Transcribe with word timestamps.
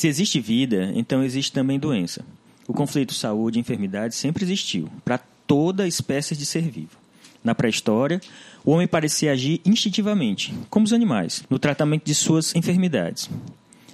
Se 0.00 0.08
existe 0.08 0.40
vida, 0.40 0.90
então 0.94 1.22
existe 1.22 1.52
também 1.52 1.78
doença. 1.78 2.24
O 2.66 2.72
conflito 2.72 3.12
saúde 3.12 3.58
e 3.58 3.60
enfermidade 3.60 4.14
sempre 4.14 4.42
existiu, 4.42 4.88
para 5.04 5.18
toda 5.46 5.86
espécie 5.86 6.34
de 6.34 6.46
ser 6.46 6.62
vivo. 6.62 6.96
Na 7.44 7.54
pré-história, 7.54 8.18
o 8.64 8.70
homem 8.70 8.88
parecia 8.88 9.30
agir 9.30 9.60
instintivamente, 9.62 10.54
como 10.70 10.86
os 10.86 10.94
animais, 10.94 11.44
no 11.50 11.58
tratamento 11.58 12.06
de 12.06 12.14
suas 12.14 12.54
enfermidades. 12.56 13.28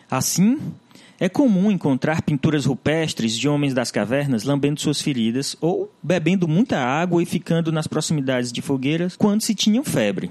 Assim, 0.09 0.61
é 1.19 1.29
comum 1.29 1.73
encontrar 1.73 2.23
pinturas 2.23 2.67
rupestres 2.67 3.37
de 3.37 3.49
homens 3.49 3.75
das 3.75 3.91
cavernas 3.91 4.45
lambendo 4.45 4.81
suas 4.81 5.03
feridas 5.03 5.57
ou 5.61 5.93
bebendo 6.01 6.47
muita 6.47 6.79
água 6.79 7.21
e 7.21 7.27
ficando 7.27 7.73
nas 7.73 7.89
proximidades 7.89 8.53
de 8.53 8.63
fogueiras 8.63 9.17
quando 9.17 9.43
se 9.43 9.57
tinham 9.57 9.83
febre. 9.83 10.31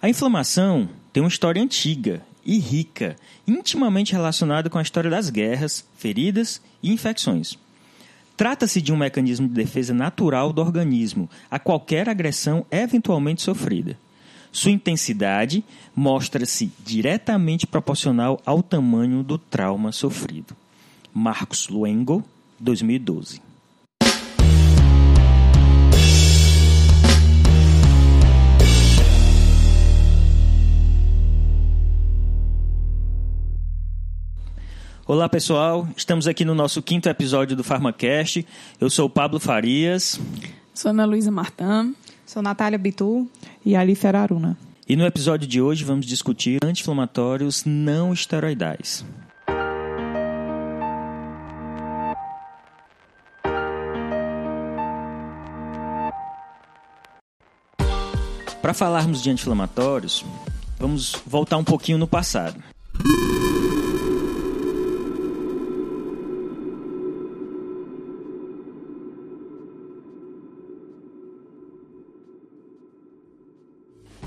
A 0.00 0.08
inflamação 0.08 0.88
tem 1.12 1.22
uma 1.22 1.28
história 1.28 1.62
antiga 1.62 2.22
e 2.44 2.58
rica, 2.58 3.16
intimamente 3.46 4.12
relacionada 4.12 4.70
com 4.70 4.78
a 4.78 4.82
história 4.82 5.10
das 5.10 5.30
guerras, 5.30 5.84
feridas 5.96 6.60
e 6.82 6.92
infecções. 6.92 7.58
Trata-se 8.36 8.80
de 8.80 8.92
um 8.92 8.96
mecanismo 8.96 9.46
de 9.46 9.54
defesa 9.54 9.92
natural 9.92 10.52
do 10.52 10.62
organismo 10.62 11.28
a 11.50 11.58
qualquer 11.58 12.08
agressão 12.08 12.64
eventualmente 12.70 13.42
sofrida. 13.42 13.98
Sua 14.50 14.70
intensidade 14.70 15.62
mostra-se 15.94 16.72
diretamente 16.84 17.66
proporcional 17.66 18.40
ao 18.44 18.62
tamanho 18.62 19.22
do 19.22 19.38
trauma 19.38 19.92
sofrido. 19.92 20.56
Marcos 21.12 21.68
Luengo, 21.68 22.24
2012. 22.58 23.49
Olá 35.10 35.28
pessoal, 35.28 35.88
estamos 35.96 36.28
aqui 36.28 36.44
no 36.44 36.54
nosso 36.54 36.80
quinto 36.80 37.08
episódio 37.08 37.56
do 37.56 37.64
Farmacast. 37.64 38.46
Eu 38.80 38.88
sou 38.88 39.06
o 39.06 39.10
Pablo 39.10 39.40
Farias. 39.40 40.20
Sou 40.72 40.92
Ana 40.92 41.04
Luísa 41.04 41.32
Martã. 41.32 41.92
Sou 42.24 42.40
Natália 42.40 42.78
Bitu. 42.78 43.28
E 43.66 43.74
Alice 43.74 44.06
Araruna. 44.06 44.56
E 44.88 44.94
no 44.94 45.04
episódio 45.04 45.48
de 45.48 45.60
hoje 45.60 45.82
vamos 45.82 46.06
discutir 46.06 46.60
anti-inflamatórios 46.64 47.64
não 47.64 48.12
esteroidais. 48.12 49.04
Para 58.62 58.72
falarmos 58.72 59.20
de 59.20 59.30
anti-inflamatórios, 59.30 60.24
vamos 60.78 61.16
voltar 61.26 61.56
um 61.56 61.64
pouquinho 61.64 61.98
no 61.98 62.06
passado. 62.06 62.62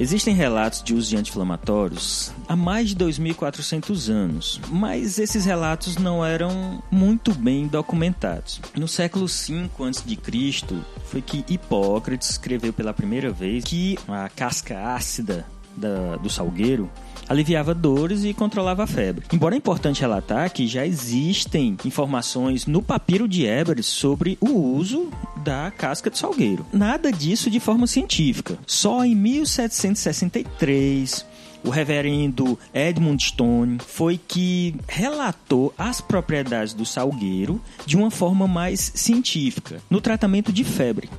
Existem 0.03 0.35
relatos 0.35 0.83
de 0.83 0.93
uso 0.93 1.11
de 1.11 1.15
anti-inflamatórios 1.15 2.33
há 2.49 2.57
mais 2.57 2.89
de 2.89 2.95
2.400 2.97 4.09
anos, 4.11 4.59
mas 4.69 5.17
esses 5.17 5.45
relatos 5.45 5.95
não 5.95 6.25
eram 6.25 6.83
muito 6.91 7.33
bem 7.33 7.67
documentados. 7.67 8.59
No 8.75 8.85
século 8.85 9.27
V 9.27 9.69
a.C., 9.79 10.83
foi 11.05 11.21
que 11.21 11.45
Hipócrates 11.47 12.31
escreveu 12.31 12.73
pela 12.73 12.93
primeira 12.93 13.31
vez 13.31 13.63
que 13.63 13.97
a 14.09 14.27
casca 14.27 14.93
ácida 14.93 15.45
da, 15.75 16.17
do 16.17 16.29
salgueiro 16.29 16.89
aliviava 17.27 17.73
dores 17.73 18.23
e 18.23 18.33
controlava 18.33 18.83
a 18.83 18.87
febre. 18.87 19.25
Embora 19.31 19.55
é 19.55 19.57
importante 19.57 20.01
relatar 20.01 20.51
que 20.51 20.67
já 20.67 20.85
existem 20.85 21.77
informações 21.85 22.65
no 22.65 22.81
papiro 22.81 23.25
de 23.27 23.45
Ebers 23.45 23.85
sobre 23.85 24.37
o 24.41 24.49
uso 24.49 25.09
da 25.37 25.71
casca 25.71 26.09
de 26.09 26.17
salgueiro. 26.17 26.65
Nada 26.71 27.11
disso 27.11 27.49
de 27.49 27.59
forma 27.59 27.87
científica. 27.87 28.57
Só 28.65 29.03
em 29.05 29.15
1763 29.15 31.25
o 31.63 31.69
reverendo 31.69 32.59
Edmund 32.73 33.23
Stone 33.23 33.77
foi 33.79 34.17
que 34.17 34.75
relatou 34.87 35.73
as 35.77 36.01
propriedades 36.01 36.73
do 36.73 36.85
salgueiro 36.85 37.61
de 37.85 37.95
uma 37.95 38.11
forma 38.11 38.45
mais 38.47 38.91
científica 38.95 39.81
no 39.89 40.01
tratamento 40.01 40.51
de 40.51 40.65
febre. 40.65 41.09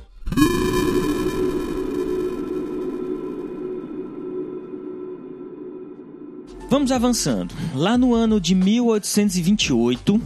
Vamos 6.75 6.91
avançando. 6.91 7.55
Lá 7.73 7.97
no 7.97 8.13
ano 8.13 8.37
de 8.37 8.53
1828, 8.53 10.21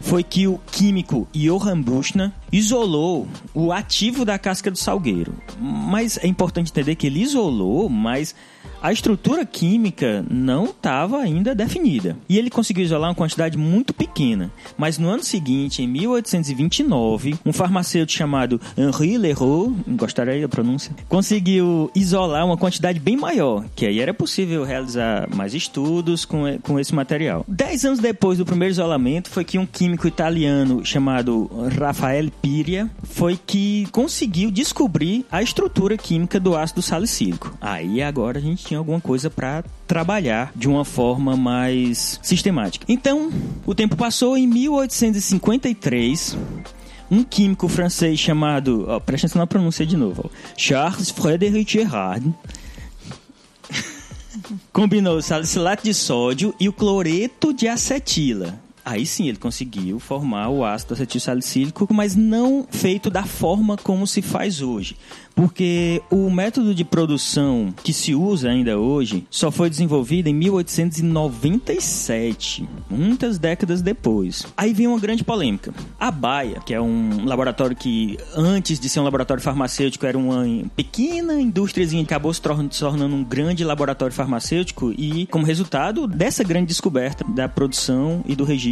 foi 0.00 0.24
que 0.24 0.48
o 0.48 0.58
químico 0.72 1.28
Johann 1.32 1.80
Buchner 1.80 2.32
isolou 2.52 3.26
o 3.54 3.72
ativo 3.72 4.24
da 4.24 4.38
casca 4.38 4.70
do 4.70 4.78
salgueiro. 4.78 5.34
Mas 5.58 6.18
é 6.22 6.26
importante 6.26 6.70
entender 6.70 6.94
que 6.94 7.06
ele 7.06 7.22
isolou, 7.22 7.88
mas 7.88 8.34
a 8.82 8.92
estrutura 8.92 9.46
química 9.46 10.24
não 10.28 10.64
estava 10.64 11.18
ainda 11.18 11.54
definida. 11.54 12.16
E 12.28 12.36
ele 12.36 12.50
conseguiu 12.50 12.84
isolar 12.84 13.10
uma 13.10 13.14
quantidade 13.14 13.56
muito 13.56 13.94
pequena. 13.94 14.50
Mas 14.76 14.98
no 14.98 15.08
ano 15.08 15.22
seguinte, 15.22 15.82
em 15.82 15.86
1829, 15.86 17.36
um 17.46 17.52
farmacêutico 17.52 18.18
chamado 18.18 18.60
Henri 18.76 19.16
Leroux, 19.16 19.72
gostaria 19.86 20.40
da 20.40 20.48
pronúncia, 20.48 20.92
conseguiu 21.08 21.90
isolar 21.94 22.44
uma 22.44 22.56
quantidade 22.56 22.98
bem 22.98 23.16
maior, 23.16 23.64
que 23.76 23.86
aí 23.86 24.00
era 24.00 24.12
possível 24.12 24.64
realizar 24.64 25.28
mais 25.32 25.54
estudos 25.54 26.24
com, 26.24 26.42
com 26.60 26.80
esse 26.80 26.92
material. 26.92 27.44
Dez 27.46 27.84
anos 27.84 28.00
depois 28.00 28.38
do 28.38 28.44
primeiro 28.44 28.72
isolamento, 28.72 29.30
foi 29.30 29.44
que 29.44 29.58
um 29.58 29.66
químico 29.66 30.08
italiano 30.08 30.84
chamado 30.84 31.48
Rafael 31.78 32.30
Piria 32.42 32.90
foi 33.04 33.38
que 33.46 33.86
conseguiu 33.92 34.50
descobrir 34.50 35.24
a 35.30 35.40
estrutura 35.40 35.96
química 35.96 36.40
do 36.40 36.56
ácido 36.56 36.82
salicílico. 36.82 37.56
Aí 37.60 38.02
agora 38.02 38.38
a 38.38 38.42
gente 38.42 38.64
tinha 38.64 38.78
alguma 38.78 39.00
coisa 39.00 39.30
para 39.30 39.62
trabalhar 39.86 40.50
de 40.56 40.68
uma 40.68 40.84
forma 40.84 41.36
mais 41.36 42.18
sistemática. 42.20 42.84
Então, 42.88 43.30
o 43.64 43.76
tempo 43.76 43.94
passou 43.96 44.36
em 44.36 44.48
1853 44.48 46.36
um 47.08 47.22
químico 47.22 47.68
francês 47.68 48.18
chamado, 48.18 48.86
ó, 48.88 48.98
presta 48.98 49.26
atenção 49.26 49.40
na 49.40 49.46
pronúncia 49.46 49.86
de 49.86 49.96
novo, 49.96 50.24
ó, 50.24 50.30
Charles 50.56 51.10
Frédéric 51.10 51.70
Gerard, 51.70 52.34
combinou 54.72 55.18
o 55.18 55.22
salicilato 55.22 55.84
de 55.84 55.92
sódio 55.92 56.54
e 56.58 56.68
o 56.68 56.72
cloreto 56.72 57.52
de 57.52 57.68
acetila. 57.68 58.61
Aí 58.84 59.06
sim 59.06 59.28
ele 59.28 59.38
conseguiu 59.38 59.98
formar 59.98 60.48
o 60.48 60.64
ácido 60.64 60.94
acetil 60.94 61.20
salicílico, 61.20 61.86
mas 61.92 62.16
não 62.16 62.66
feito 62.70 63.10
da 63.10 63.24
forma 63.24 63.76
como 63.76 64.06
se 64.06 64.20
faz 64.20 64.60
hoje 64.60 64.96
porque 65.34 66.00
o 66.10 66.30
método 66.30 66.74
de 66.74 66.84
produção 66.84 67.74
que 67.82 67.92
se 67.92 68.14
usa 68.14 68.48
ainda 68.50 68.78
hoje 68.78 69.26
só 69.30 69.50
foi 69.50 69.68
desenvolvido 69.70 70.28
em 70.28 70.34
1897, 70.34 72.68
muitas 72.88 73.38
décadas 73.38 73.82
depois. 73.82 74.46
Aí 74.56 74.72
vem 74.72 74.86
uma 74.86 75.00
grande 75.00 75.24
polêmica. 75.24 75.74
A 75.98 76.08
Baia, 76.10 76.60
que 76.64 76.72
é 76.74 76.80
um 76.80 77.24
laboratório 77.24 77.76
que 77.76 78.16
antes 78.34 78.78
de 78.78 78.88
ser 78.88 79.00
um 79.00 79.04
laboratório 79.04 79.42
farmacêutico 79.42 80.06
era 80.06 80.16
uma 80.18 80.44
pequena 80.76 81.40
indústriazinha, 81.40 82.02
acabou 82.02 82.32
se 82.32 82.40
tornando 82.40 83.14
um 83.14 83.24
grande 83.24 83.64
laboratório 83.64 84.14
farmacêutico 84.14 84.92
e 84.96 85.26
como 85.26 85.44
resultado 85.44 86.06
dessa 86.06 86.44
grande 86.44 86.66
descoberta 86.66 87.24
da 87.24 87.48
produção 87.48 88.22
e 88.26 88.36
do 88.36 88.44
registro 88.44 88.71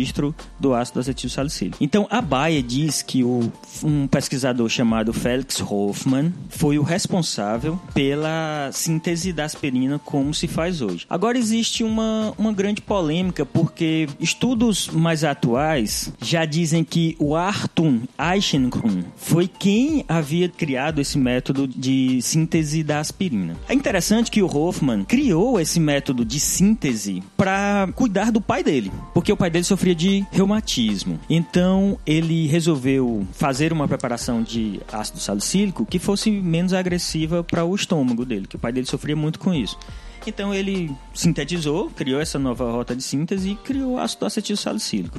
do 0.58 0.74
ácido 0.74 1.00
acetil 1.00 1.30
salicílico. 1.30 1.78
Então 1.80 2.06
a 2.10 2.20
Baia 2.20 2.62
diz 2.62 3.02
que 3.02 3.22
o, 3.24 3.50
um 3.82 4.06
pesquisador 4.06 4.68
chamado 4.68 5.12
Felix 5.12 5.60
Hoffman 5.60 6.32
foi 6.48 6.78
o 6.78 6.82
responsável 6.82 7.80
pela 7.94 8.70
síntese 8.72 9.32
da 9.32 9.44
aspirina 9.44 9.98
como 9.98 10.32
se 10.34 10.46
faz 10.46 10.80
hoje. 10.80 11.06
Agora 11.08 11.38
existe 11.38 11.82
uma, 11.84 12.32
uma 12.36 12.52
grande 12.52 12.80
polêmica 12.80 13.44
porque 13.44 14.08
estudos 14.18 14.88
mais 14.88 15.24
atuais 15.24 16.12
já 16.20 16.44
dizem 16.44 16.84
que 16.84 17.16
o 17.18 17.34
Arthur 17.34 18.00
Eichenkron 18.18 19.04
foi 19.16 19.48
quem 19.48 20.04
havia 20.08 20.48
criado 20.48 21.00
esse 21.00 21.18
método 21.18 21.66
de 21.66 22.20
síntese 22.22 22.82
da 22.82 23.00
aspirina. 23.00 23.56
É 23.68 23.74
interessante 23.74 24.30
que 24.30 24.42
o 24.42 24.46
Hoffman 24.46 25.04
criou 25.04 25.60
esse 25.60 25.80
método 25.80 26.24
de 26.24 26.38
síntese 26.38 27.22
para 27.36 27.88
cuidar 27.94 28.30
do 28.30 28.40
pai 28.40 28.62
dele, 28.62 28.92
porque 29.14 29.32
o 29.32 29.36
pai 29.36 29.50
dele 29.50 29.64
sofria 29.64 29.89
de 29.94 30.24
reumatismo. 30.30 31.18
Então 31.28 31.98
ele 32.06 32.46
resolveu 32.46 33.26
fazer 33.32 33.72
uma 33.72 33.88
preparação 33.88 34.42
de 34.42 34.80
ácido 34.92 35.18
salicílico 35.18 35.86
que 35.86 35.98
fosse 35.98 36.30
menos 36.30 36.72
agressiva 36.72 37.42
para 37.42 37.64
o 37.64 37.74
estômago 37.74 38.24
dele, 38.24 38.46
que 38.46 38.56
o 38.56 38.58
pai 38.58 38.72
dele 38.72 38.86
sofria 38.86 39.16
muito 39.16 39.38
com 39.38 39.52
isso. 39.52 39.78
Então 40.26 40.54
ele 40.54 40.90
sintetizou, 41.14 41.90
criou 41.90 42.20
essa 42.20 42.38
nova 42.38 42.70
rota 42.70 42.94
de 42.94 43.02
síntese 43.02 43.50
e 43.50 43.54
criou 43.54 43.98
ácido 43.98 44.26
acetil 44.26 44.56
salicílico. 44.56 45.18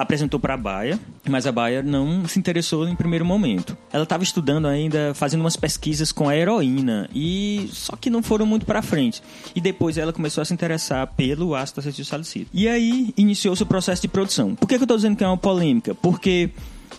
Apresentou 0.00 0.40
para 0.40 0.54
a 0.54 0.56
Bayer, 0.56 0.98
mas 1.28 1.46
a 1.46 1.52
Bayer 1.52 1.84
não 1.84 2.26
se 2.26 2.38
interessou 2.38 2.88
em 2.88 2.96
primeiro 2.96 3.24
momento. 3.24 3.76
Ela 3.92 4.04
estava 4.04 4.22
estudando 4.22 4.66
ainda, 4.66 5.12
fazendo 5.14 5.40
umas 5.40 5.56
pesquisas 5.56 6.10
com 6.10 6.28
a 6.28 6.36
heroína 6.36 7.08
e 7.14 7.68
só 7.72 7.94
que 7.96 8.08
não 8.08 8.22
foram 8.22 8.46
muito 8.46 8.64
para 8.64 8.80
frente. 8.80 9.22
E 9.54 9.60
depois 9.60 9.98
ela 9.98 10.12
começou 10.12 10.40
a 10.40 10.44
se 10.44 10.54
interessar 10.54 11.06
pelo 11.08 11.54
ácido 11.54 11.80
acetil 11.80 12.04
salicílico. 12.04 12.50
E 12.54 12.66
aí 12.66 13.12
iniciou-se 13.16 13.62
o 13.62 13.66
processo 13.66 14.02
de 14.02 14.08
produção. 14.08 14.54
Por 14.54 14.66
que, 14.66 14.76
que 14.76 14.82
eu 14.82 14.84
estou 14.84 14.96
dizendo 14.96 15.16
que 15.16 15.24
é 15.24 15.26
uma 15.26 15.36
polêmica? 15.36 15.94
Porque 15.94 16.50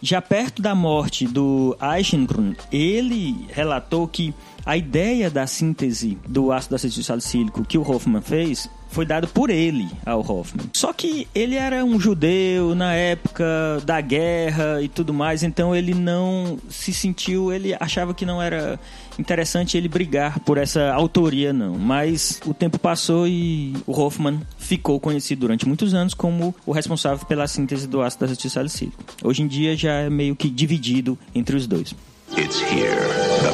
já 0.02 0.22
perto 0.22 0.62
da 0.62 0.76
morte 0.76 1.28
do 1.28 1.76
Eichenkron, 1.82 2.54
ele 2.72 3.48
relatou 3.50 4.08
que 4.08 4.34
a 4.66 4.78
ideia 4.78 5.30
da 5.30 5.48
síntese 5.48 6.18
do 6.28 6.52
ácido 6.52 6.76
acetil 6.76 7.04
salicílico 7.04 7.66
que 7.66 7.78
o 7.78 7.90
Hoffman 7.90 8.22
fez 8.22 8.70
foi 8.92 9.06
dado 9.06 9.28
por 9.28 9.50
ele 9.50 9.90
ao 10.06 10.20
Hoffman. 10.20 10.70
Só 10.74 10.94
que 10.94 11.28
ele 11.34 11.56
era 11.56 11.84
um 11.84 12.00
judeu 12.00 12.76
na 12.76 12.94
época 12.94 13.44
da 13.86 14.00
guerra 14.02 14.82
e 14.82 14.88
tudo 14.88 15.14
mais, 15.14 15.44
então 15.44 15.76
ele 15.76 15.94
não 15.94 16.60
se 16.70 16.94
sentiu, 16.94 17.52
ele 17.52 17.76
achava 17.80 18.14
que 18.14 18.26
não 18.26 18.42
era 18.42 18.80
interessante 19.18 19.78
ele 19.78 19.88
brigar 19.88 20.40
por 20.40 20.58
essa 20.58 20.92
autoria 20.94 21.54
não. 21.54 21.78
Mas 21.78 22.40
o 22.46 22.54
tempo 22.54 22.78
passou 22.78 23.28
e 23.28 23.76
o 23.88 24.00
Hoffman 24.00 24.42
ficou 24.58 25.00
conhecido 25.00 25.42
durante 25.42 25.68
muitos 25.68 25.94
anos 25.94 26.14
como 26.14 26.54
o 26.66 26.72
responsável 26.72 27.26
pela 27.26 27.48
síntese 27.48 27.88
do 27.88 28.02
ácido 28.02 28.26
acetil 28.26 28.50
salicílico. 28.50 29.04
Hoje 29.24 29.42
em 29.42 29.48
dia 29.48 29.76
já 29.76 29.94
é 29.94 30.10
meio 30.10 30.36
que 30.36 30.50
dividido 30.50 31.18
entre 31.34 31.56
os 31.56 31.66
dois. 31.66 31.96
It's 32.38 32.62
here, 32.62 32.96
the 33.42 33.52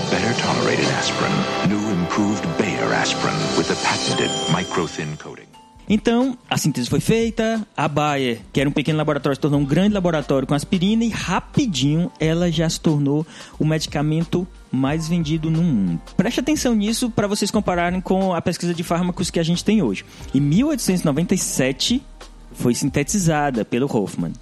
Então, 5.89 6.37
a 6.49 6.57
síntese 6.57 6.89
foi 6.89 6.99
feita, 6.99 7.65
a 7.75 7.87
Bayer, 7.87 8.41
que 8.51 8.59
era 8.59 8.69
um 8.69 8.73
pequeno 8.73 8.97
laboratório, 8.97 9.35
se 9.35 9.39
tornou 9.39 9.61
um 9.61 9.65
grande 9.65 9.93
laboratório 9.93 10.45
com 10.45 10.53
aspirina 10.53 11.03
e 11.05 11.09
rapidinho 11.09 12.11
ela 12.19 12.51
já 12.51 12.69
se 12.69 12.79
tornou 12.79 13.25
o 13.57 13.65
medicamento 13.65 14.45
mais 14.69 15.07
vendido 15.07 15.49
no 15.49 15.63
mundo. 15.63 16.01
Preste 16.17 16.41
atenção 16.41 16.75
nisso 16.75 17.09
para 17.09 17.25
vocês 17.25 17.49
compararem 17.49 18.01
com 18.01 18.33
a 18.33 18.41
pesquisa 18.41 18.73
de 18.73 18.83
fármacos 18.83 19.31
que 19.31 19.39
a 19.39 19.43
gente 19.43 19.63
tem 19.63 19.81
hoje. 19.81 20.03
Em 20.35 20.41
1897 20.41 22.03
foi 22.51 22.75
sintetizada 22.75 23.63
pelo 23.63 23.85
Hoffman. 23.85 24.33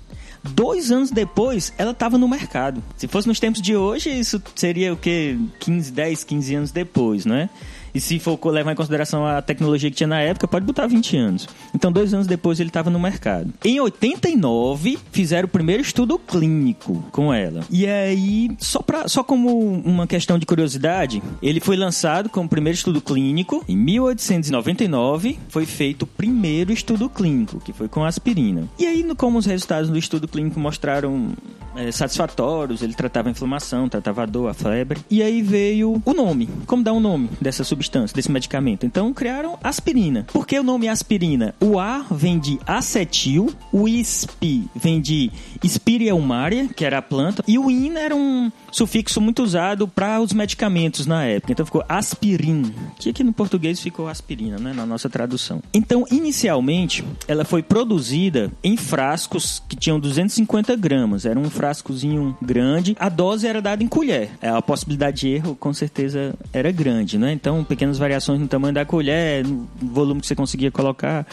Dois 0.43 0.91
anos 0.91 1.09
depois, 1.09 1.73
ela 1.77 1.91
estava 1.91 2.17
no 2.17 2.27
mercado. 2.27 2.83
Se 2.97 3.07
fosse 3.07 3.27
nos 3.27 3.39
tempos 3.39 3.61
de 3.61 3.75
hoje, 3.75 4.09
isso 4.09 4.41
seria 4.55 4.93
o 4.93 4.97
que? 4.97 5.39
15, 5.59 5.91
10, 5.91 6.23
15 6.23 6.55
anos 6.55 6.71
depois, 6.71 7.25
não 7.25 7.35
é? 7.35 7.49
E 7.95 8.01
se 8.01 8.19
for 8.19 8.38
levar 8.51 8.74
em 8.74 8.75
consideração 8.75 9.25
a 9.25 9.42
tecnologia 9.42 9.89
que 9.89 9.95
tinha 9.95 10.07
na 10.07 10.19
época, 10.19 10.47
pode 10.47 10.65
botar 10.65 10.86
20 10.86 11.15
anos. 11.15 11.47
Então, 11.74 11.89
dois 11.92 12.13
anos 12.13 12.27
depois, 12.27 12.59
ele 12.59 12.69
estava 12.69 12.89
no 12.89 13.00
mercado. 13.00 13.53
Em 13.63 13.80
89, 13.80 15.00
fizeram 15.13 15.45
o 15.45 15.50
primeiro 15.50 15.81
estudo 15.81 16.19
clínico 16.19 17.03
com 17.12 17.33
ela. 17.33 17.62
E 17.69 17.88
aí, 17.88 18.51
só, 18.59 18.81
pra, 18.81 19.07
só 19.07 19.24
como 19.24 19.57
uma 19.86 20.06
questão 20.06 20.38
de 20.38 20.45
curiosidade, 20.45 21.24
ele 21.42 21.62
foi 21.62 21.77
lançado 21.77 22.30
como 22.30 22.50
primeiro 22.50 22.75
estudo 22.75 23.00
clínico. 23.00 23.63
Em 23.68 23.77
1899, 23.77 25.39
foi 25.48 25.65
feito 25.65 26.03
o 26.03 26.07
primeiro 26.07 26.74
estudo 26.74 27.09
clínico, 27.09 27.62
que 27.62 27.71
foi 27.71 27.88
com 27.88 28.03
aspirina. 28.03 28.68
E 28.77 28.86
aí, 28.86 29.06
como 29.15 29.38
os 29.38 29.45
resultados 29.45 29.89
do 29.89 29.98
estudo 29.98 30.27
clínico 30.27 30.59
mostraram 30.59 31.31
é, 31.75 31.91
satisfatórios, 31.91 32.81
ele 32.81 32.94
tratava 32.94 33.30
a 33.30 33.31
inflamação, 33.31 33.88
tratava 33.88 34.24
a 34.24 34.25
dor, 34.25 34.50
a 34.50 34.53
febre. 34.53 35.00
E 35.09 35.21
aí 35.21 35.41
veio 35.41 36.01
o 36.03 36.13
nome. 36.13 36.50
Como 36.65 36.83
dar 36.83 36.94
um 36.94 37.00
nome 37.00 37.30
dessa 37.39 37.63
substância, 37.63 37.84
desse 38.13 38.31
medicamento? 38.31 38.85
Então 38.85 39.13
criaram 39.13 39.57
aspirina. 39.63 40.25
Por 40.31 40.45
que 40.45 40.59
o 40.59 40.63
nome 40.63 40.87
aspirina? 40.87 41.53
O 41.59 41.79
A 41.79 42.05
vem 42.11 42.39
de 42.39 42.59
acetil, 42.65 43.53
o 43.71 43.87
ISP 43.87 44.67
vem 44.75 45.01
de 45.01 45.31
Spireumaria, 45.65 46.67
que 46.67 46.85
era 46.85 46.99
a 46.99 47.01
planta, 47.01 47.43
e 47.47 47.57
o 47.57 47.69
IN 47.69 47.95
era 47.95 48.15
um 48.15 48.51
sufixo 48.71 49.21
muito 49.21 49.43
usado 49.43 49.87
para 49.87 50.19
os 50.19 50.33
medicamentos 50.33 51.05
na 51.05 51.23
época. 51.23 51.51
Então 51.51 51.65
ficou 51.65 51.83
aspirin, 51.87 52.73
que 52.99 53.09
aqui 53.09 53.23
no 53.23 53.33
português 53.33 53.79
ficou 53.79 54.07
aspirina, 54.07 54.57
né, 54.57 54.73
na 54.73 54.85
nossa 54.85 55.09
tradução. 55.09 55.61
Então, 55.73 56.05
inicialmente, 56.11 57.03
ela 57.27 57.45
foi 57.45 57.63
produzida 57.63 58.51
em 58.63 58.77
frascos 58.77 59.61
que 59.67 59.75
tinham 59.75 59.99
250 59.99 60.75
gramas. 60.75 61.25
Era 61.25 61.39
um 61.39 61.49
frascozinho 61.49 62.38
grande. 62.41 62.95
A 62.99 63.09
dose 63.09 63.47
era 63.47 63.61
dada 63.61 63.83
em 63.83 63.88
colher. 63.88 64.31
A 64.41 64.61
possibilidade 64.61 65.21
de 65.21 65.29
erro, 65.29 65.55
com 65.55 65.73
certeza, 65.73 66.33
era 66.51 66.71
grande, 66.71 67.17
né? 67.17 67.31
Então, 67.31 67.63
pequenas 67.75 67.98
variações 67.98 68.39
no 68.39 68.48
tamanho 68.48 68.74
da 68.74 68.86
colher, 68.86 69.45
no 69.45 69.68
volume 69.81 70.22
que 70.22 70.27
você 70.27 70.36
conseguia 70.36 70.72
colocar. 70.72 71.27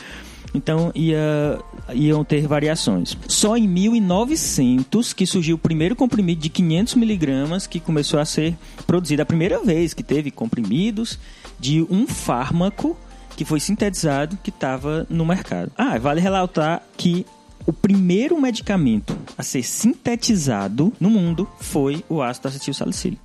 Então 0.54 0.92
ia, 0.94 1.58
iam 1.94 2.22
ter 2.24 2.46
variações. 2.46 3.16
Só 3.26 3.56
em 3.56 3.66
1900 3.66 5.12
que 5.12 5.24
surgiu 5.24 5.56
o 5.56 5.58
primeiro 5.58 5.96
comprimido 5.96 6.42
de 6.42 6.50
500 6.50 6.94
miligramas 6.96 7.66
que 7.66 7.80
começou 7.80 8.20
a 8.20 8.24
ser 8.24 8.54
produzido. 8.86 9.22
A 9.22 9.26
primeira 9.26 9.60
vez 9.60 9.94
que 9.94 10.02
teve 10.02 10.30
comprimidos 10.30 11.18
de 11.58 11.86
um 11.88 12.06
fármaco 12.06 12.96
que 13.36 13.44
foi 13.44 13.60
sintetizado 13.60 14.36
que 14.42 14.50
estava 14.50 15.06
no 15.08 15.24
mercado. 15.24 15.72
Ah, 15.78 15.96
vale 15.98 16.20
relatar 16.20 16.82
que 16.98 17.24
o 17.64 17.72
primeiro 17.72 18.38
medicamento 18.38 19.16
a 19.38 19.42
ser 19.42 19.62
sintetizado 19.62 20.92
no 21.00 21.08
mundo 21.08 21.48
foi 21.60 22.04
o 22.08 22.20
ácido 22.20 22.48
acetil 22.48 22.74
salicílico. 22.74 23.22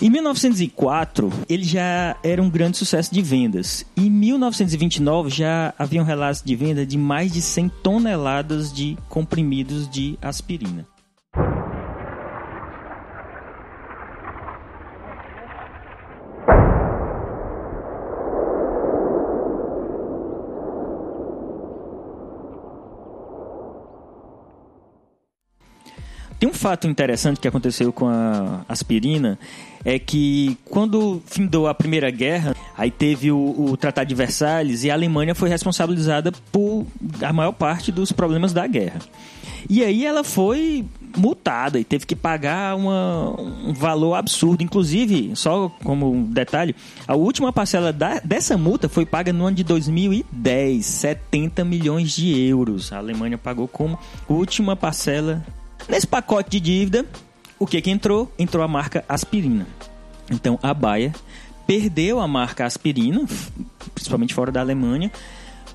Em 0.00 0.10
1904, 0.10 1.32
ele 1.48 1.64
já 1.64 2.16
era 2.22 2.42
um 2.42 2.50
grande 2.50 2.76
sucesso 2.76 3.14
de 3.14 3.22
vendas. 3.22 3.84
Em 3.96 4.10
1929, 4.10 5.30
já 5.30 5.72
havia 5.78 6.02
um 6.02 6.04
relato 6.04 6.42
de 6.44 6.54
venda 6.54 6.84
de 6.84 6.98
mais 6.98 7.32
de 7.32 7.40
100 7.40 7.70
toneladas 7.82 8.70
de 8.70 8.98
comprimidos 9.08 9.88
de 9.88 10.18
aspirina. 10.20 10.86
Tem 26.38 26.48
um 26.48 26.52
fato 26.52 26.86
interessante 26.86 27.40
que 27.40 27.48
aconteceu 27.48 27.92
com 27.92 28.06
a 28.06 28.62
aspirina, 28.68 29.38
é 29.84 29.98
que 29.98 30.58
quando 30.66 31.22
findou 31.26 31.66
a 31.66 31.74
Primeira 31.74 32.10
Guerra, 32.10 32.54
aí 32.76 32.90
teve 32.90 33.30
o, 33.30 33.54
o, 33.70 33.76
Tratado 33.76 34.08
de 34.08 34.14
Versalhes 34.14 34.84
e 34.84 34.90
a 34.90 34.94
Alemanha 34.94 35.34
foi 35.34 35.48
responsabilizada 35.48 36.32
por 36.52 36.86
a 37.22 37.32
maior 37.32 37.52
parte 37.52 37.90
dos 37.90 38.12
problemas 38.12 38.52
da 38.52 38.66
guerra. 38.66 39.00
E 39.68 39.82
aí 39.82 40.04
ela 40.04 40.22
foi 40.22 40.84
multada 41.16 41.78
e 41.80 41.84
teve 41.84 42.04
que 42.04 42.14
pagar 42.14 42.76
uma, 42.76 43.34
um 43.40 43.72
valor 43.72 44.14
absurdo. 44.14 44.62
Inclusive, 44.62 45.32
só 45.34 45.68
como 45.82 46.24
detalhe, 46.28 46.76
a 47.08 47.16
última 47.16 47.52
parcela 47.52 47.92
da, 47.92 48.20
dessa 48.22 48.58
multa 48.58 48.88
foi 48.88 49.06
paga 49.06 49.32
no 49.32 49.46
ano 49.46 49.56
de 49.56 49.64
2010, 49.64 50.84
70 50.84 51.64
milhões 51.64 52.12
de 52.12 52.38
euros. 52.38 52.92
A 52.92 52.98
Alemanha 52.98 53.38
pagou 53.38 53.66
como 53.66 53.98
última 54.28 54.76
parcela 54.76 55.44
Nesse 55.88 56.06
pacote 56.06 56.50
de 56.50 56.60
dívida, 56.60 57.06
o 57.58 57.66
que 57.66 57.80
que 57.80 57.90
entrou? 57.90 58.32
Entrou 58.38 58.62
a 58.62 58.68
marca 58.68 59.04
aspirina. 59.08 59.66
Então 60.30 60.58
a 60.62 60.74
Bayer 60.74 61.12
perdeu 61.66 62.20
a 62.20 62.28
marca 62.28 62.64
aspirina, 62.64 63.24
principalmente 63.94 64.34
fora 64.34 64.50
da 64.50 64.60
Alemanha, 64.60 65.10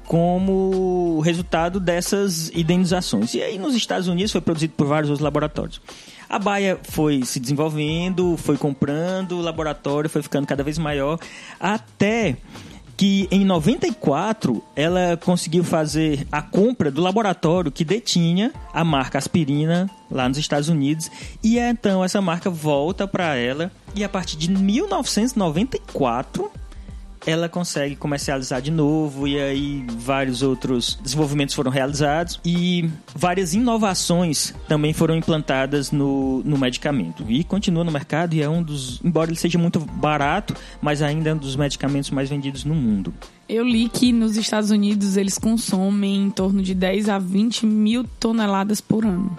como 0.06 1.22
resultado 1.22 1.80
dessas 1.80 2.50
indenizações. 2.54 3.34
E 3.34 3.42
aí 3.42 3.58
nos 3.58 3.74
Estados 3.76 4.08
Unidos 4.08 4.32
foi 4.32 4.42
produzido 4.42 4.74
por 4.76 4.88
vários 4.88 5.10
outros 5.10 5.24
laboratórios. 5.24 5.82
A 6.30 6.38
Baia 6.38 6.80
foi 6.84 7.24
se 7.24 7.40
desenvolvendo, 7.40 8.36
foi 8.38 8.58
comprando 8.58 9.38
o 9.38 9.42
laboratório, 9.42 10.10
foi 10.10 10.22
ficando 10.22 10.46
cada 10.46 10.64
vez 10.64 10.78
maior, 10.78 11.20
até 11.60 12.38
que 13.02 13.28
em 13.32 13.44
94 13.44 14.64
ela 14.76 15.18
conseguiu 15.18 15.64
fazer 15.64 16.28
a 16.32 16.40
compra 16.40 16.92
do 16.92 17.02
laboratório 17.02 17.72
que 17.72 17.84
detinha 17.84 18.54
a 18.72 18.84
marca 18.84 19.18
aspirina 19.18 19.90
lá 20.08 20.30
nos 20.30 20.38
Estados 20.38 20.70
Unidos. 20.70 21.10
E 21.44 21.58
então 21.58 22.04
essa 22.04 22.22
marca 22.22 22.48
volta 22.48 23.08
para 23.08 23.36
ela 23.36 23.72
e 23.96 24.04
a 24.04 24.10
partir 24.10 24.38
de 24.38 24.52
1994 24.52 26.52
ela 27.26 27.48
consegue 27.48 27.96
comercializar 27.96 28.62
de 28.62 28.72
novo 28.72 29.28
e 29.28 29.40
aí 29.40 29.86
vários 29.98 30.42
outros 30.42 30.98
desenvolvimentos 31.02 31.54
foram 31.54 31.70
realizados 31.72 32.40
e 32.44 32.90
várias 33.16 33.54
inovações 33.54 34.54
também 34.68 34.94
foram 34.94 35.16
implantadas 35.16 35.92
no, 35.92 36.42
no 36.44 36.58
medicamento 36.58 37.24
e 37.30 37.44
continua 37.44 37.84
no 37.84 37.92
mercado 37.92 38.34
e 38.34 38.42
é 38.42 38.50
um 38.50 38.64
dos, 38.64 39.00
embora 39.04 39.30
ele 39.30 39.38
seja 39.38 39.58
muito 39.58 39.80
barato, 39.80 40.56
mas 40.82 41.02
ainda 41.02 41.30
é 41.30 41.34
um 41.34 41.38
dos 41.38 41.56
medicamentos 41.56 42.10
mais 42.10 42.30
vendidos 42.30 42.64
no 42.64 42.74
mundo. 42.74 43.14
Eu 43.48 43.64
li 43.66 43.90
que 43.90 44.12
nos 44.12 44.38
Estados 44.38 44.72
Unidos 44.72 45.18
eles 45.18 45.38
consomem 45.38 46.24
em 46.24 46.30
torno 46.30 46.62
de 46.62 46.74
10 46.74 47.10
a 47.10 47.20
20 47.20 47.66
mil 47.66 48.06
toneladas 48.20 48.80
por 48.80 49.06
ano. 49.06 49.36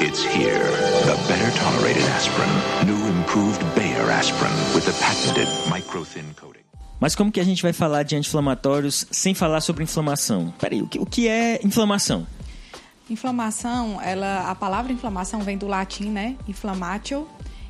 It's 0.00 0.24
here, 0.24 0.62
the 1.04 1.16
better 1.28 1.50
tolerated 1.58 2.04
aspirin, 2.16 2.86
new 2.86 3.08
improved 3.18 3.60
Bayer 3.74 4.08
aspirin 4.12 4.52
with 4.72 4.86
the 4.86 4.92
patented 4.92 5.48
micro-thin 5.68 6.32
coating. 6.36 6.59
Mas 7.00 7.14
como 7.14 7.32
que 7.32 7.40
a 7.40 7.44
gente 7.44 7.62
vai 7.62 7.72
falar 7.72 8.02
de 8.02 8.14
anti-inflamatórios 8.14 9.06
sem 9.10 9.34
falar 9.34 9.62
sobre 9.62 9.82
inflamação? 9.82 10.52
Peraí, 10.60 10.82
o 10.82 10.86
que, 10.86 10.98
o 10.98 11.06
que 11.06 11.26
é 11.26 11.58
inflamação? 11.64 12.26
Inflamação, 13.08 14.00
ela, 14.00 14.50
a 14.50 14.54
palavra 14.54 14.92
inflamação 14.92 15.40
vem 15.40 15.56
do 15.56 15.66
latim, 15.66 16.10
né? 16.10 16.36
Inflamatio, 16.46 17.26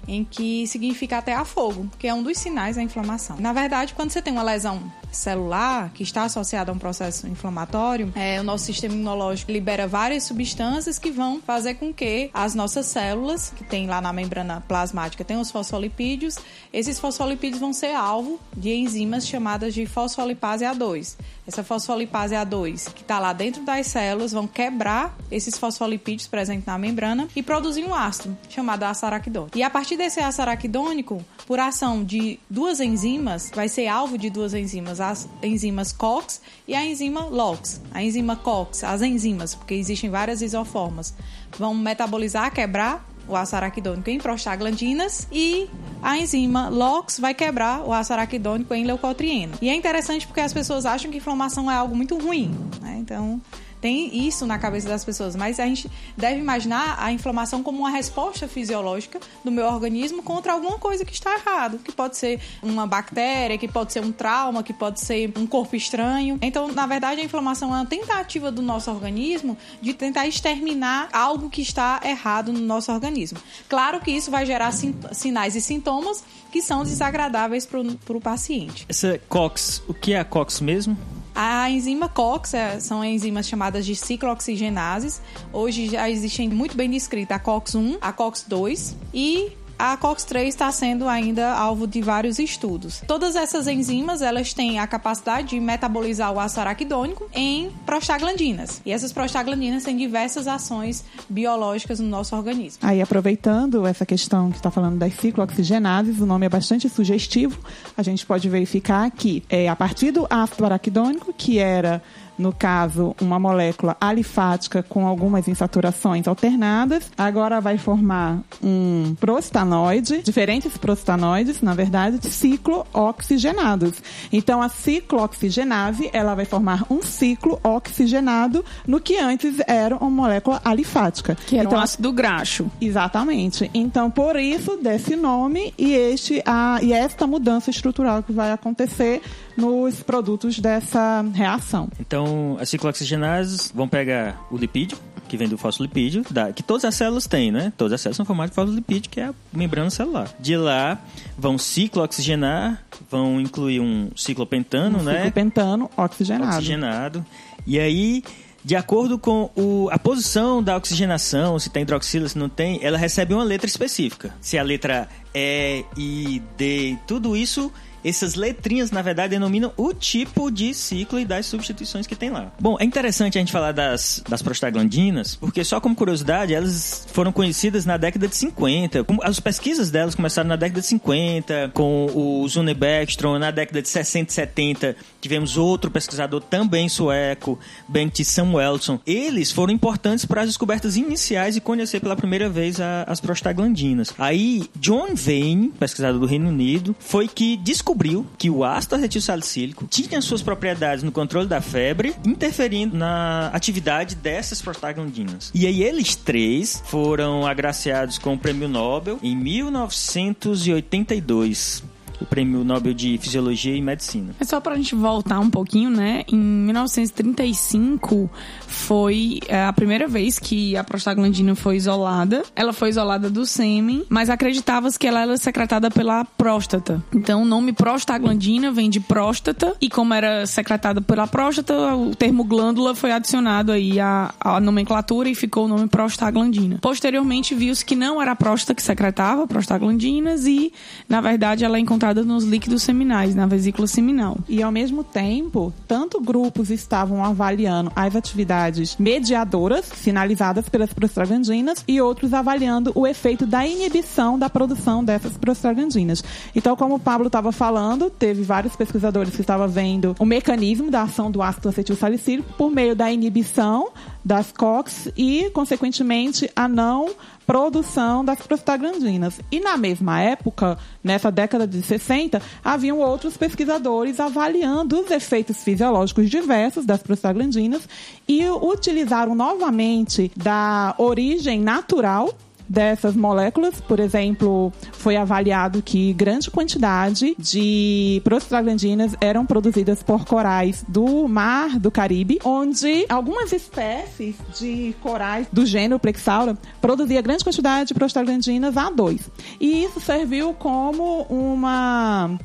em 0.07 0.25
que 0.25 0.67
significa 0.67 1.19
até 1.19 1.35
a 1.35 1.45
fogo, 1.45 1.89
que 1.99 2.09
é 2.09 2.13
um 2.13 2.23
dos 2.23 2.37
sinais 2.37 2.77
da 2.77 2.83
inflamação. 2.83 3.37
Na 3.39 3.53
verdade, 3.53 3.95
quando 3.95 4.11
você 4.11 4.21
tem 4.21 4.33
uma 4.33 4.43
lesão 4.43 4.83
celular 5.13 5.91
que 5.93 6.03
está 6.03 6.25
associada 6.25 6.71
a 6.71 6.75
um 6.75 6.79
processo 6.79 7.27
inflamatório, 7.27 8.13
é, 8.15 8.41
o 8.41 8.45
nosso 8.45 8.65
sistema 8.65 8.95
imunológico 8.95 9.51
libera 9.51 9.87
várias 9.87 10.25
substâncias 10.25 10.99
que 10.99 11.11
vão 11.11 11.41
fazer 11.41 11.75
com 11.75 11.93
que 11.93 12.31
as 12.33 12.55
nossas 12.55 12.87
células, 12.87 13.53
que 13.57 13.65
tem 13.65 13.87
lá 13.87 14.01
na 14.01 14.13
membrana 14.13 14.63
plasmática, 14.67 15.25
tem 15.25 15.37
os 15.37 15.51
fosfolipídios, 15.51 16.37
esses 16.73 16.99
fosfolipídios 16.99 17.61
vão 17.61 17.73
ser 17.73 17.95
alvo 17.95 18.41
de 18.57 18.73
enzimas 18.73 19.27
chamadas 19.27 19.75
de 19.75 19.87
fosfolipase 19.87 20.65
A2. 20.65 21.17
Essa 21.47 21.65
fosfolipase 21.65 22.35
A2, 22.35 22.93
que 22.93 23.03
está 23.03 23.19
lá 23.19 23.33
dentro 23.33 23.63
das 23.65 23.89
células, 23.89 24.33
vão 24.33 24.47
quebrar 24.47 25.17
esses 25.31 25.59
fosfolipídios 25.59 26.29
presentes 26.29 26.67
na 26.67 26.79
membrana 26.79 27.29
e 27.35 27.43
produzir 27.43 27.85
um 27.85 27.95
ácido 27.95 28.37
chamado 28.49 28.85
ácido 28.85 29.07
araquidônico. 29.07 29.59
E 29.59 29.63
a 29.63 29.71
partir 29.71 29.97
desse 29.97 30.21
ácido 30.21 30.43
araquidônico, 30.43 31.25
por 31.47 31.59
ação 31.59 32.05
de 32.05 32.39
duas 32.49 32.81
enzimas, 32.81 33.51
vai 33.55 33.69
ser 33.69 33.89
alvo 33.89 34.17
de 34.17 34.31
duas 34.31 34.55
enzimas, 34.55 35.00
as 35.01 35.29
enzimas 35.43 35.93
COX 35.93 36.41
e 36.67 36.75
a 36.75 36.85
enzima 36.85 37.25
LOX. 37.25 37.81
A 37.93 38.03
enzima 38.03 38.37
COX, 38.37 38.85
as 38.85 39.03
enzimas, 39.03 39.55
porque 39.55 39.75
existem 39.75 40.11
várias 40.11 40.43
isoformas, 40.43 41.15
vão 41.59 41.75
metabolizar, 41.75 42.53
quebrar 42.53 43.09
o 43.29 43.37
ácido 43.37 43.59
araquidônico 43.59 44.11
em 44.11 44.19
prostaglandinas 44.19 45.27
e 45.31 45.71
a 46.03 46.19
enzima 46.19 46.69
LOX 46.69 47.19
vai 47.19 47.33
quebrar 47.33 47.83
o 47.83 47.93
ácido 47.93 48.15
araquidônico 48.15 48.75
em 48.75 48.85
leucotrieno. 48.85 49.55
E 49.63 49.69
é 49.69 49.75
interessante 49.75 50.27
porque 50.27 50.41
as 50.41 50.53
pessoas 50.53 50.85
acham 50.85 51.11
que 51.11 51.19
inflamação 51.19 51.71
é 51.71 51.75
algo 51.75 51.95
muito 51.95 52.19
ruim, 52.19 52.51
né? 52.81 52.97
Então, 52.99 53.41
tem 53.81 54.27
isso 54.27 54.47
na 54.47 54.59
cabeça 54.59 54.89
das 54.89 55.05
pessoas, 55.05 55.35
mas 55.35 55.59
a 55.59 55.67
gente 55.67 55.91
deve 56.17 56.39
imaginar 56.39 56.97
a 56.99 57.13
inflamação 57.13 57.63
como 57.63 57.79
uma 57.79 57.91
resposta 57.91 58.47
fisiológica 58.47 59.21
do 59.45 59.51
meu 59.51 59.67
organismo 59.67 60.23
contra 60.23 60.53
alguma 60.53 60.79
coisa 60.79 61.05
que 61.05 61.13
está 61.13 61.35
errado, 61.35 61.79
que 61.79 61.93
pode 61.93 62.17
ser 62.17 62.41
uma 62.63 62.87
bactéria, 62.87 63.57
que 63.57 63.69
pode 63.69 63.93
ser 63.93 64.05
um 64.05 64.13
trauma, 64.13 64.63
que 64.63 64.73
pode 64.73 65.01
ser 65.01 65.33
um 65.37 65.47
corpo 65.47 65.77
estranho. 65.77 66.39
Então, 66.43 66.69
na 66.69 66.87
verdade, 66.87 67.21
a 67.21 67.25
inflamação 67.25 67.71
é 67.75 67.79
uma 67.79 67.87
tentativa 67.87 68.51
do 68.51 68.63
nosso 68.63 68.91
organismo 68.91 69.57
de 69.81 69.95
tentar 69.95 70.27
exterminar 70.27 71.09
algo 71.13 71.49
que 71.49 71.63
está 71.63 72.01
errado 72.05 72.53
no 72.53 72.61
nosso 72.61 72.93
organismo. 72.93 73.39
Claro 73.69 74.01
que 74.01 74.11
isso 74.11 74.31
vai 74.31 74.45
gerar 74.45 74.73
sinais 74.73 75.57
e 75.57 75.61
sintomas 75.61 76.23
que 76.51 76.61
são 76.61 76.83
desagradáveis 76.83 77.65
para 77.65 77.81
o 77.81 78.21
paciente. 78.21 78.85
Essa 78.89 79.21
COX, 79.29 79.83
o 79.89 79.95
que 79.95 80.13
é 80.13 80.21
a 80.21 80.25
COX 80.25 80.61
mesmo? 80.61 80.99
A 81.43 81.71
enzima 81.71 82.07
COX 82.07 82.53
é, 82.53 82.79
são 82.81 83.03
enzimas 83.03 83.49
chamadas 83.49 83.87
de 83.87 83.97
ciclooxigenases. 83.97 85.23
Hoje 85.51 85.89
já 85.89 86.11
existem 86.11 86.51
muito 86.51 86.77
bem 86.77 86.91
descritas 86.91 87.35
a 87.35 87.41
COX-1, 87.41 87.97
a 87.99 88.13
COX-2 88.13 88.95
e 89.15 89.51
a 89.81 89.97
COX-3 89.97 90.47
está 90.47 90.71
sendo 90.71 91.09
ainda 91.09 91.55
alvo 91.55 91.87
de 91.87 92.03
vários 92.03 92.39
estudos. 92.39 93.03
Todas 93.07 93.35
essas 93.35 93.67
enzimas, 93.67 94.21
elas 94.21 94.53
têm 94.53 94.79
a 94.79 94.87
capacidade 94.87 95.49
de 95.49 95.61
metabolizar 95.61 96.31
o 96.31 96.39
ácido 96.39 96.61
araquidônico 96.61 97.29
em 97.33 97.71
prostaglandinas. 97.87 98.83
E 98.85 98.93
essas 98.93 99.11
prostaglandinas 99.11 99.83
têm 99.83 99.97
diversas 99.97 100.47
ações 100.47 101.03
biológicas 101.31 101.99
no 101.99 102.07
nosso 102.07 102.37
organismo. 102.37 102.81
Aí, 102.83 103.01
aproveitando 103.01 103.87
essa 103.87 104.05
questão 104.05 104.51
que 104.51 104.59
está 104.59 104.71
falando 104.71 104.99
das 104.99 105.15
ciclooxigenases, 105.15 106.21
o 106.21 106.27
nome 106.27 106.45
é 106.45 106.49
bastante 106.51 106.87
sugestivo. 106.91 107.59
A 107.97 108.03
gente 108.03 108.27
pode 108.27 108.49
verificar 108.51 109.11
que 109.11 109.43
é 109.49 109.67
a 109.67 109.75
partir 109.75 110.11
do 110.11 110.27
ácido 110.29 110.67
araquidônico, 110.67 111.33
que 111.33 111.59
era 111.59 112.03
no 112.41 112.53
caso, 112.53 113.15
uma 113.21 113.39
molécula 113.39 113.97
alifática 114.01 114.83
com 114.83 115.07
algumas 115.07 115.47
insaturações 115.47 116.27
alternadas. 116.27 117.11
Agora 117.17 117.61
vai 117.61 117.79
formar 117.79 118.41
um 118.63 119.15
prostanoide, 119.21 120.23
diferentes 120.23 120.77
prostanoides, 120.77 121.61
na 121.61 121.75
verdade, 121.75 122.27
ciclo-oxigenados. 122.27 124.03
Então, 124.33 124.63
a 124.63 124.69
ciclooxigenase, 124.69 126.11
ela 126.13 126.35
vai 126.35 126.45
formar 126.45 126.85
um 126.91 127.03
ciclo 127.03 127.61
oxigenado 127.63 128.65
no 128.87 129.01
que 129.01 129.17
antes 129.19 129.57
era 129.67 129.97
uma 129.97 130.11
molécula 130.11 130.61
alifática. 130.65 131.37
Que 131.47 131.57
era 131.57 131.67
então, 131.67 131.79
um 131.79 131.83
ácido 131.83 132.13
graxo. 132.13 132.71
Exatamente. 132.81 133.71
Então, 133.75 134.11
por 134.11 134.37
isso, 134.37 134.77
desse 134.77 135.15
nome 135.15 135.75
e, 135.79 135.93
este, 135.95 136.43
a, 136.47 136.79
e 136.83 136.93
esta 136.93 137.27
mudança 137.27 137.71
estrutural 137.71 138.23
que 138.23 138.33
vai 138.33 138.51
acontecer 138.51 139.23
nos 139.57 140.03
produtos 140.03 140.59
dessa 140.59 141.25
reação. 141.35 141.89
Então, 141.99 142.57
as 142.61 142.69
ciclooxigenases 142.69 143.73
vão 143.75 143.89
pegar 143.89 144.47
o 144.51 144.57
lipídio, 144.57 144.99
que 145.29 145.37
vem 145.37 145.49
do 145.49 145.57
fosfolipídio, 145.57 146.25
que 146.57 146.63
todas 146.63 146.85
as 146.85 146.95
células 146.95 147.27
têm, 147.27 147.53
né? 147.53 147.73
Todas 147.77 147.93
as 147.93 148.01
células 148.01 148.17
são 148.17 148.27
formadas 148.27 148.51
de 148.51 148.57
fosfolipídio, 148.57 149.11
que 149.11 149.21
é 149.21 149.27
a 149.27 149.35
membrana 149.53 149.89
celular. 149.89 150.29
De 150.41 150.57
lá, 150.57 150.99
vão 151.39 151.57
ciclooxigenar, 151.57 152.85
vão 153.09 153.41
incluir 153.41 153.81
um 153.81 154.11
ciclopentano, 154.17 154.99
um 154.99 155.03
né? 155.03 155.19
Ciclopentano 155.19 155.91
oxigenado. 155.97 156.53
Oxigenado. 156.53 157.27
E 157.65 157.79
aí, 157.79 158.25
de 158.65 158.75
acordo 158.75 159.19
com 159.19 159.51
o, 159.55 159.89
a 159.93 159.99
posição 159.99 160.61
da 160.61 160.77
oxigenação, 160.77 161.59
se 161.61 161.71
tem 161.71 161.83
hidroxila, 161.83 162.29
se 162.29 162.37
não 162.37 162.49
tem, 162.49 162.81
ela 162.83 162.99
recebe 162.99 163.33
uma 163.33 163.45
letra 163.45 163.69
específica. 163.69 164.35
Se 164.41 164.59
a 164.59 164.63
letra 164.65 165.09
E, 165.33 165.85
I, 165.97 166.43
D, 166.57 166.99
tudo 167.07 167.37
isso 167.37 167.73
essas 168.05 168.35
letrinhas, 168.35 168.91
na 168.91 169.03
verdade, 169.03 169.31
denominam 169.31 169.73
o 169.77 169.93
tipo 169.93 170.51
de 170.51 170.75
ciclo 170.75 171.19
e 171.19 171.25
das 171.25 171.47
substituições 171.47 172.07
que 172.07 172.17
tem 172.17 172.31
lá. 172.31 172.53
Bom, 172.59 172.77
é 172.81 172.85
interessante 172.85 173.39
a 173.39 173.41
gente 173.41 173.53
falar 173.53 173.73
das, 173.73 174.23
das 174.29 174.43
prostaglandinas, 174.43 175.35
porque 175.35 175.65
só 175.65 175.81
como 175.81 175.95
curiosidade, 175.95 176.55
elas 176.55 177.07
foram 177.13 177.33
conhecidas 177.33 177.85
na 177.85 177.97
década 177.97 178.29
de 178.29 178.37
50. 178.37 179.07
As 179.23 179.41
pesquisas 179.41 179.91
delas 179.91 180.15
começaram 180.15 180.49
na 180.49 180.57
década 180.57 180.81
de 180.81 180.87
50, 180.87 181.71
com 181.75 182.07
o 182.15 182.49
Zune 182.49 182.75
Beckstrom, 182.75 183.39
na 183.39 183.51
década 183.51 183.83
de 183.83 183.89
60 183.89 184.31
e 184.31 184.35
70 184.35 184.97
tivemos 185.21 185.57
outro 185.57 185.91
pesquisador 185.91 186.41
também 186.41 186.89
sueco, 186.89 187.59
Bengt 187.87 188.25
Samuelsson. 188.25 188.99
Eles 189.07 189.53
foram 189.53 189.73
importantes 189.73 190.25
para 190.25 190.43
as 190.43 190.49
descobertas 190.49 190.97
iniciais 190.97 191.57
e 191.57 191.61
conhecer 191.61 192.01
pela 192.01 192.17
primeira 192.17 192.49
vez 192.49 192.81
a, 192.81 193.05
as 193.05 193.21
prostaglandinas. 193.21 194.15
Aí, 194.19 194.69
John 194.77 195.15
Vane, 195.15 195.73
pesquisador 195.79 196.19
do 196.19 196.27
Reino 196.27 196.49
Unido, 196.49 196.97
foi 196.99 197.29
que 197.29 197.57
descobriu 197.59 197.90
descobriu 197.91 198.25
que 198.39 198.49
o 198.49 198.65
ácido 198.65 198.95
acetil 198.95 199.21
salicílico 199.21 199.85
tinha 199.91 200.21
suas 200.21 200.43
propriedades 200.43 201.03
no 201.03 201.11
controle 201.11 201.49
da 201.49 201.61
febre, 201.61 202.15
interferindo 202.25 202.97
na 202.97 203.49
atividade 203.49 204.15
dessas 204.15 204.63
prostaglandinas. 204.63 205.51
E 205.53 205.67
aí 205.67 205.83
eles 205.83 206.15
três 206.15 206.81
foram 206.87 207.45
agraciados 207.47 208.17
com 208.17 208.35
o 208.35 208.39
prêmio 208.39 208.69
Nobel 208.69 209.19
em 209.23 209.35
1982 209.35 211.83
o 212.21 212.27
Prêmio 212.27 212.63
Nobel 212.65 212.93
de 212.93 213.19
Fisiologia 213.19 213.75
e 213.75 213.81
Medicina. 213.81 214.35
É 214.39 214.45
só 214.45 214.61
para 214.61 214.75
a 214.75 214.77
gente 214.77 214.95
voltar 214.95 215.41
um 215.41 215.51
pouquinho, 215.51 215.91
né? 215.91 216.25
Em 216.29 216.37
1935 216.37 218.31
foi 218.67 219.41
é, 219.49 219.65
a 219.65 219.73
primeira 219.73 220.07
vez 220.07 220.39
que 220.39 220.77
a 220.77 220.85
prostaglandina 220.85 221.55
foi 221.55 221.77
isolada. 221.77 222.43
Ela 222.55 222.73
foi 222.73 222.91
isolada 222.91 223.31
do 223.31 223.47
sêmen, 223.47 224.05
mas 224.09 224.29
acreditava-se 224.29 224.99
que 224.99 225.07
ela 225.07 225.23
era 225.23 225.37
secretada 225.37 225.91
pela 225.91 226.25
próstata. 226.25 227.03
Então 227.15 227.43
o 227.43 227.45
nome 227.45 227.73
prostaglandina 227.73 228.71
vem 228.71 228.91
de 228.91 229.01
próstata 229.01 229.75
e 229.81 229.89
como 229.89 230.13
era 230.13 230.47
secretada 230.47 231.01
pela 231.01 231.27
próstata, 231.27 231.95
o 231.95 232.15
termo 232.15 232.45
glândula 232.45 232.95
foi 232.95 233.13
adicionado 233.13 233.73
aí 233.73 233.99
à, 233.99 234.33
à 234.41 234.61
nomenclatura 234.61 235.29
e 235.29 235.35
ficou 235.35 235.65
o 235.65 235.69
nome 235.69 235.89
prostaglandina. 235.89 236.79
Posteriormente 236.81 237.55
viu-se 237.55 237.85
que 237.85 237.97
não 237.97 238.21
era 238.21 238.33
a 238.33 238.37
próstata 238.37 238.75
que 238.75 238.83
secretava 238.83 239.47
prostaglandinas 239.47 240.47
e, 240.47 240.73
na 241.09 241.21
verdade, 241.21 241.65
ela 241.65 241.77
é 241.77 241.81
encontrada 241.81 242.10
nos 242.15 242.45
líquidos 242.45 242.83
seminais, 242.83 243.35
na 243.35 243.47
vesícula 243.47 243.87
seminal. 243.87 244.37
E 244.49 244.63
ao 244.63 244.73
mesmo 244.73 245.03
tempo, 245.05 245.73
tanto 245.87 246.21
grupos 246.21 246.71
estavam 246.71 247.25
avaliando 247.25 247.93
as 247.95 248.15
atividades 248.17 248.97
mediadoras, 248.99 249.87
sinalizadas 249.87 250.69
pelas 250.69 250.93
prostaglandinas, 250.93 251.85
e 251.87 252.01
outros 252.01 252.35
avaliando 252.35 252.93
o 252.95 253.07
efeito 253.07 253.47
da 253.47 253.67
inibição 253.67 254.39
da 254.39 254.51
produção 254.51 255.05
dessas 255.05 255.37
prostaglandinas. 255.37 256.23
Então, 256.55 256.77
como 256.77 256.97
o 256.97 257.01
Pablo 257.01 257.29
estava 257.29 257.53
falando, 257.53 258.11
teve 258.11 258.43
vários 258.43 258.77
pesquisadores 258.77 259.35
que 259.35 259.41
estavam 259.41 259.69
vendo 259.69 260.15
o 260.19 260.25
mecanismo 260.25 260.91
da 260.91 261.03
ação 261.03 261.31
do 261.31 261.43
ácido 261.43 261.69
acetil 261.69 261.97
salicílico 261.97 262.53
por 262.55 262.71
meio 262.71 262.95
da 262.95 263.11
inibição 263.11 263.89
das 264.25 264.53
COX 264.53 265.09
e, 265.17 265.51
consequentemente, 265.51 266.51
a 266.55 266.69
não 266.69 267.11
produção 267.51 268.25
das 268.25 268.39
prostaglandinas. 268.43 269.41
E 269.51 269.59
na 269.59 269.77
mesma 269.77 270.21
época, 270.21 270.79
nessa 271.03 271.33
década 271.33 271.67
de 271.67 271.83
60, 271.83 272.41
haviam 272.65 273.01
outros 273.01 273.37
pesquisadores 273.37 274.21
avaliando 274.21 275.01
os 275.01 275.11
efeitos 275.11 275.65
fisiológicos 275.65 276.31
diversos 276.31 276.87
das 276.87 277.03
prostaglandinas 277.03 277.89
e 278.29 278.49
utilizaram 278.49 279.35
novamente 279.35 280.31
da 280.37 280.95
origem 280.97 281.61
natural 281.61 282.33
dessas 282.71 283.17
moléculas, 283.17 283.81
por 283.81 283.99
exemplo, 283.99 284.73
foi 284.93 285.17
avaliado 285.17 285.83
que 285.83 286.13
grande 286.13 286.49
quantidade 286.51 287.35
de 287.37 288.21
prostaglandinas 288.23 289.17
eram 289.21 289.45
produzidas 289.45 290.05
por 290.05 290.25
corais 290.25 290.85
do 290.87 291.27
mar 291.27 291.81
do 291.81 291.91
Caribe, 291.91 292.39
onde 292.45 293.05
algumas 293.09 293.53
espécies 293.53 294.37
de 294.57 294.95
corais 295.03 295.49
do 295.53 295.67
gênero 295.67 295.99
Plexaura 295.99 296.57
produzia 296.81 297.21
grande 297.21 297.43
quantidade 297.43 297.89
de 297.89 297.95
prostaglandinas 297.95 298.77
A2. 298.77 299.21
E 299.61 299.83
isso 299.83 300.01
serviu 300.01 300.55
como 300.55 301.23
uma 301.23 302.39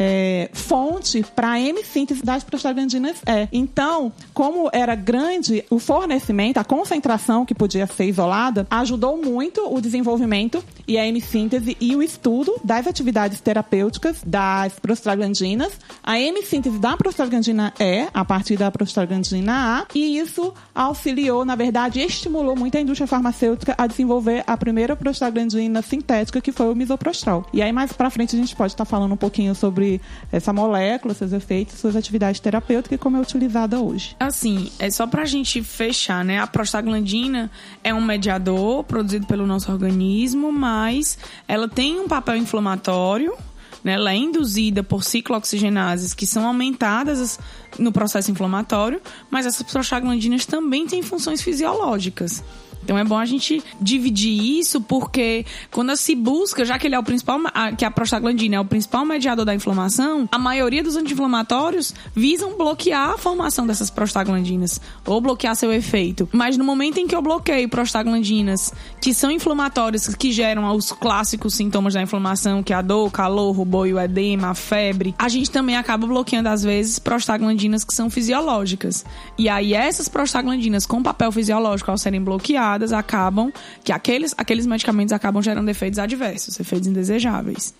é, 0.00 0.48
fonte 0.54 1.22
para 1.36 1.50
a 1.50 1.60
hemissíntese 1.60 2.24
das 2.24 2.42
prostaglandinas 2.42 3.18
E. 3.26 3.48
Então, 3.52 4.10
como 4.32 4.70
era 4.72 4.94
grande 4.94 5.62
o 5.68 5.78
fornecimento, 5.78 6.56
a 6.56 6.64
concentração 6.64 7.44
que 7.44 7.54
podia 7.54 7.86
ser 7.86 8.06
isolada, 8.06 8.66
ajudou 8.70 9.18
muito 9.18 9.60
o 9.70 9.78
desenvolvimento 9.78 10.64
e 10.88 10.96
a 10.96 11.06
hemissíntese 11.06 11.76
e 11.78 11.94
o 11.94 12.02
estudo 12.02 12.58
das 12.64 12.86
atividades 12.86 13.40
terapêuticas 13.40 14.22
das 14.24 14.78
prostaglandinas, 14.78 15.72
a 16.02 16.18
hemissíntese 16.18 16.78
da 16.78 16.96
prostaglandina 16.96 17.74
E 17.78 18.08
a 18.14 18.24
partir 18.24 18.56
da 18.56 18.70
prostaglandina 18.70 19.80
A, 19.80 19.86
e 19.94 20.18
isso 20.18 20.54
auxiliou, 20.74 21.44
na 21.44 21.54
verdade, 21.54 22.00
estimulou 22.00 22.56
muito 22.56 22.78
a 22.78 22.80
indústria 22.80 23.06
farmacêutica 23.06 23.74
a 23.76 23.86
desenvolver 23.86 24.42
a 24.46 24.56
primeira 24.56 24.96
prostaglandina 24.96 25.82
sintética, 25.82 26.40
que 26.40 26.52
foi 26.52 26.72
o 26.72 26.74
misoprostol. 26.74 27.44
E 27.52 27.60
aí, 27.60 27.72
mais 27.72 27.92
para 27.92 28.08
frente, 28.08 28.34
a 28.34 28.38
gente 28.38 28.56
pode 28.56 28.72
estar 28.72 28.86
falando 28.86 29.12
um 29.12 29.16
pouquinho 29.16 29.54
sobre 29.54 29.89
essa 30.30 30.52
molécula, 30.52 31.14
seus 31.14 31.32
efeitos, 31.32 31.78
suas 31.78 31.96
atividades 31.96 32.40
terapêuticas 32.40 32.96
e 32.96 32.98
como 32.98 33.16
é 33.16 33.20
utilizada 33.20 33.80
hoje. 33.80 34.14
Assim, 34.20 34.70
é 34.78 34.90
só 34.90 35.06
pra 35.06 35.24
gente 35.24 35.62
fechar, 35.62 36.22
né? 36.24 36.38
A 36.38 36.46
prostaglandina 36.46 37.50
é 37.82 37.94
um 37.94 38.02
mediador 38.02 38.84
produzido 38.84 39.26
pelo 39.26 39.46
nosso 39.46 39.72
organismo, 39.72 40.52
mas 40.52 41.16
ela 41.48 41.68
tem 41.68 41.98
um 41.98 42.08
papel 42.08 42.36
inflamatório, 42.36 43.34
né? 43.82 43.94
Ela 43.94 44.12
é 44.12 44.16
induzida 44.16 44.82
por 44.82 45.02
ciclooxigenases 45.02 46.12
que 46.12 46.26
são 46.26 46.46
aumentadas 46.46 47.38
no 47.78 47.92
processo 47.92 48.30
inflamatório, 48.30 49.00
mas 49.30 49.46
essas 49.46 49.62
prostaglandinas 49.62 50.44
também 50.44 50.86
têm 50.86 51.02
funções 51.02 51.40
fisiológicas. 51.40 52.42
Então 52.90 52.98
é 52.98 53.04
bom 53.04 53.18
a 53.18 53.24
gente 53.24 53.62
dividir 53.80 54.58
isso 54.58 54.80
porque 54.80 55.46
quando 55.70 55.94
se 55.94 56.12
busca, 56.16 56.64
já 56.64 56.76
que 56.76 56.88
ele 56.88 56.96
é 56.96 56.98
o 56.98 57.04
principal, 57.04 57.38
que 57.78 57.84
a 57.84 57.90
prostaglandina 57.90 58.56
é 58.56 58.60
o 58.60 58.64
principal 58.64 59.06
mediador 59.06 59.44
da 59.44 59.54
inflamação, 59.54 60.28
a 60.32 60.36
maioria 60.36 60.82
dos 60.82 60.96
anti-inflamatórios 60.96 61.94
visam 62.16 62.58
bloquear 62.58 63.10
a 63.10 63.16
formação 63.16 63.64
dessas 63.64 63.90
prostaglandinas 63.90 64.80
ou 65.06 65.20
bloquear 65.20 65.54
seu 65.54 65.72
efeito. 65.72 66.28
Mas 66.32 66.56
no 66.56 66.64
momento 66.64 66.98
em 66.98 67.06
que 67.06 67.14
eu 67.14 67.22
bloqueio 67.22 67.68
prostaglandinas 67.68 68.74
que 69.00 69.14
são 69.14 69.30
inflamatórias, 69.30 70.12
que 70.12 70.32
geram 70.32 70.74
os 70.74 70.90
clássicos 70.90 71.54
sintomas 71.54 71.94
da 71.94 72.02
inflamação, 72.02 72.60
que 72.60 72.72
é 72.72 72.76
a 72.76 72.82
dor, 72.82 73.12
calor, 73.12 73.60
o 73.60 73.64
boi, 73.64 73.92
o 73.92 74.00
edema, 74.00 74.48
a 74.48 74.54
febre, 74.54 75.14
a 75.16 75.28
gente 75.28 75.48
também 75.48 75.76
acaba 75.76 76.08
bloqueando 76.08 76.48
às 76.48 76.64
vezes 76.64 76.98
prostaglandinas 76.98 77.84
que 77.84 77.94
são 77.94 78.10
fisiológicas. 78.10 79.04
E 79.38 79.48
aí 79.48 79.74
essas 79.74 80.08
prostaglandinas 80.08 80.86
com 80.86 81.00
papel 81.00 81.30
fisiológico 81.30 81.88
ao 81.88 81.96
serem 81.96 82.20
bloqueadas 82.20 82.79
acabam 82.92 83.52
que 83.84 83.92
aqueles, 83.92 84.34
aqueles 84.36 84.66
medicamentos 84.66 85.12
acabam 85.12 85.42
gerando 85.42 85.68
efeitos 85.68 85.98
adversos, 85.98 86.58
efeitos 86.58 86.88
indesejáveis. 86.88 87.74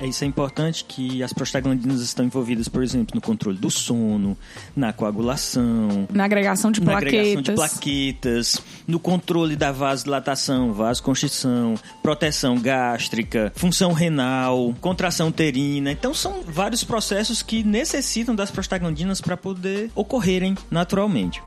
É 0.00 0.06
isso 0.06 0.22
é 0.22 0.26
importante 0.28 0.84
que 0.84 1.22
as 1.24 1.32
prostaglandinas 1.32 2.00
estão 2.00 2.24
envolvidas, 2.24 2.68
por 2.68 2.84
exemplo, 2.84 3.16
no 3.16 3.20
controle 3.20 3.58
do 3.58 3.68
sono, 3.68 4.38
na 4.76 4.92
coagulação, 4.92 6.06
na 6.12 6.24
agregação 6.24 6.70
de 6.70 6.80
na 6.80 6.92
plaquetas, 6.92 7.18
agregação 7.18 7.42
de 7.42 7.52
plaquetas, 7.52 8.62
no 8.86 9.00
controle 9.00 9.56
da 9.56 9.72
vasodilatação, 9.72 10.72
vasoconstrição, 10.72 11.74
proteção 12.00 12.60
gástrica, 12.60 13.52
função 13.56 13.92
renal, 13.92 14.72
contração 14.80 15.28
uterina. 15.28 15.90
Então 15.90 16.14
são 16.14 16.42
vários 16.46 16.84
processos 16.84 17.42
que 17.42 17.64
necessitam 17.64 18.36
das 18.36 18.52
prostaglandinas 18.52 19.20
para 19.20 19.36
poder 19.36 19.90
ocorrerem 19.96 20.56
naturalmente. 20.70 21.42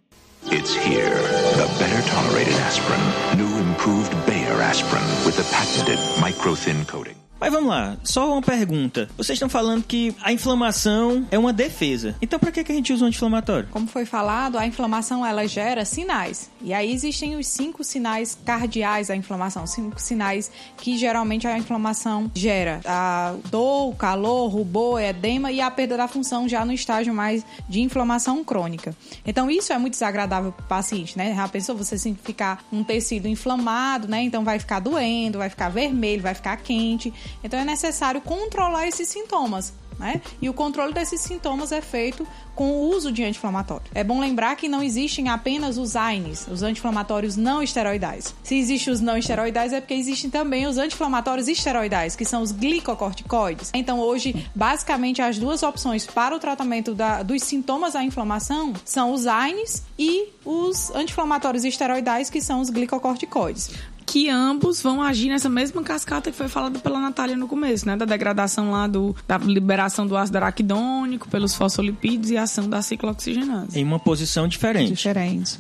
It's 0.52 0.76
here, 0.76 1.14
the 1.62 1.68
better 1.78 2.02
tolerated 2.08 2.56
aspirin, 2.56 3.38
new 3.38 3.70
improved 3.70 4.12
Bayer 4.26 4.62
aspirin 4.62 5.04
with 5.26 5.36
the 5.38 5.44
patented 5.44 6.00
micro-thin 6.20 6.86
coating. 6.86 7.16
Mas 7.42 7.52
vamos 7.52 7.70
lá, 7.70 7.98
só 8.04 8.34
uma 8.34 8.42
pergunta. 8.42 9.10
Vocês 9.18 9.36
estão 9.36 9.50
falando 9.50 9.84
que 9.84 10.16
a 10.22 10.32
inflamação 10.32 11.28
é 11.32 11.40
uma 11.40 11.52
defesa. 11.52 12.16
Então, 12.22 12.38
para 12.38 12.52
que, 12.52 12.64
que 12.64 12.72
a 12.72 12.76
gente 12.76 12.94
usa 12.94 13.04
um 13.04 13.08
anti-inflamatório? 13.08 13.68
Como 13.72 13.88
foi 13.88 14.06
falado, 14.06 14.60
a 14.60 14.68
inflamação 14.68 15.26
ela 15.26 15.48
gera 15.48 15.84
sinais. 15.84 16.52
E 16.62 16.72
aí 16.72 16.94
existem 16.94 17.36
os 17.36 17.48
cinco 17.48 17.84
sinais 17.84 18.38
cardeais 18.46 19.08
da 19.08 19.16
inflamação, 19.16 19.66
cinco 19.66 20.00
sinais 20.00 20.52
que 20.78 20.96
geralmente 21.00 21.48
a 21.48 21.58
inflamação 21.58 22.30
gera: 22.36 22.80
a 22.86 23.34
dor, 23.50 23.90
o 23.90 23.96
calor, 23.96 24.48
rubor, 24.48 25.02
edema 25.02 25.52
e 25.52 25.62
a 25.62 25.72
perda 25.72 25.98
da 25.98 26.08
função 26.08 26.48
já 26.48 26.64
no 26.64 26.72
estágio 26.72 27.12
mais 27.12 27.44
de 27.68 27.82
inflamação 27.82 28.44
crônica. 28.44 28.96
Então, 29.26 29.50
isso 29.50 29.74
é 29.74 29.80
muito 29.80 29.94
desagradável 29.94 30.52
para 30.52 30.64
o 30.64 30.68
paciente, 30.68 31.18
né? 31.18 31.34
Já 31.36 31.48
pensou 31.48 31.76
você 31.76 31.98
ficar 32.24 32.64
um 32.72 32.84
tecido 32.84 33.28
inflamado, 33.28 34.08
né? 34.08 34.22
Então 34.22 34.44
vai 34.44 34.60
ficar 34.60 34.80
doendo, 34.80 35.40
vai 35.40 35.50
ficar 35.50 35.70
vermelho, 35.70 36.22
vai 36.22 36.36
ficar 36.36 36.56
quente. 36.58 37.12
Então 37.44 37.60
é 37.60 37.66
necessário 37.66 38.22
controlar 38.22 38.88
esses 38.88 39.08
sintomas. 39.08 39.74
Né? 40.02 40.20
E 40.42 40.50
o 40.50 40.54
controle 40.54 40.94
desses 40.94 41.22
sintomas 41.22 41.72
é 41.72 41.80
feito 41.80 42.28
com 42.56 42.72
o 42.72 42.90
uso 42.90 43.12
de 43.12 43.24
anti-inflamatório. 43.24 43.86
É 43.94 44.04
bom 44.04 44.20
lembrar 44.20 44.56
que 44.56 44.68
não 44.68 44.82
existem 44.82 45.30
apenas 45.30 45.78
os 45.78 45.96
AINES, 45.96 46.48
os 46.48 46.64
anti-inflamatórios 46.64 47.38
não 47.38 47.62
esteroidais. 47.62 48.34
Se 48.44 48.56
existem 48.56 48.92
os 48.92 49.00
não 49.00 49.16
esteroidais 49.16 49.74
é 49.74 49.80
porque 49.80 49.94
existem 49.94 50.28
também 50.28 50.66
os 50.66 50.80
anti-inflamatórios 50.80 51.48
esteroidais, 51.48 52.16
que 52.16 52.26
são 52.26 52.42
os 52.42 52.52
glicocorticoides. 52.52 53.70
Então 53.76 54.00
hoje, 54.00 54.48
basicamente, 54.56 55.22
as 55.22 55.38
duas 55.38 55.62
opções 55.62 56.08
para 56.08 56.36
o 56.36 56.40
tratamento 56.40 56.96
da, 56.96 57.22
dos 57.22 57.44
sintomas 57.44 57.94
da 57.94 58.04
inflamação 58.04 58.74
são 58.84 59.14
os 59.14 59.28
AINES 59.28 59.84
e 60.00 60.30
os 60.44 60.90
anti-inflamatórios 60.96 61.64
esteroidais, 61.64 62.28
que 62.28 62.42
são 62.42 62.60
os 62.60 62.72
glicocorticoides 62.72 63.70
que 64.12 64.30
ambos 64.30 64.82
vão 64.82 65.02
agir 65.02 65.30
nessa 65.30 65.48
mesma 65.48 65.82
cascata 65.82 66.30
que 66.30 66.36
foi 66.36 66.50
falada 66.50 66.78
pela 66.80 67.00
Natália 67.00 67.38
no 67.38 67.48
começo, 67.48 67.88
né? 67.88 67.96
Da 67.96 68.04
degradação 68.04 68.70
lá 68.70 68.86
do, 68.86 69.16
da 69.26 69.38
liberação 69.38 70.06
do 70.06 70.18
ácido 70.18 70.38
araquidônico 70.38 71.30
pelos 71.30 71.56
fosfolipídios 71.56 72.30
e 72.30 72.36
a 72.36 72.44
ação 72.44 72.68
da 72.68 72.82
ciclooxigenase. 72.82 73.80
Em 73.80 73.86
uma 73.86 73.98
posição 73.98 74.50
diferente. 74.50 74.92
Diferente. 74.92 75.58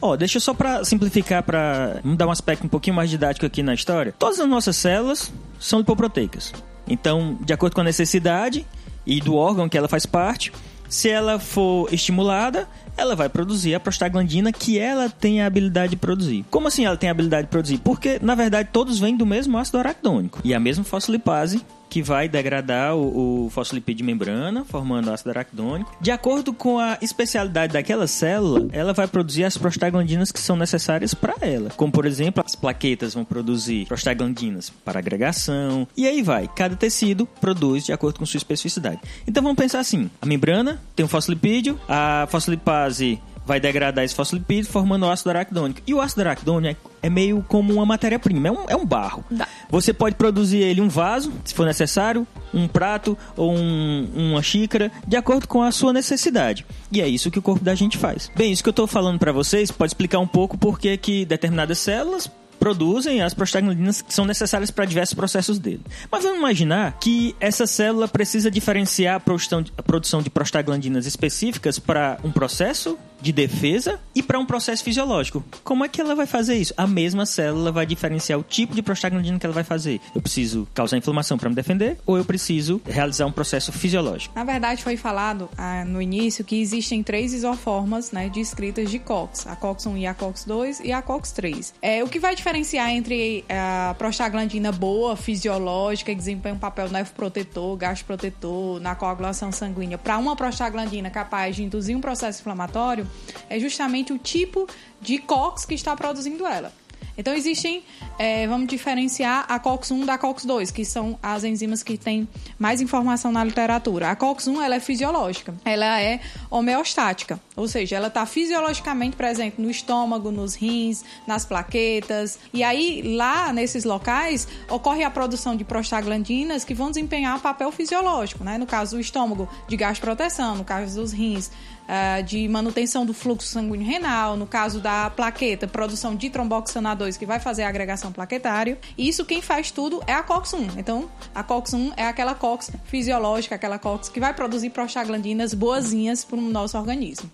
Ó, 0.00 0.12
oh, 0.12 0.16
deixa 0.16 0.36
eu 0.36 0.40
só 0.40 0.54
para 0.54 0.84
simplificar, 0.84 1.42
para 1.42 2.00
dar 2.16 2.28
um 2.28 2.30
aspecto 2.30 2.64
um 2.64 2.68
pouquinho 2.68 2.94
mais 2.94 3.10
didático 3.10 3.44
aqui 3.44 3.60
na 3.60 3.74
história. 3.74 4.14
Todas 4.16 4.38
as 4.38 4.48
nossas 4.48 4.76
células 4.76 5.32
são 5.58 5.80
lipoproteicas. 5.80 6.52
Então, 6.86 7.36
de 7.40 7.52
acordo 7.52 7.74
com 7.74 7.80
a 7.80 7.84
necessidade 7.84 8.64
e 9.04 9.20
do 9.20 9.34
órgão 9.34 9.68
que 9.68 9.76
ela 9.76 9.88
faz 9.88 10.06
parte, 10.06 10.52
se 10.90 11.08
ela 11.08 11.38
for 11.38 11.88
estimulada, 11.94 12.68
ela 12.96 13.14
vai 13.14 13.28
produzir 13.28 13.74
a 13.74 13.80
prostaglandina 13.80 14.52
que 14.52 14.78
ela 14.78 15.08
tem 15.08 15.40
a 15.40 15.46
habilidade 15.46 15.90
de 15.90 15.96
produzir. 15.96 16.44
Como 16.50 16.68
assim 16.68 16.84
ela 16.84 16.96
tem 16.96 17.08
a 17.08 17.12
habilidade 17.12 17.44
de 17.44 17.50
produzir? 17.50 17.78
Porque, 17.78 18.18
na 18.20 18.34
verdade, 18.34 18.68
todos 18.72 18.98
vêm 18.98 19.16
do 19.16 19.24
mesmo 19.24 19.56
ácido 19.56 19.78
araquidônico. 19.78 20.40
E 20.44 20.52
a 20.52 20.60
mesma 20.60 20.84
fosfolipase 20.84 21.64
que 21.90 22.00
vai 22.00 22.28
degradar 22.28 22.96
o, 22.96 23.46
o 23.46 23.50
fosfolipídio 23.50 23.98
de 23.98 24.04
membrana, 24.04 24.64
formando 24.64 25.10
ácido 25.10 25.30
araquidônico. 25.30 25.92
De 26.00 26.10
acordo 26.10 26.52
com 26.52 26.78
a 26.78 26.96
especialidade 27.02 27.72
daquela 27.72 28.06
célula, 28.06 28.68
ela 28.72 28.92
vai 28.92 29.08
produzir 29.08 29.44
as 29.44 29.58
prostaglandinas 29.58 30.30
que 30.30 30.40
são 30.40 30.56
necessárias 30.56 31.12
para 31.12 31.34
ela. 31.42 31.70
Como, 31.76 31.92
por 31.92 32.06
exemplo, 32.06 32.42
as 32.46 32.54
plaquetas 32.54 33.14
vão 33.14 33.24
produzir 33.24 33.86
prostaglandinas 33.86 34.70
para 34.70 35.00
agregação. 35.00 35.86
E 35.96 36.06
aí 36.06 36.22
vai. 36.22 36.48
Cada 36.54 36.76
tecido 36.76 37.26
produz 37.40 37.84
de 37.84 37.92
acordo 37.92 38.20
com 38.20 38.26
sua 38.26 38.38
especificidade. 38.38 39.00
Então 39.26 39.42
vamos 39.42 39.58
pensar 39.58 39.80
assim: 39.80 40.08
a 40.22 40.26
membrana 40.26 40.80
tem 40.94 41.04
um 41.04 41.08
fosfolipídio, 41.08 41.78
a 41.88 42.28
fosfolipase 42.30 43.20
vai 43.50 43.58
degradar 43.58 44.04
esse 44.04 44.14
fosfolipídio 44.14 44.70
formando 44.70 45.06
o 45.06 45.10
ácido 45.10 45.30
araquidônico. 45.30 45.80
E 45.84 45.92
o 45.92 46.00
ácido 46.00 46.20
araquidônico 46.20 46.88
é, 47.02 47.08
é 47.08 47.10
meio 47.10 47.44
como 47.48 47.74
uma 47.74 47.84
matéria-prima, 47.84 48.46
é 48.46 48.52
um, 48.52 48.64
é 48.68 48.76
um 48.76 48.86
barro. 48.86 49.24
Dá. 49.28 49.48
Você 49.68 49.92
pode 49.92 50.14
produzir 50.14 50.58
ele 50.58 50.80
um 50.80 50.88
vaso, 50.88 51.32
se 51.44 51.52
for 51.52 51.66
necessário, 51.66 52.24
um 52.54 52.68
prato 52.68 53.18
ou 53.36 53.52
um, 53.52 54.08
uma 54.14 54.40
xícara, 54.40 54.92
de 55.04 55.16
acordo 55.16 55.48
com 55.48 55.62
a 55.62 55.72
sua 55.72 55.92
necessidade. 55.92 56.64
E 56.92 57.00
é 57.00 57.08
isso 57.08 57.28
que 57.28 57.40
o 57.40 57.42
corpo 57.42 57.64
da 57.64 57.74
gente 57.74 57.98
faz. 57.98 58.30
Bem, 58.36 58.52
isso 58.52 58.62
que 58.62 58.68
eu 58.68 58.72
estou 58.72 58.86
falando 58.86 59.18
para 59.18 59.32
vocês 59.32 59.72
pode 59.72 59.90
explicar 59.90 60.20
um 60.20 60.28
pouco 60.28 60.56
porque 60.56 60.96
que 60.96 61.24
determinadas 61.24 61.80
células 61.80 62.30
produzem 62.60 63.22
as 63.22 63.32
prostaglandinas 63.32 64.02
que 64.02 64.12
são 64.12 64.26
necessárias 64.26 64.70
para 64.70 64.84
diversos 64.84 65.14
processos 65.14 65.58
dele. 65.58 65.80
Mas 66.12 66.22
vamos 66.22 66.38
imaginar 66.38 66.98
que 67.00 67.34
essa 67.40 67.66
célula 67.66 68.06
precisa 68.06 68.50
diferenciar 68.50 69.16
a 69.16 69.82
produção 69.82 70.22
de 70.22 70.30
prostaglandinas 70.30 71.06
específicas 71.06 71.78
para 71.78 72.18
um 72.22 72.30
processo 72.30 72.98
de 73.20 73.32
defesa 73.32 74.00
e 74.14 74.22
para 74.22 74.38
um 74.38 74.46
processo 74.46 74.82
fisiológico. 74.82 75.44
Como 75.62 75.84
é 75.84 75.88
que 75.88 76.00
ela 76.00 76.14
vai 76.14 76.26
fazer 76.26 76.56
isso? 76.56 76.74
A 76.76 76.86
mesma 76.86 77.26
célula 77.26 77.72
vai 77.72 77.86
diferenciar 77.86 78.38
o 78.38 78.42
tipo 78.42 78.74
de 78.74 78.82
prostaglandina 78.82 79.38
que 79.38 79.46
ela 79.46 79.54
vai 79.54 79.64
fazer. 79.64 80.00
Eu 80.14 80.20
preciso 80.20 80.66
causar 80.74 80.96
inflamação 80.96 81.38
para 81.38 81.48
me 81.48 81.54
defender 81.54 81.98
ou 82.06 82.16
eu 82.16 82.24
preciso 82.24 82.80
realizar 82.86 83.26
um 83.26 83.32
processo 83.32 83.72
fisiológico? 83.72 84.34
Na 84.34 84.44
verdade, 84.44 84.82
foi 84.82 84.96
falado 84.96 85.48
ah, 85.56 85.84
no 85.84 86.00
início 86.00 86.44
que 86.44 86.60
existem 86.60 87.02
três 87.02 87.32
isoformas 87.32 88.12
né, 88.12 88.28
descritas 88.28 88.90
de 88.90 88.98
COX, 88.98 89.46
a 89.46 89.56
COX-1 89.56 89.98
e 89.98 90.06
a 90.06 90.14
COX-2 90.14 90.80
e 90.84 90.92
a 90.92 91.02
COX-3. 91.02 91.72
É, 91.82 92.02
o 92.04 92.08
que 92.08 92.18
vai 92.18 92.34
diferenciar 92.34 92.90
entre 92.90 93.44
a 93.48 93.94
prostaglandina 93.98 94.72
boa, 94.72 95.16
fisiológica, 95.16 96.12
que 96.12 96.16
desempenha 96.16 96.54
um 96.54 96.58
papel 96.58 96.88
nefroprotetor, 96.88 97.76
gastroprotetor, 97.76 98.80
na 98.80 98.94
coagulação 98.94 99.52
sanguínea, 99.52 99.98
para 99.98 100.18
uma 100.18 100.36
prostaglandina 100.36 101.10
capaz 101.10 101.56
de 101.56 101.62
induzir 101.62 101.96
um 101.96 102.00
processo 102.00 102.40
inflamatório, 102.40 103.06
é 103.48 103.58
justamente 103.58 104.12
o 104.12 104.18
tipo 104.18 104.68
de 105.00 105.18
COX 105.18 105.64
que 105.64 105.74
está 105.74 105.96
produzindo 105.96 106.46
ela. 106.46 106.72
Então 107.16 107.34
existem, 107.34 107.82
é, 108.18 108.46
vamos 108.46 108.66
diferenciar 108.66 109.44
a 109.48 109.58
COX-1 109.58 110.04
da 110.04 110.18
COX-2, 110.18 110.72
que 110.72 110.84
são 110.84 111.18
as 111.22 111.44
enzimas 111.44 111.82
que 111.82 111.96
têm 111.96 112.28
mais 112.58 112.80
informação 112.80 113.32
na 113.32 113.44
literatura. 113.44 114.10
A 114.10 114.16
COX-1 114.16 114.62
ela 114.62 114.76
é 114.76 114.80
fisiológica, 114.80 115.54
ela 115.64 116.00
é 116.00 116.20
homeostática, 116.50 117.40
ou 117.56 117.68
seja, 117.68 117.96
ela 117.96 118.08
está 118.08 118.24
fisiologicamente 118.26 119.16
presente 119.16 119.60
no 119.60 119.70
estômago, 119.70 120.30
nos 120.30 120.54
rins, 120.54 121.04
nas 121.26 121.44
plaquetas. 121.44 122.38
E 122.52 122.62
aí 122.62 123.02
lá 123.16 123.52
nesses 123.52 123.84
locais 123.84 124.46
ocorre 124.68 125.04
a 125.04 125.10
produção 125.10 125.56
de 125.56 125.64
prostaglandinas 125.64 126.64
que 126.64 126.74
vão 126.74 126.90
desempenhar 126.90 127.40
papel 127.40 127.70
fisiológico, 127.72 128.44
né? 128.44 128.58
No 128.58 128.66
caso 128.66 128.96
do 128.96 129.00
estômago, 129.00 129.48
de 129.68 129.76
gás 129.76 129.98
proteção, 129.98 130.56
no 130.56 130.64
caso 130.64 131.00
dos 131.00 131.12
rins, 131.12 131.50
uh, 131.90 132.22
de 132.22 132.48
manutenção 132.48 133.04
do 133.04 133.12
fluxo 133.12 133.48
sanguíneo 133.48 133.86
renal, 133.86 134.36
no 134.36 134.46
caso 134.46 134.80
da 134.80 135.10
plaqueta, 135.10 135.66
produção 135.66 136.14
de 136.14 136.30
tromboxana 136.30 136.94
2, 137.10 137.16
que 137.16 137.26
vai 137.26 137.40
fazer 137.40 137.64
a 137.64 137.68
agregação 137.68 138.12
plaquetária. 138.12 138.78
Isso 138.96 139.24
quem 139.24 139.42
faz 139.42 139.70
tudo 139.70 140.02
é 140.06 140.12
a 140.12 140.22
COX-1. 140.22 140.78
Então, 140.78 141.10
a 141.34 141.42
COX-1 141.42 141.92
é 141.96 142.06
aquela 142.06 142.34
COX 142.34 142.70
fisiológica, 142.84 143.56
aquela 143.56 143.78
COX 143.78 144.08
que 144.08 144.20
vai 144.20 144.32
produzir 144.32 144.70
prostaglandinas 144.70 145.52
boazinhas 145.52 146.24
para 146.24 146.38
o 146.38 146.42
nosso 146.42 146.78
organismo. 146.78 147.30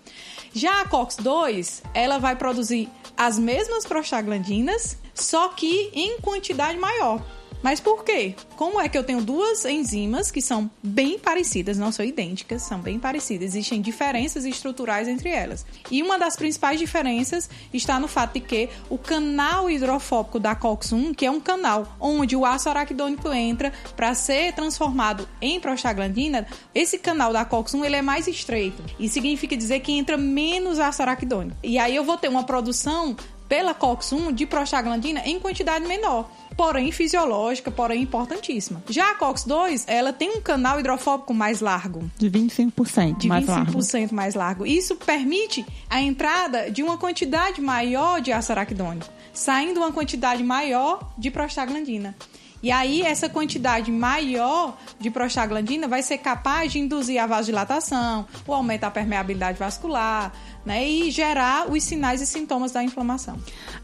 Já 0.53 0.81
a 0.81 0.85
COX-2, 0.87 1.83
ela 1.93 2.17
vai 2.17 2.35
produzir 2.35 2.89
as 3.15 3.37
mesmas 3.37 3.85
prostaglandinas, 3.85 4.97
só 5.13 5.49
que 5.49 5.91
em 5.93 6.19
quantidade 6.19 6.77
maior. 6.77 7.21
Mas 7.61 7.79
por 7.79 8.03
quê? 8.03 8.35
Como 8.55 8.79
é 8.79 8.87
que 8.87 8.97
eu 8.97 9.03
tenho 9.03 9.21
duas 9.21 9.65
enzimas 9.65 10.31
que 10.31 10.41
são 10.41 10.69
bem 10.81 11.17
parecidas, 11.19 11.77
não 11.77 11.91
são 11.91 12.05
idênticas, 12.05 12.61
são 12.61 12.79
bem 12.79 12.99
parecidas, 12.99 13.49
existem 13.49 13.81
diferenças 13.81 14.45
estruturais 14.45 15.07
entre 15.07 15.29
elas. 15.29 15.65
E 15.89 16.01
uma 16.01 16.17
das 16.17 16.35
principais 16.35 16.79
diferenças 16.79 17.49
está 17.73 17.99
no 17.99 18.07
fato 18.07 18.33
de 18.33 18.41
que 18.41 18.69
o 18.89 18.97
canal 18.97 19.69
hidrofóbico 19.69 20.39
da 20.39 20.55
COX-1, 20.55 21.15
que 21.15 21.25
é 21.25 21.31
um 21.31 21.39
canal 21.39 21.95
onde 21.99 22.35
o 22.35 22.45
ácido 22.45 22.71
araquidônico 22.71 23.31
entra 23.31 23.73
para 23.95 24.13
ser 24.13 24.53
transformado 24.53 25.27
em 25.41 25.59
prostaglandina, 25.59 26.47
esse 26.73 26.97
canal 26.97 27.33
da 27.33 27.45
COX-1 27.45 27.85
ele 27.85 27.95
é 27.95 28.01
mais 28.01 28.27
estreito. 28.27 28.83
E 28.99 29.09
significa 29.09 29.57
dizer 29.57 29.79
que 29.79 29.91
entra 29.91 30.17
menos 30.17 30.79
ácido 30.79 31.03
araquidônico. 31.03 31.57
E 31.63 31.77
aí 31.77 31.95
eu 31.95 32.03
vou 32.03 32.17
ter 32.17 32.27
uma 32.27 32.43
produção 32.43 33.15
pela 33.47 33.73
COX-1 33.73 34.33
de 34.33 34.45
prostaglandina 34.45 35.21
em 35.25 35.39
quantidade 35.39 35.87
menor 35.87 36.29
porém 36.57 36.91
fisiológica, 36.91 37.69
porém 37.69 38.01
importantíssima. 38.01 38.83
Já 38.89 39.11
a 39.11 39.15
COX-2, 39.15 39.83
ela 39.85 40.11
tem 40.11 40.31
um 40.31 40.41
canal 40.41 40.79
hidrofóbico 40.79 41.33
mais 41.33 41.61
largo. 41.61 42.09
De 42.17 42.29
25% 42.29 43.17
de 43.17 43.27
mais 43.27 43.45
25% 43.45 43.93
largo. 43.93 44.15
mais 44.15 44.35
largo. 44.35 44.65
Isso 44.65 44.95
permite 44.95 45.63
a 45.89 46.01
entrada 46.01 46.71
de 46.71 46.81
uma 46.81 46.97
quantidade 46.97 47.61
maior 47.61 48.19
de 48.19 48.31
ácido 48.31 48.53
araquidônico, 48.53 49.07
saindo 49.31 49.79
uma 49.79 49.91
quantidade 49.91 50.43
maior 50.43 51.13
de 51.17 51.29
prostaglandina. 51.29 52.15
E 52.61 52.71
aí, 52.71 53.03
essa 53.03 53.29
quantidade 53.29 53.91
maior 53.91 54.77
de 54.99 55.11
prostaglandina 55.11 55.87
vai 55.87 56.01
ser 56.01 56.17
capaz 56.17 56.71
de 56.71 56.79
induzir 56.79 57.21
a 57.21 57.27
vasodilatação, 57.27 58.25
o 58.47 58.53
aumento 58.53 58.81
da 58.81 58.89
permeabilidade 58.89 59.59
vascular, 59.59 60.33
né, 60.65 60.87
e 60.87 61.09
gerar 61.11 61.71
os 61.71 61.83
sinais 61.83 62.21
e 62.21 62.25
sintomas 62.25 62.71
da 62.71 62.83
inflamação. 62.83 63.37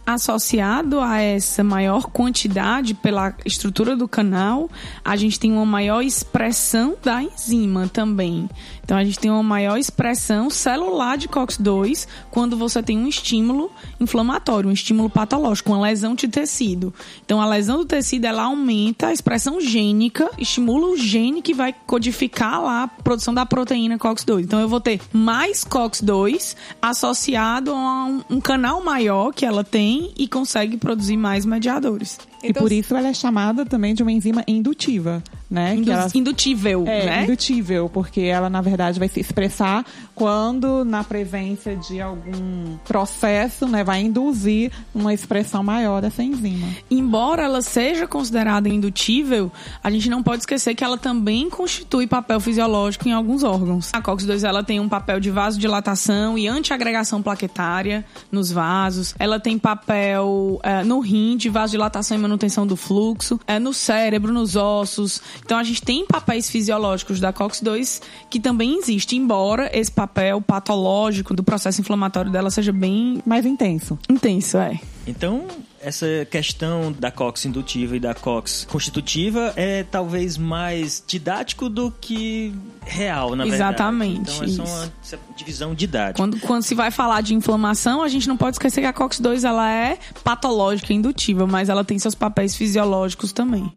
Associado 0.05 0.99
a 0.99 1.19
essa 1.21 1.63
maior 1.63 2.07
quantidade 2.07 2.93
pela 2.93 3.33
estrutura 3.45 3.95
do 3.95 4.07
canal, 4.07 4.69
a 5.03 5.15
gente 5.15 5.39
tem 5.39 5.51
uma 5.51 5.65
maior 5.65 6.01
expressão 6.01 6.97
da 7.01 7.23
enzima 7.23 7.88
também. 7.88 8.49
Então 8.83 8.97
a 8.97 9.03
gente 9.03 9.17
tem 9.17 9.31
uma 9.31 9.41
maior 9.41 9.77
expressão 9.77 10.49
celular 10.49 11.17
de 11.17 11.29
COX-2 11.29 12.05
quando 12.29 12.57
você 12.57 12.83
tem 12.83 12.97
um 12.97 13.07
estímulo 13.07 13.71
inflamatório, 13.97 14.69
um 14.69 14.73
estímulo 14.73 15.09
patológico, 15.09 15.71
uma 15.71 15.81
lesão 15.81 16.13
de 16.13 16.27
tecido. 16.27 16.93
Então 17.25 17.39
a 17.39 17.45
lesão 17.45 17.77
do 17.77 17.86
tecido 17.86 18.25
ela 18.25 18.43
aumenta 18.43 19.07
a 19.07 19.13
expressão 19.13 19.62
gênica, 19.62 20.29
estimula 20.38 20.88
o 20.88 20.97
gene 20.97 21.41
que 21.41 21.53
vai 21.53 21.73
codificar 21.88 22.62
lá 22.62 22.83
a 22.83 22.88
produção 22.88 23.33
da 23.33 23.45
proteína 23.45 23.97
COX-2. 23.97 24.41
Então 24.41 24.59
eu 24.59 24.67
vou 24.67 24.81
ter 24.81 24.99
mais 25.13 25.63
COX-2 25.63 26.55
associado 26.81 27.71
a 27.71 28.05
um, 28.05 28.23
um 28.29 28.41
canal 28.41 28.83
maior 28.83 29.33
que 29.33 29.45
ela 29.45 29.63
tem 29.63 30.13
e 30.17 30.27
consegue 30.27 30.77
produzir 30.77 31.17
mais 31.17 31.45
mediadores. 31.45 32.19
E 32.41 32.53
por 32.53 32.71
isso 32.71 32.95
ela 32.95 33.07
é 33.07 33.13
chamada 33.13 33.65
também 33.65 33.93
de 33.93 34.03
uma 34.03 34.12
enzima 34.12 34.43
indutiva, 34.47 35.23
né? 35.53 35.75
Indu 35.75 35.83
que 35.83 35.91
ela, 35.91 36.07
indutível, 36.15 36.83
é, 36.87 37.05
né? 37.05 37.23
indutível, 37.25 37.87
porque 37.87 38.21
ela, 38.21 38.49
na 38.49 38.59
verdade, 38.59 38.97
vai 38.97 39.07
se 39.07 39.19
expressar 39.19 39.85
quando, 40.15 40.83
na 40.83 41.03
presença 41.03 41.75
de 41.75 42.01
algum 42.01 42.75
processo, 42.83 43.67
né, 43.67 43.83
vai 43.83 44.01
induzir 44.01 44.71
uma 44.95 45.13
expressão 45.13 45.63
maior 45.63 46.01
dessa 46.01 46.23
enzima. 46.23 46.67
Embora 46.89 47.43
ela 47.43 47.61
seja 47.61 48.07
considerada 48.07 48.67
indutível, 48.67 49.51
a 49.83 49.91
gente 49.91 50.09
não 50.09 50.23
pode 50.23 50.41
esquecer 50.41 50.73
que 50.73 50.83
ela 50.83 50.97
também 50.97 51.47
constitui 51.51 52.07
papel 52.07 52.39
fisiológico 52.39 53.07
em 53.07 53.13
alguns 53.13 53.43
órgãos. 53.43 53.91
A 53.93 54.01
COX-2 54.01 54.43
ela 54.43 54.63
tem 54.63 54.79
um 54.79 54.89
papel 54.89 55.19
de 55.19 55.29
vasodilatação 55.29 56.35
e 56.35 56.47
antiagregação 56.47 57.21
plaquetária 57.21 58.03
nos 58.31 58.51
vasos. 58.51 59.13
Ela 59.19 59.39
tem 59.39 59.59
papel 59.59 60.59
é, 60.63 60.83
no 60.83 60.99
rim 60.99 61.37
de 61.37 61.47
vasodilatação 61.47 62.17
e 62.17 62.19
manutenção 62.19 62.65
do 62.65 62.75
fluxo, 62.75 63.39
é 63.45 63.59
no 63.59 63.71
cérebro, 63.71 64.33
nos 64.33 64.55
ossos. 64.55 65.21
Então 65.45 65.58
a 65.58 65.63
gente 65.63 65.82
tem 65.82 66.06
papéis 66.06 66.49
fisiológicos 66.49 67.19
da 67.19 67.34
COX-2 67.34 68.01
que 68.29 68.39
também 68.39 68.77
existe, 68.77 69.15
embora 69.15 69.69
esse 69.77 69.91
papel 69.91 70.41
patológico 70.41 71.34
do 71.34 71.43
processo 71.43 71.82
inflamatório 71.82 72.32
dela 72.32 72.49
seja 72.49 72.71
bem 72.71 73.21
Mais 73.25 73.45
intenso. 73.45 73.97
intenso, 74.10 74.58
é. 74.58 74.79
Então, 75.06 75.45
essa 75.82 76.06
questão 76.32 76.93
da 76.97 77.12
COX 77.12 77.45
indutiva 77.45 77.97
e 77.97 77.99
da 77.99 78.13
COX 78.13 78.65
constitutiva 78.69 79.51
é 79.58 79.84
talvez 79.84 80.38
mais 80.38 81.03
didático 81.06 81.67
do 81.67 81.91
que 81.91 82.53
real, 82.86 83.36
na 83.36 83.43
verdade. 83.43 83.63
Exatamente, 83.63 84.21
Então, 84.21 84.34
é 84.34 84.38
só 84.38 84.43
isso. 84.45 84.62
uma 84.63 84.93
essa 85.03 85.19
divisão 85.36 85.75
didática. 85.75 86.13
Quando, 86.15 86.39
quando 86.39 86.63
se 86.63 86.73
vai 86.73 86.89
falar 86.89 87.19
de 87.21 87.34
inflamação, 87.36 88.01
a 88.01 88.08
gente 88.08 88.29
não 88.29 88.38
pode 88.38 88.56
esquecer 88.56 88.79
que 88.79 88.88
a 88.88 88.93
COX-2 88.93 89.43
ela 89.43 89.69
é 89.69 89.97
patológica 90.23 90.93
e 90.93 90.95
indutiva, 90.95 91.45
mas 91.45 91.67
ela 91.67 91.84
tem 91.84 91.99
seus 91.99 92.15
papéis 92.15 92.56
fisiológicos 92.56 93.34
também. 93.34 93.69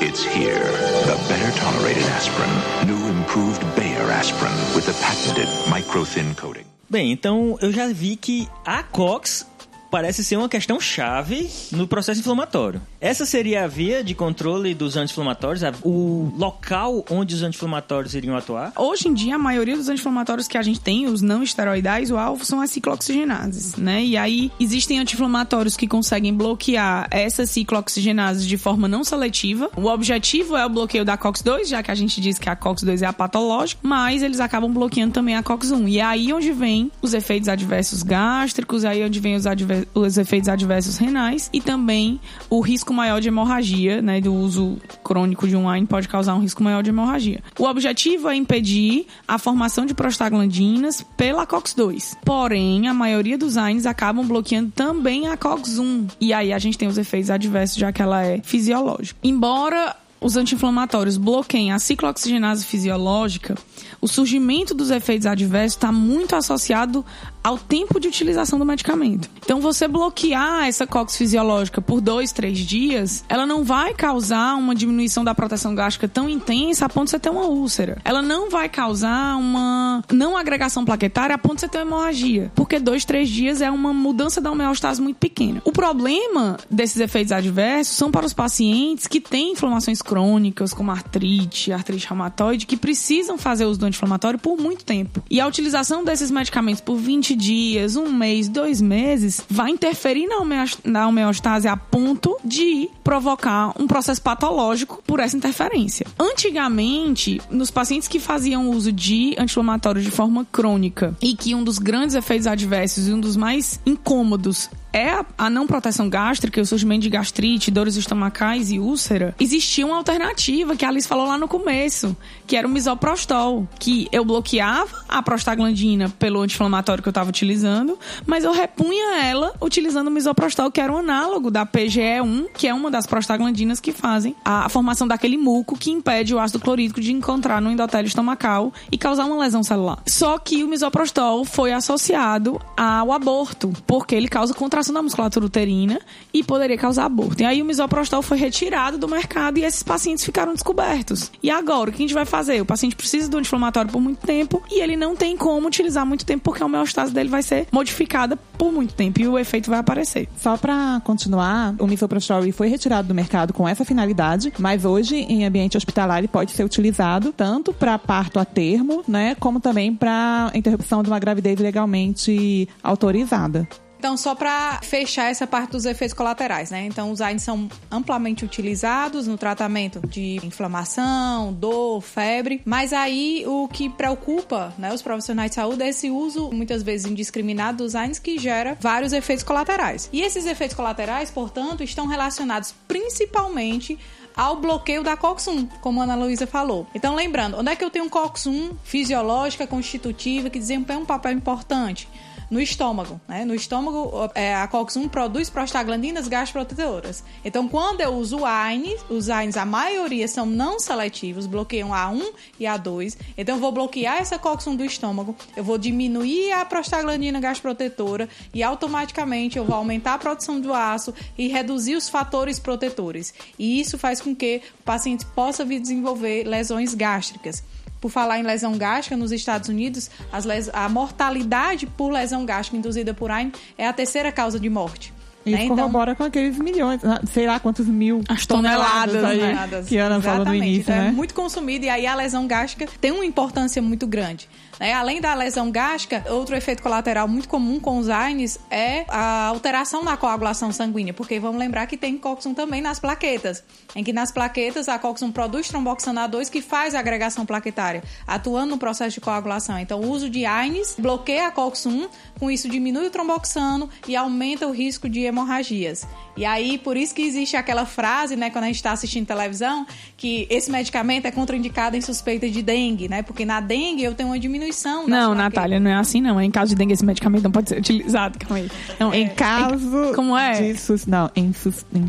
It's 0.00 0.22
here. 0.22 0.62
The 1.06 1.16
better 1.28 1.50
tolerated 1.58 2.04
aspirin. 2.04 2.86
New 2.86 3.08
improved 3.08 3.60
Bayer 3.74 4.10
aspirin 4.12 4.54
with 4.74 4.86
the 4.86 4.92
patented 5.02 5.48
micro 5.68 6.04
thin 6.04 6.34
coating. 6.36 6.66
Bem, 6.88 7.10
então 7.10 7.58
eu 7.60 7.72
já 7.72 7.88
vi 7.88 8.14
que 8.16 8.48
a 8.64 8.82
COX 8.84 9.44
parece 9.90 10.22
ser 10.24 10.36
uma 10.36 10.48
questão 10.48 10.80
chave 10.80 11.48
no 11.72 11.86
processo 11.86 12.20
inflamatório. 12.20 12.80
Essa 13.00 13.24
seria 13.24 13.64
a 13.64 13.66
via 13.66 14.02
de 14.02 14.14
controle 14.14 14.74
dos 14.74 14.96
anti-inflamatórios, 14.96 15.62
o 15.82 16.32
local 16.36 17.04
onde 17.10 17.34
os 17.34 17.42
anti-inflamatórios 17.42 18.14
iriam 18.14 18.36
atuar. 18.36 18.72
Hoje 18.76 19.08
em 19.08 19.14
dia, 19.14 19.36
a 19.36 19.38
maioria 19.38 19.76
dos 19.76 19.88
anti-inflamatórios 19.88 20.48
que 20.48 20.58
a 20.58 20.62
gente 20.62 20.80
tem, 20.80 21.06
os 21.06 21.22
não 21.22 21.42
esteroidais, 21.42 22.10
o 22.10 22.16
alvo 22.16 22.44
são 22.44 22.60
as 22.60 22.70
ciclooxigenases, 22.70 23.76
né? 23.76 24.04
E 24.04 24.16
aí, 24.16 24.50
existem 24.58 24.98
anti-inflamatórios 24.98 25.76
que 25.76 25.86
conseguem 25.86 26.34
bloquear 26.34 27.06
essas 27.10 27.50
ciclooxigenases 27.50 28.46
de 28.46 28.56
forma 28.56 28.88
não 28.88 29.04
seletiva. 29.04 29.70
O 29.76 29.86
objetivo 29.86 30.56
é 30.56 30.66
o 30.66 30.68
bloqueio 30.68 31.04
da 31.04 31.16
COX-2, 31.16 31.66
já 31.68 31.82
que 31.82 31.90
a 31.90 31.94
gente 31.94 32.20
diz 32.20 32.38
que 32.38 32.48
a 32.50 32.56
COX-2 32.56 33.02
é 33.02 33.06
a 33.06 33.12
patológica, 33.12 33.80
mas 33.82 34.22
eles 34.22 34.40
acabam 34.40 34.72
bloqueando 34.72 35.12
também 35.12 35.36
a 35.36 35.42
COX-1. 35.42 35.88
E 35.88 35.98
é 35.98 36.04
aí 36.04 36.32
onde 36.32 36.52
vem 36.52 36.90
os 37.00 37.14
efeitos 37.14 37.48
adversos 37.48 38.02
gástricos, 38.02 38.84
aí 38.84 39.04
onde 39.04 39.20
vem 39.20 39.36
os, 39.36 39.46
adver- 39.46 39.77
os 39.94 40.18
efeitos 40.18 40.48
adversos 40.48 40.96
renais 40.96 41.50
e 41.52 41.60
também 41.60 42.20
o 42.48 42.60
risco 42.60 42.92
maior 42.92 43.20
de 43.20 43.28
hemorragia, 43.28 44.00
né? 44.02 44.20
Do 44.20 44.34
uso 44.34 44.78
crônico 45.02 45.46
de 45.46 45.56
um 45.56 45.68
AINE 45.68 45.86
pode 45.86 46.08
causar 46.08 46.34
um 46.34 46.40
risco 46.40 46.62
maior 46.62 46.82
de 46.82 46.90
hemorragia. 46.90 47.42
O 47.58 47.64
objetivo 47.64 48.28
é 48.28 48.34
impedir 48.34 49.06
a 49.26 49.38
formação 49.38 49.86
de 49.86 49.94
prostaglandinas 49.94 51.04
pela 51.16 51.46
COX-2. 51.46 52.16
Porém, 52.24 52.88
a 52.88 52.94
maioria 52.94 53.38
dos 53.38 53.56
AINES 53.56 53.86
acabam 53.86 54.26
bloqueando 54.26 54.70
também 54.70 55.28
a 55.28 55.36
COX-1. 55.36 56.10
E 56.20 56.32
aí 56.32 56.52
a 56.52 56.58
gente 56.58 56.78
tem 56.78 56.88
os 56.88 56.98
efeitos 56.98 57.30
adversos, 57.30 57.76
já 57.76 57.92
que 57.92 58.02
ela 58.02 58.22
é 58.22 58.40
fisiológica. 58.42 59.18
Embora 59.22 59.96
os 60.20 60.36
anti-inflamatórios 60.36 61.16
bloqueiem 61.16 61.72
a 61.72 61.78
ciclooxigenase 61.78 62.64
fisiológica, 62.64 63.54
o 64.00 64.08
surgimento 64.08 64.74
dos 64.74 64.90
efeitos 64.90 65.26
adversos 65.26 65.76
está 65.76 65.90
muito 65.90 66.34
associado 66.36 67.04
ao 67.42 67.56
tempo 67.56 67.98
de 67.98 68.08
utilização 68.08 68.58
do 68.58 68.64
medicamento. 68.64 69.30
Então, 69.38 69.60
você 69.60 69.88
bloquear 69.88 70.66
essa 70.66 70.86
COX 70.86 71.16
fisiológica 71.16 71.80
por 71.80 72.00
dois, 72.00 72.32
três 72.32 72.58
dias, 72.58 73.24
ela 73.28 73.46
não 73.46 73.64
vai 73.64 73.94
causar 73.94 74.54
uma 74.56 74.74
diminuição 74.74 75.24
da 75.24 75.34
proteção 75.34 75.74
gástrica 75.74 76.06
tão 76.06 76.28
intensa 76.28 76.84
a 76.84 76.88
ponto 76.88 77.04
de 77.04 77.12
você 77.12 77.18
ter 77.18 77.30
uma 77.30 77.46
úlcera. 77.46 77.98
Ela 78.04 78.20
não 78.20 78.50
vai 78.50 78.68
causar 78.68 79.36
uma 79.36 80.04
não 80.12 80.36
agregação 80.36 80.84
plaquetária 80.84 81.34
a 81.34 81.38
ponto 81.38 81.54
de 81.54 81.60
você 81.62 81.68
ter 81.68 81.78
uma 81.78 81.86
hemorragia. 81.86 82.52
Porque 82.54 82.78
dois, 82.78 83.04
três 83.04 83.28
dias 83.28 83.62
é 83.62 83.70
uma 83.70 83.94
mudança 83.94 84.40
da 84.40 84.50
homeostase 84.50 85.00
muito 85.00 85.16
pequena. 85.16 85.62
O 85.64 85.72
problema 85.72 86.58
desses 86.70 87.00
efeitos 87.00 87.32
adversos 87.32 87.96
são 87.96 88.10
para 88.10 88.26
os 88.26 88.34
pacientes 88.34 89.06
que 89.06 89.20
têm 89.20 89.52
inflamações 89.52 90.02
crônicas, 90.02 90.74
como 90.74 90.90
artrite, 90.90 91.72
artrite 91.72 92.06
reumatoide, 92.06 92.66
que 92.66 92.76
precisam 92.76 93.38
fazer 93.38 93.64
do 93.78 93.87
anti-inflamatório 93.88 94.38
por 94.38 94.56
muito 94.56 94.84
tempo. 94.84 95.22
E 95.30 95.40
a 95.40 95.46
utilização 95.46 96.04
desses 96.04 96.30
medicamentos 96.30 96.80
por 96.80 96.96
20 96.96 97.34
dias, 97.34 97.96
um 97.96 98.12
mês, 98.12 98.48
dois 98.48 98.80
meses, 98.80 99.44
vai 99.48 99.70
interferir 99.70 100.26
na, 100.26 100.36
homeost 100.38 100.78
na 100.84 101.08
homeostase 101.08 101.68
a 101.68 101.76
ponto 101.76 102.36
de 102.44 102.88
provocar 103.02 103.72
um 103.80 103.86
processo 103.86 104.22
patológico 104.22 105.02
por 105.06 105.20
essa 105.20 105.36
interferência. 105.36 106.06
Antigamente, 106.18 107.40
nos 107.50 107.70
pacientes 107.70 108.08
que 108.08 108.20
faziam 108.20 108.70
uso 108.70 108.92
de 108.92 109.34
anti-inflamatórios 109.38 110.04
de 110.04 110.10
forma 110.10 110.44
crônica 110.44 111.16
e 111.20 111.34
que 111.34 111.54
um 111.54 111.64
dos 111.64 111.78
grandes 111.78 112.14
efeitos 112.14 112.46
adversos 112.46 113.08
e 113.08 113.12
um 113.12 113.20
dos 113.20 113.36
mais 113.36 113.80
incômodos 113.84 114.70
é 114.92 115.24
a, 115.36 115.50
não 115.50 115.66
proteção 115.66 116.08
gástrica, 116.08 116.60
o 116.60 116.66
surgimento 116.66 117.02
de 117.02 117.10
gastrite, 117.10 117.70
dores 117.70 117.96
estomacais 117.96 118.70
e 118.70 118.78
úlcera, 118.78 119.34
existia 119.38 119.86
uma 119.86 119.96
alternativa 119.96 120.76
que 120.76 120.84
a 120.84 120.88
Alice 120.88 121.06
falou 121.06 121.26
lá 121.26 121.38
no 121.38 121.48
começo, 121.48 122.16
que 122.46 122.56
era 122.56 122.66
o 122.66 122.70
misoprostol, 122.70 123.68
que 123.78 124.08
eu 124.10 124.24
bloqueava 124.24 125.04
a 125.08 125.22
prostaglandina 125.22 126.08
pelo 126.18 126.40
anti-inflamatório 126.40 127.02
que 127.02 127.08
eu 127.08 127.12
estava 127.12 127.28
utilizando, 127.28 127.98
mas 128.26 128.44
eu 128.44 128.52
repunha 128.52 129.22
ela 129.22 129.52
utilizando 129.60 130.08
o 130.08 130.10
misoprostol, 130.10 130.70
que 130.70 130.80
era 130.80 130.92
um 130.92 130.98
análogo 130.98 131.50
da 131.50 131.66
PGE1, 131.66 132.48
que 132.54 132.66
é 132.66 132.74
uma 132.74 132.90
das 132.90 133.06
prostaglandinas 133.06 133.80
que 133.80 133.92
fazem 133.92 134.34
a, 134.44 134.68
formação 134.68 135.06
daquele 135.06 135.36
muco 135.36 135.78
que 135.78 135.90
impede 135.90 136.34
o 136.34 136.38
ácido 136.38 136.60
clorídrico 136.60 137.00
de 137.00 137.12
encontrar 137.12 137.60
no 137.60 137.70
endotélio 137.70 138.08
estomacal 138.08 138.72
e 138.90 138.98
causar 138.98 139.24
uma 139.24 139.38
lesão 139.38 139.62
celular. 139.62 140.02
Só 140.06 140.38
que 140.38 140.62
o 140.62 140.68
misoprostol 140.68 141.44
foi 141.44 141.72
associado 141.72 142.60
ao 142.76 143.12
aborto, 143.12 143.72
porque 143.86 144.14
ele 144.14 144.28
causa 144.28 144.54
contração 144.54 144.77
da 144.86 145.02
musculatura 145.02 145.44
uterina 145.44 146.00
e 146.32 146.42
poderia 146.42 146.78
causar 146.78 147.04
aborto. 147.04 147.42
E 147.42 147.44
aí 147.44 147.60
o 147.60 147.64
misoprostol 147.64 148.22
foi 148.22 148.38
retirado 148.38 148.98
do 148.98 149.08
mercado 149.08 149.58
e 149.58 149.64
esses 149.64 149.82
pacientes 149.82 150.24
ficaram 150.24 150.52
descobertos. 150.52 151.30
E 151.42 151.50
agora, 151.50 151.90
o 151.90 151.92
que 151.92 151.98
a 151.98 152.06
gente 152.06 152.14
vai 152.14 152.24
fazer? 152.24 152.60
O 152.60 152.66
paciente 152.66 152.96
precisa 152.96 153.28
do 153.28 153.38
anti-inflamatório 153.38 153.90
por 153.90 154.00
muito 154.00 154.26
tempo 154.26 154.62
e 154.70 154.80
ele 154.80 154.96
não 154.96 155.16
tem 155.16 155.36
como 155.36 155.66
utilizar 155.66 156.06
muito 156.06 156.24
tempo 156.24 156.44
porque 156.44 156.62
a 156.62 156.66
homeostase 156.66 157.12
dele 157.12 157.28
vai 157.28 157.42
ser 157.42 157.66
modificada 157.72 158.36
por 158.36 158.72
muito 158.72 158.94
tempo 158.94 159.20
e 159.20 159.28
o 159.28 159.38
efeito 159.38 159.70
vai 159.70 159.78
aparecer. 159.78 160.28
Só 160.36 160.56
para 160.56 161.00
continuar, 161.04 161.74
o 161.78 161.86
misoprostol 161.86 162.50
foi 162.52 162.68
retirado 162.68 163.08
do 163.08 163.14
mercado 163.14 163.52
com 163.52 163.68
essa 163.68 163.84
finalidade, 163.84 164.52
mas 164.58 164.84
hoje 164.84 165.16
em 165.16 165.44
ambiente 165.44 165.76
hospitalar 165.76 166.18
ele 166.18 166.28
pode 166.28 166.52
ser 166.52 166.64
utilizado 166.64 167.32
tanto 167.32 167.72
para 167.72 167.98
parto 167.98 168.38
a 168.38 168.44
termo, 168.44 169.02
né, 169.06 169.34
como 169.36 169.60
também 169.60 169.94
para 169.94 170.50
interrupção 170.54 171.02
de 171.02 171.08
uma 171.08 171.18
gravidez 171.18 171.58
legalmente 171.58 172.68
autorizada. 172.82 173.68
Então, 173.98 174.16
só 174.16 174.34
para 174.34 174.80
fechar 174.82 175.30
essa 175.30 175.46
parte 175.46 175.72
dos 175.72 175.84
efeitos 175.84 176.16
colaterais, 176.16 176.70
né? 176.70 176.86
Então, 176.86 177.10
os 177.10 177.20
AINES 177.20 177.42
são 177.42 177.68
amplamente 177.90 178.44
utilizados 178.44 179.26
no 179.26 179.36
tratamento 179.36 180.00
de 180.06 180.38
inflamação, 180.44 181.52
dor, 181.52 182.00
febre, 182.00 182.62
mas 182.64 182.92
aí 182.92 183.44
o 183.46 183.66
que 183.66 183.88
preocupa 183.88 184.72
né, 184.78 184.94
os 184.94 185.02
profissionais 185.02 185.50
de 185.50 185.56
saúde 185.56 185.82
é 185.82 185.88
esse 185.88 186.10
uso, 186.10 186.50
muitas 186.52 186.82
vezes 186.82 187.10
indiscriminado, 187.10 187.78
dos 187.78 187.96
AINES 187.96 188.20
que 188.20 188.38
gera 188.38 188.76
vários 188.80 189.12
efeitos 189.12 189.44
colaterais. 189.44 190.08
E 190.12 190.22
esses 190.22 190.46
efeitos 190.46 190.76
colaterais, 190.76 191.30
portanto, 191.30 191.82
estão 191.82 192.06
relacionados 192.06 192.72
principalmente 192.86 193.98
ao 194.36 194.54
bloqueio 194.54 195.02
da 195.02 195.16
COX-1, 195.16 195.68
como 195.80 196.00
a 196.00 196.04
Ana 196.04 196.14
Luísa 196.14 196.46
falou. 196.46 196.86
Então, 196.94 197.16
lembrando, 197.16 197.58
onde 197.58 197.72
é 197.72 197.74
que 197.74 197.84
eu 197.84 197.90
tenho 197.90 198.04
um 198.04 198.08
COX-1 198.08 198.76
fisiológica, 198.84 199.66
constitutiva, 199.66 200.48
que 200.48 200.60
desempenha 200.60 201.00
um 201.00 201.04
papel 201.04 201.32
importante? 201.32 202.08
No 202.50 202.60
estômago. 202.60 203.20
Né? 203.28 203.44
No 203.44 203.54
estômago, 203.54 204.30
é, 204.34 204.54
a 204.54 204.66
COX-1 204.68 205.08
produz 205.08 205.50
prostaglandinas 205.50 206.28
gastroprotetoras. 206.28 207.22
Então, 207.44 207.68
quando 207.68 208.00
eu 208.00 208.14
uso 208.14 208.44
AINES, 208.44 209.04
os 209.08 209.28
AINES, 209.28 209.56
a 209.56 209.64
maioria 209.64 210.26
são 210.26 210.46
não 210.46 210.78
seletivos, 210.78 211.46
bloqueiam 211.46 211.90
A1 211.90 212.26
e 212.58 212.64
A2. 212.64 213.16
Então, 213.36 213.56
eu 213.56 213.60
vou 213.60 213.72
bloquear 213.72 214.18
essa 214.18 214.38
COX-1 214.38 214.76
do 214.76 214.84
estômago, 214.84 215.36
eu 215.56 215.64
vou 215.64 215.78
diminuir 215.78 216.52
a 216.52 216.64
prostaglandina 216.64 217.40
gasprotetora 217.40 218.28
e 218.52 218.62
automaticamente 218.62 219.58
eu 219.58 219.64
vou 219.64 219.76
aumentar 219.76 220.14
a 220.14 220.18
produção 220.18 220.60
do 220.60 220.72
aço 220.72 221.12
e 221.36 221.48
reduzir 221.48 221.96
os 221.96 222.08
fatores 222.08 222.58
protetores. 222.58 223.34
E 223.58 223.80
isso 223.80 223.98
faz 223.98 224.20
com 224.20 224.34
que 224.34 224.62
o 224.80 224.82
paciente 224.82 225.24
possa 225.26 225.64
vir 225.64 225.80
desenvolver 225.80 226.44
lesões 226.44 226.94
gástricas. 226.94 227.62
Por 228.00 228.10
falar 228.10 228.38
em 228.38 228.42
lesão 228.42 228.76
gástrica, 228.76 229.16
nos 229.16 229.32
Estados 229.32 229.68
Unidos, 229.68 230.10
les... 230.44 230.68
a 230.72 230.88
mortalidade 230.88 231.86
por 231.86 232.10
lesão 232.10 232.44
gástrica 232.46 232.76
induzida 232.76 233.12
por 233.12 233.30
AINE 233.30 233.52
é 233.76 233.86
a 233.86 233.92
terceira 233.92 234.30
causa 234.30 234.58
de 234.58 234.70
morte. 234.70 235.12
E 235.46 235.52
né? 235.52 235.68
corrobora 235.68 236.12
então, 236.12 236.24
com 236.24 236.28
aqueles 236.28 236.58
milhões, 236.58 237.02
ah, 237.04 237.20
sei 237.32 237.46
lá 237.46 237.58
quantos 237.58 237.86
mil 237.86 238.22
as 238.28 238.44
toneladas, 238.44 239.14
toneladas 239.14 239.84
aí, 239.84 239.88
que 239.88 239.96
Ana 239.96 240.20
falou 240.20 240.44
no 240.44 240.54
início, 240.54 240.92
então, 240.92 240.96
né? 240.96 241.08
É 241.08 241.12
muito 241.12 241.34
consumido 241.34 241.86
e 241.86 241.88
aí 241.88 242.06
a 242.06 242.14
lesão 242.14 242.46
gástrica 242.46 242.90
tem 243.00 243.12
uma 243.12 243.24
importância 243.24 243.80
muito 243.80 244.06
grande. 244.06 244.48
Né? 244.78 244.92
Além 244.92 245.20
da 245.20 245.34
lesão 245.34 245.70
gástrica, 245.70 246.24
outro 246.30 246.54
efeito 246.56 246.82
colateral 246.82 247.26
muito 247.26 247.48
comum 247.48 247.80
com 247.80 247.98
os 247.98 248.08
AINES 248.08 248.58
é 248.70 249.04
a 249.08 249.46
alteração 249.46 250.04
na 250.04 250.16
coagulação 250.16 250.70
sanguínea, 250.72 251.12
porque 251.12 251.40
vamos 251.40 251.58
lembrar 251.58 251.86
que 251.86 251.96
tem 251.96 252.16
COX-1 252.18 252.54
também 252.54 252.80
nas 252.80 253.00
plaquetas, 253.00 253.64
em 253.94 254.04
que 254.04 254.12
nas 254.12 254.30
plaquetas 254.30 254.88
a 254.88 254.98
COX-1 254.98 255.32
produz 255.32 255.68
tromboxano 255.68 256.20
A2 256.20 256.50
que 256.50 256.62
faz 256.62 256.94
a 256.94 257.00
agregação 257.00 257.44
plaquetária, 257.44 258.02
atuando 258.26 258.70
no 258.70 258.78
processo 258.78 259.14
de 259.14 259.20
coagulação. 259.20 259.78
Então, 259.78 260.00
o 260.00 260.10
uso 260.10 260.30
de 260.30 260.44
AINES 260.44 260.96
bloqueia 260.98 261.48
a 261.48 261.52
COX-1, 261.52 262.08
com 262.38 262.50
isso 262.50 262.68
diminui 262.68 263.06
o 263.06 263.10
tromboxano 263.10 263.88
e 264.06 264.14
aumenta 264.14 264.66
o 264.66 264.70
risco 264.70 265.08
de 265.08 265.20
hemorragias. 265.20 266.06
E 266.36 266.44
aí, 266.44 266.78
por 266.78 266.96
isso 266.96 267.12
que 267.14 267.22
existe 267.22 267.56
aquela 267.56 267.84
frase, 267.84 268.36
né, 268.36 268.48
quando 268.48 268.64
a 268.64 268.66
gente 268.68 268.76
está 268.76 268.92
assistindo 268.92 269.26
televisão, 269.26 269.84
que 270.16 270.46
esse 270.48 270.70
medicamento 270.70 271.26
é 271.26 271.32
contraindicado 271.32 271.96
em 271.96 272.00
suspeita 272.00 272.48
de 272.48 272.62
dengue, 272.62 273.08
né? 273.08 273.22
Porque 273.22 273.44
na 273.44 273.60
dengue 273.60 274.04
eu 274.04 274.14
tenho 274.14 274.28
uma 274.28 274.38
diminuição. 274.38 274.67
Não, 275.06 275.34
Natália, 275.34 275.80
não 275.80 275.90
é 275.90 275.94
assim 275.94 276.20
não. 276.20 276.40
Em 276.40 276.50
caso 276.50 276.70
de 276.70 276.76
dengue, 276.76 276.92
esse 276.92 277.04
medicamento 277.04 277.44
não 277.44 277.50
pode 277.50 277.68
ser 277.68 277.78
utilizado. 277.78 278.38
Calma 278.38 278.56
aí. 278.56 278.70
Não, 278.98 279.14
em 279.14 279.26
é, 279.26 279.28
caso. 279.28 280.04
Em, 280.04 280.14
como 280.14 280.36
é? 280.36 280.72
De 280.72 280.78
sus, 280.78 281.06
não, 281.06 281.30
em 281.34 281.52
sus, 281.52 281.84
em, 281.94 282.08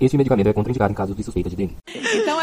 este 0.00 0.16
medicamento 0.16 0.48
é 0.48 0.52
contraindicado 0.52 0.92
em 0.92 0.94
caso 0.94 1.14
de 1.14 1.24
suspeita 1.24 1.50
de 1.50 1.56
dengue. 1.56 1.76
Então 2.14 2.37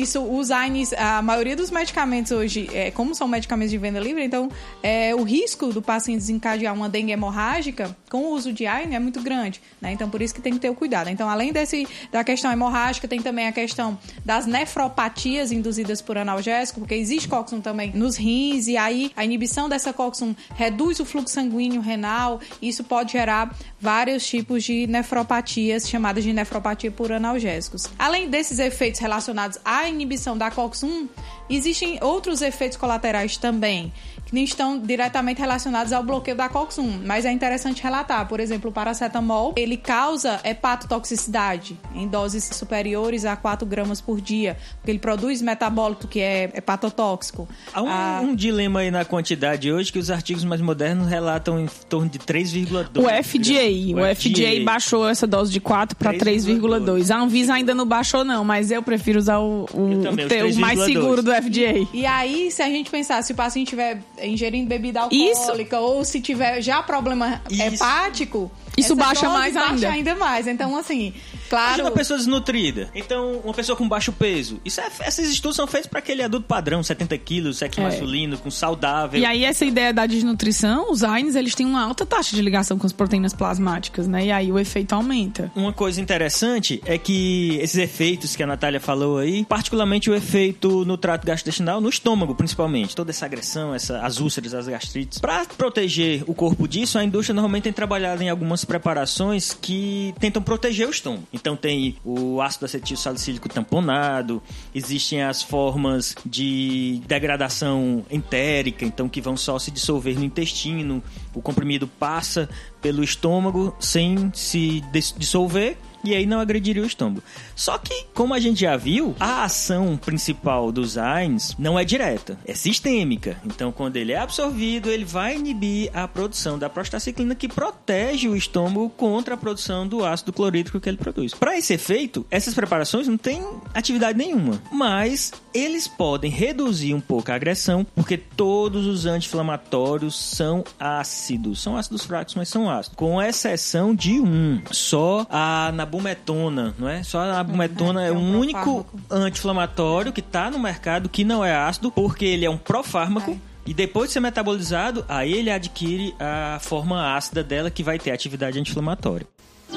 isso. 0.00 0.20
Os 0.22 0.50
AINES, 0.50 0.92
a 0.94 1.22
maioria 1.22 1.56
dos 1.56 1.70
medicamentos 1.70 2.32
hoje, 2.32 2.68
é, 2.72 2.90
como 2.90 3.14
são 3.14 3.28
medicamentos 3.28 3.70
de 3.70 3.78
venda 3.78 4.00
livre, 4.00 4.24
então 4.24 4.50
é, 4.82 5.14
o 5.14 5.22
risco 5.22 5.72
do 5.72 5.82
paciente 5.82 6.18
desencadear 6.18 6.74
uma 6.74 6.88
dengue 6.88 7.12
hemorrágica 7.12 7.96
com 8.10 8.24
o 8.24 8.32
uso 8.32 8.52
de 8.52 8.66
AINE 8.66 8.94
é 8.94 8.98
muito 8.98 9.20
grande. 9.20 9.60
Né? 9.80 9.92
Então 9.92 10.08
por 10.08 10.20
isso 10.22 10.34
que 10.34 10.40
tem 10.40 10.52
que 10.52 10.58
ter 10.58 10.70
o 10.70 10.74
cuidado. 10.74 11.08
Então, 11.08 11.28
além 11.28 11.52
desse, 11.52 11.86
da 12.10 12.24
questão 12.24 12.50
hemorrágica, 12.50 13.06
tem 13.06 13.20
também 13.20 13.46
a 13.46 13.52
questão 13.52 13.98
das 14.24 14.46
nefropatias 14.46 15.52
induzidas 15.52 16.00
por 16.02 16.18
analgésico, 16.18 16.80
porque 16.80 16.94
existe 16.94 17.28
COX-1 17.28 17.62
também 17.62 17.92
nos 17.94 18.16
rins, 18.16 18.66
e 18.66 18.76
aí 18.76 19.12
a 19.16 19.24
inibição 19.24 19.68
dessa 19.68 19.92
COX-1 19.92 20.34
reduz 20.54 21.00
o 21.00 21.04
fluxo 21.04 21.34
sanguíneo 21.34 21.80
renal, 21.80 22.40
isso 22.60 22.84
pode 22.84 23.12
gerar 23.12 23.54
vários 23.80 24.26
tipos 24.26 24.64
de 24.64 24.86
nefropatias, 24.86 25.88
chamadas 25.88 26.24
de 26.24 26.32
nefropatia 26.32 26.90
por 26.90 27.12
analgésicos. 27.12 27.88
Além 27.98 28.28
desses 28.28 28.58
efeitos 28.58 29.00
relacionados 29.00 29.58
à 29.64 29.88
inibição 29.90 30.36
da 30.36 30.50
COX-1, 30.50 31.08
existem 31.48 31.98
outros 32.02 32.42
efeitos 32.42 32.76
colaterais 32.76 33.36
também, 33.36 33.92
que 34.30 34.34
nem 34.34 34.44
estão 34.44 34.78
diretamente 34.78 35.40
relacionados 35.40 35.92
ao 35.92 36.04
bloqueio 36.04 36.36
da 36.36 36.48
COX-1, 36.48 37.00
mas 37.04 37.24
é 37.24 37.32
interessante 37.32 37.82
relatar, 37.82 38.28
por 38.28 38.38
exemplo, 38.38 38.70
o 38.70 38.72
paracetamol, 38.72 39.52
ele 39.56 39.76
causa 39.76 40.40
hepatotoxicidade 40.44 41.76
em 41.96 42.06
doses 42.06 42.44
superiores 42.44 43.24
a 43.24 43.34
4 43.34 43.66
gramas 43.66 44.00
por 44.00 44.20
dia, 44.20 44.56
porque 44.76 44.92
ele 44.92 45.00
produz 45.00 45.42
metabólito 45.42 46.06
que 46.06 46.20
é 46.20 46.44
hepatotóxico. 46.54 47.48
Há 47.74 47.82
um, 47.82 47.88
ah, 47.88 48.20
um 48.22 48.34
dilema 48.36 48.80
aí 48.80 48.90
na 48.92 49.04
quantidade 49.04 49.72
hoje 49.72 49.92
que 49.92 49.98
os 49.98 50.12
artigos 50.12 50.44
mais 50.44 50.60
modernos 50.60 51.08
relatam 51.08 51.58
em 51.58 51.66
torno 51.88 52.08
de 52.08 52.20
3,2. 52.20 52.98
O 52.98 53.08
FDA, 53.24 54.00
o, 54.00 54.14
FDA, 54.14 54.64
baixou 54.64 55.08
essa 55.08 55.26
dose 55.26 55.50
de 55.50 55.58
4 55.58 55.96
para 55.96 56.14
3,2. 56.14 57.10
A 57.10 57.18
Anvisa 57.18 57.54
ainda 57.54 57.74
não 57.74 57.84
baixou 57.84 58.24
não, 58.24 58.44
mas 58.44 58.70
eu 58.70 58.80
prefiro 58.80 59.18
usar 59.18 59.40
o, 59.40 59.64
o, 59.64 60.02
também, 60.02 60.52
o 60.52 60.58
mais 60.60 60.78
seguro 60.84 61.20
do 61.20 61.32
FDA. 61.32 61.88
E 61.92 62.06
aí, 62.06 62.48
se 62.52 62.62
a 62.62 62.68
gente 62.68 62.88
pensar, 62.90 63.22
se 63.24 63.32
o 63.32 63.34
paciente 63.34 63.70
tiver 63.70 64.00
ingerindo 64.26 64.68
bebida 64.68 65.00
alcoólica 65.00 65.76
Isso. 65.76 65.84
ou 65.84 66.04
se 66.04 66.20
tiver 66.20 66.60
já 66.60 66.82
problema 66.82 67.40
Isso. 67.50 67.62
hepático, 67.62 68.50
Isso 68.76 68.94
baixa 68.96 69.28
mais 69.28 69.54
baixa 69.54 69.72
ainda. 69.72 69.90
ainda 69.90 70.14
mais. 70.14 70.46
Então, 70.46 70.76
assim, 70.76 71.12
Imagina 71.50 71.74
claro. 71.74 71.82
uma 71.84 71.90
pessoa 71.90 72.18
desnutrida. 72.18 72.88
Então, 72.94 73.40
uma 73.44 73.54
pessoa 73.54 73.76
com 73.76 73.88
baixo 73.88 74.12
peso. 74.12 74.60
Isso 74.64 74.80
é, 74.80 74.88
esses 75.06 75.30
estudos 75.30 75.56
são 75.56 75.66
feitos 75.66 75.88
para 75.88 75.98
aquele 75.98 76.22
adulto 76.22 76.46
padrão, 76.46 76.82
70 76.82 77.16
quilos, 77.18 77.58
sexo 77.58 77.80
É. 77.80 77.84
masculino, 77.84 78.38
com 78.38 78.50
saudável. 78.50 79.20
E 79.20 79.24
aí, 79.24 79.44
essa 79.44 79.64
ideia 79.64 79.92
da 79.92 80.06
desnutrição, 80.06 80.90
os 80.90 81.02
AINES, 81.02 81.34
eles 81.34 81.54
têm 81.54 81.66
uma 81.66 81.82
alta 81.82 82.06
taxa 82.06 82.34
de 82.36 82.42
ligação 82.42 82.78
com 82.78 82.86
as 82.86 82.92
proteínas 82.92 83.32
plasmáticas, 83.32 84.06
né? 84.06 84.26
E 84.26 84.32
aí 84.32 84.52
o 84.52 84.58
efeito 84.58 84.94
aumenta. 84.94 85.50
Uma 85.54 85.72
coisa 85.72 86.00
interessante 86.00 86.80
é 86.84 86.96
que 86.98 87.58
esses 87.60 87.76
efeitos 87.76 88.36
que 88.36 88.42
a 88.42 88.46
Natália 88.46 88.80
falou 88.80 89.18
aí, 89.18 89.44
particularmente 89.44 90.10
o 90.10 90.14
efeito 90.14 90.84
no 90.84 90.96
trato 90.96 91.26
gastrointestinal, 91.26 91.80
no 91.80 91.88
estômago 91.88 92.34
principalmente, 92.34 92.94
toda 92.94 93.10
essa 93.10 93.26
agressão, 93.26 93.74
essa, 93.74 94.00
as 94.00 94.20
úlceras, 94.20 94.54
as 94.54 94.68
gastrites. 94.68 95.18
Para 95.18 95.44
proteger 95.44 96.22
o 96.26 96.34
corpo 96.34 96.66
disso, 96.68 96.98
a 96.98 97.04
indústria 97.04 97.34
normalmente 97.34 97.64
tem 97.64 97.72
trabalhado 97.72 98.22
em 98.22 98.28
algumas 98.28 98.64
preparações 98.64 99.56
que 99.60 100.14
tentam 100.18 100.42
proteger 100.42 100.86
o 100.86 100.90
estômago. 100.90 101.24
Então 101.40 101.56
tem 101.56 101.96
o 102.04 102.40
ácido 102.42 102.66
acetil 102.66 102.96
salicílico 102.96 103.48
tamponado, 103.48 104.42
existem 104.74 105.22
as 105.22 105.42
formas 105.42 106.14
de 106.24 107.00
degradação 107.06 108.04
entérica, 108.10 108.84
então 108.84 109.08
que 109.08 109.20
vão 109.20 109.36
só 109.36 109.58
se 109.58 109.70
dissolver 109.70 110.18
no 110.18 110.24
intestino. 110.24 111.02
O 111.34 111.40
comprimido 111.40 111.86
passa 111.86 112.48
pelo 112.82 113.02
estômago 113.02 113.74
sem 113.80 114.30
se 114.34 114.82
dis- 114.92 115.14
dissolver 115.16 115.78
e 116.04 116.14
aí 116.14 116.26
não 116.26 116.40
agrediria 116.40 116.82
o 116.82 116.86
estômago. 116.86 117.22
Só 117.54 117.78
que, 117.78 118.06
como 118.14 118.34
a 118.34 118.40
gente 118.40 118.60
já 118.60 118.76
viu, 118.76 119.14
a 119.18 119.44
ação 119.44 119.96
principal 119.96 120.72
dos 120.72 120.96
AINs 120.96 121.54
não 121.58 121.78
é 121.78 121.84
direta, 121.84 122.38
é 122.46 122.54
sistêmica. 122.54 123.40
Então, 123.44 123.72
quando 123.72 123.96
ele 123.96 124.12
é 124.12 124.18
absorvido, 124.18 124.90
ele 124.90 125.04
vai 125.04 125.36
inibir 125.36 125.90
a 125.94 126.06
produção 126.08 126.58
da 126.58 126.68
prostaciclina 126.68 127.34
que 127.34 127.48
protege 127.48 128.28
o 128.28 128.36
estômago 128.36 128.90
contra 128.90 129.34
a 129.34 129.38
produção 129.38 129.86
do 129.86 130.04
ácido 130.04 130.32
clorídrico 130.32 130.80
que 130.80 130.88
ele 130.88 130.96
produz. 130.96 131.34
Para 131.34 131.56
esse 131.56 131.74
efeito, 131.74 132.26
essas 132.30 132.54
preparações 132.54 133.08
não 133.08 133.16
têm 133.16 133.44
atividade 133.74 134.16
nenhuma, 134.16 134.60
mas 134.72 135.32
eles 135.52 135.88
podem 135.88 136.30
reduzir 136.30 136.94
um 136.94 137.00
pouco 137.00 137.30
a 137.30 137.34
agressão, 137.34 137.86
porque 137.94 138.16
todos 138.16 138.86
os 138.86 139.06
anti-inflamatórios 139.06 140.18
são 140.18 140.64
ácidos. 140.78 141.60
São 141.60 141.76
ácidos 141.76 142.04
fracos, 142.04 142.34
mas 142.34 142.48
são 142.48 142.70
ácidos. 142.70 142.96
Com 142.96 143.20
exceção 143.20 143.94
de 143.94 144.20
um, 144.20 144.60
só 144.70 145.26
a 145.28 145.70
nabumetona, 145.90 146.74
não 146.78 146.88
é? 146.88 147.02
Só 147.02 147.20
a 147.20 147.26
nabumetona 147.26 148.04
É, 148.04 148.08
é 148.08 148.12
o 148.12 148.14
é 148.14 148.18
um 148.18 148.38
único 148.38 148.86
anti-inflamatório 149.10 150.12
que 150.12 150.20
está 150.20 150.50
no 150.50 150.58
mercado 150.58 151.08
que 151.08 151.24
não 151.24 151.44
é 151.44 151.54
ácido, 151.54 151.90
porque 151.90 152.24
ele 152.24 152.44
é 152.44 152.50
um 152.50 152.56
profármaco. 152.56 153.38
E 153.66 153.74
depois 153.74 154.08
de 154.08 154.14
ser 154.14 154.20
metabolizado, 154.20 155.04
aí 155.08 155.32
ele 155.32 155.50
adquire 155.50 156.14
a 156.18 156.58
forma 156.60 157.14
ácida 157.14 157.42
dela 157.44 157.70
que 157.70 157.82
vai 157.82 157.98
ter 157.98 158.10
atividade 158.10 158.58
anti-inflamatória. 158.58 159.26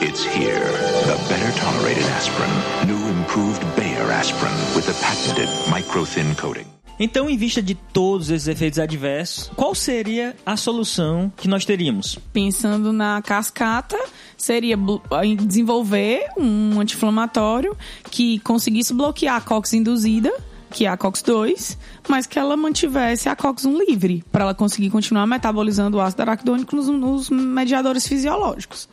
It's 0.01 0.25
here, 0.25 0.59
the 1.05 1.15
better 1.29 1.51
tolerated 1.59 2.03
aspirin, 2.17 2.49
new 2.87 2.97
improved 3.19 3.61
Bayer 3.75 4.11
aspirin 4.11 4.53
with 4.75 4.85
the 4.85 4.93
patented 4.93 5.47
micro-thin 5.69 6.33
coating. 6.35 6.65
Então, 6.99 7.29
em 7.29 7.35
vista 7.35 7.61
de 7.61 7.75
todos 7.75 8.29
esses 8.29 8.47
efeitos 8.47 8.79
adversos, 8.79 9.51
qual 9.55 9.73
seria 9.73 10.35
a 10.45 10.55
solução 10.55 11.31
que 11.35 11.47
nós 11.47 11.65
teríamos? 11.65 12.19
Pensando 12.31 12.93
na 12.93 13.21
cascata, 13.21 13.97
seria 14.37 14.77
desenvolver 15.37 16.27
um 16.37 16.79
anti-inflamatório 16.79 17.75
que 18.11 18.39
conseguisse 18.39 18.93
bloquear 18.93 19.37
a 19.37 19.41
COX 19.41 19.73
induzida, 19.73 20.31
que 20.69 20.85
é 20.85 20.89
a 20.89 20.97
COX-2, 20.97 21.77
mas 22.07 22.25
que 22.25 22.39
ela 22.39 22.57
mantivesse 22.57 23.29
a 23.29 23.35
COX-1 23.35 23.87
livre, 23.87 24.23
para 24.31 24.43
ela 24.43 24.55
conseguir 24.55 24.89
continuar 24.89 25.27
metabolizando 25.27 25.97
o 25.97 26.01
ácido 26.01 26.23
araquidônico 26.23 26.75
nos, 26.75 26.87
nos 26.89 27.29
mediadores 27.29 28.07
fisiológicos. 28.07 28.89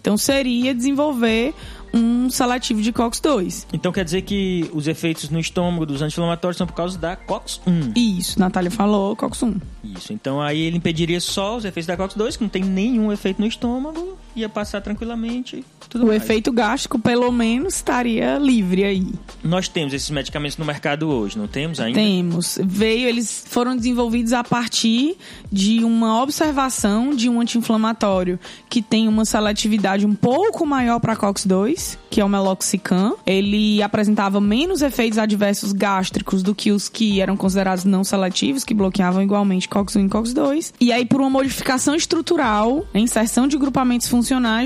Então, 0.00 0.16
seria 0.16 0.74
desenvolver 0.74 1.54
um 1.92 2.30
seletivo 2.30 2.82
de 2.82 2.92
COX-2. 2.92 3.66
Então 3.72 3.92
quer 3.92 4.04
dizer 4.04 4.22
que 4.22 4.70
os 4.72 4.86
efeitos 4.86 5.30
no 5.30 5.40
estômago 5.40 5.86
dos 5.86 6.02
anti-inflamatórios 6.02 6.56
são 6.56 6.66
por 6.66 6.74
causa 6.74 6.98
da 6.98 7.16
COX-1. 7.16 7.96
Isso, 7.96 8.38
Natália 8.38 8.70
falou, 8.70 9.16
COX-1. 9.16 9.60
Isso. 9.82 10.12
Então 10.12 10.40
aí 10.40 10.60
ele 10.60 10.76
impediria 10.76 11.20
só 11.20 11.56
os 11.56 11.64
efeitos 11.64 11.86
da 11.86 11.96
COX-2, 11.96 12.36
que 12.36 12.42
não 12.42 12.48
tem 12.48 12.62
nenhum 12.62 13.12
efeito 13.12 13.40
no 13.40 13.46
estômago, 13.46 14.09
ia 14.36 14.48
passar 14.48 14.80
tranquilamente. 14.80 15.64
Tudo 15.88 16.04
O 16.04 16.08
mais. 16.08 16.22
efeito 16.22 16.52
gástrico, 16.52 16.98
pelo 16.98 17.30
menos, 17.32 17.74
estaria 17.74 18.38
livre 18.38 18.84
aí. 18.84 19.06
Nós 19.42 19.66
temos 19.66 19.92
esses 19.92 20.08
medicamentos 20.10 20.56
no 20.56 20.64
mercado 20.64 21.08
hoje, 21.08 21.36
não 21.36 21.48
temos 21.48 21.80
ainda? 21.80 21.98
Temos. 21.98 22.58
Veio, 22.62 23.08
eles 23.08 23.44
foram 23.48 23.76
desenvolvidos 23.76 24.32
a 24.32 24.44
partir 24.44 25.16
de 25.50 25.82
uma 25.82 26.22
observação 26.22 27.14
de 27.14 27.28
um 27.28 27.40
anti-inflamatório 27.40 28.38
que 28.68 28.80
tem 28.80 29.08
uma 29.08 29.24
seletividade 29.24 30.06
um 30.06 30.14
pouco 30.14 30.64
maior 30.64 31.00
para 31.00 31.16
COX-2, 31.16 31.98
que 32.08 32.20
é 32.20 32.24
o 32.24 32.28
meloxicam. 32.28 33.16
Ele 33.26 33.82
apresentava 33.82 34.40
menos 34.40 34.82
efeitos 34.82 35.18
adversos 35.18 35.72
gástricos 35.72 36.42
do 36.42 36.54
que 36.54 36.70
os 36.70 36.88
que 36.88 37.20
eram 37.20 37.36
considerados 37.36 37.84
não 37.84 38.04
seletivos, 38.04 38.62
que 38.64 38.74
bloqueavam 38.74 39.22
igualmente 39.22 39.68
COX-1 39.68 40.06
e 40.06 40.08
COX-2. 40.08 40.72
E 40.80 40.92
aí, 40.92 41.04
por 41.04 41.20
uma 41.20 41.30
modificação 41.30 41.94
estrutural, 41.96 42.86
né, 42.94 43.00
inserção 43.00 43.48
de 43.48 43.58
grupamentos 43.58 44.06
funcionais 44.06 44.19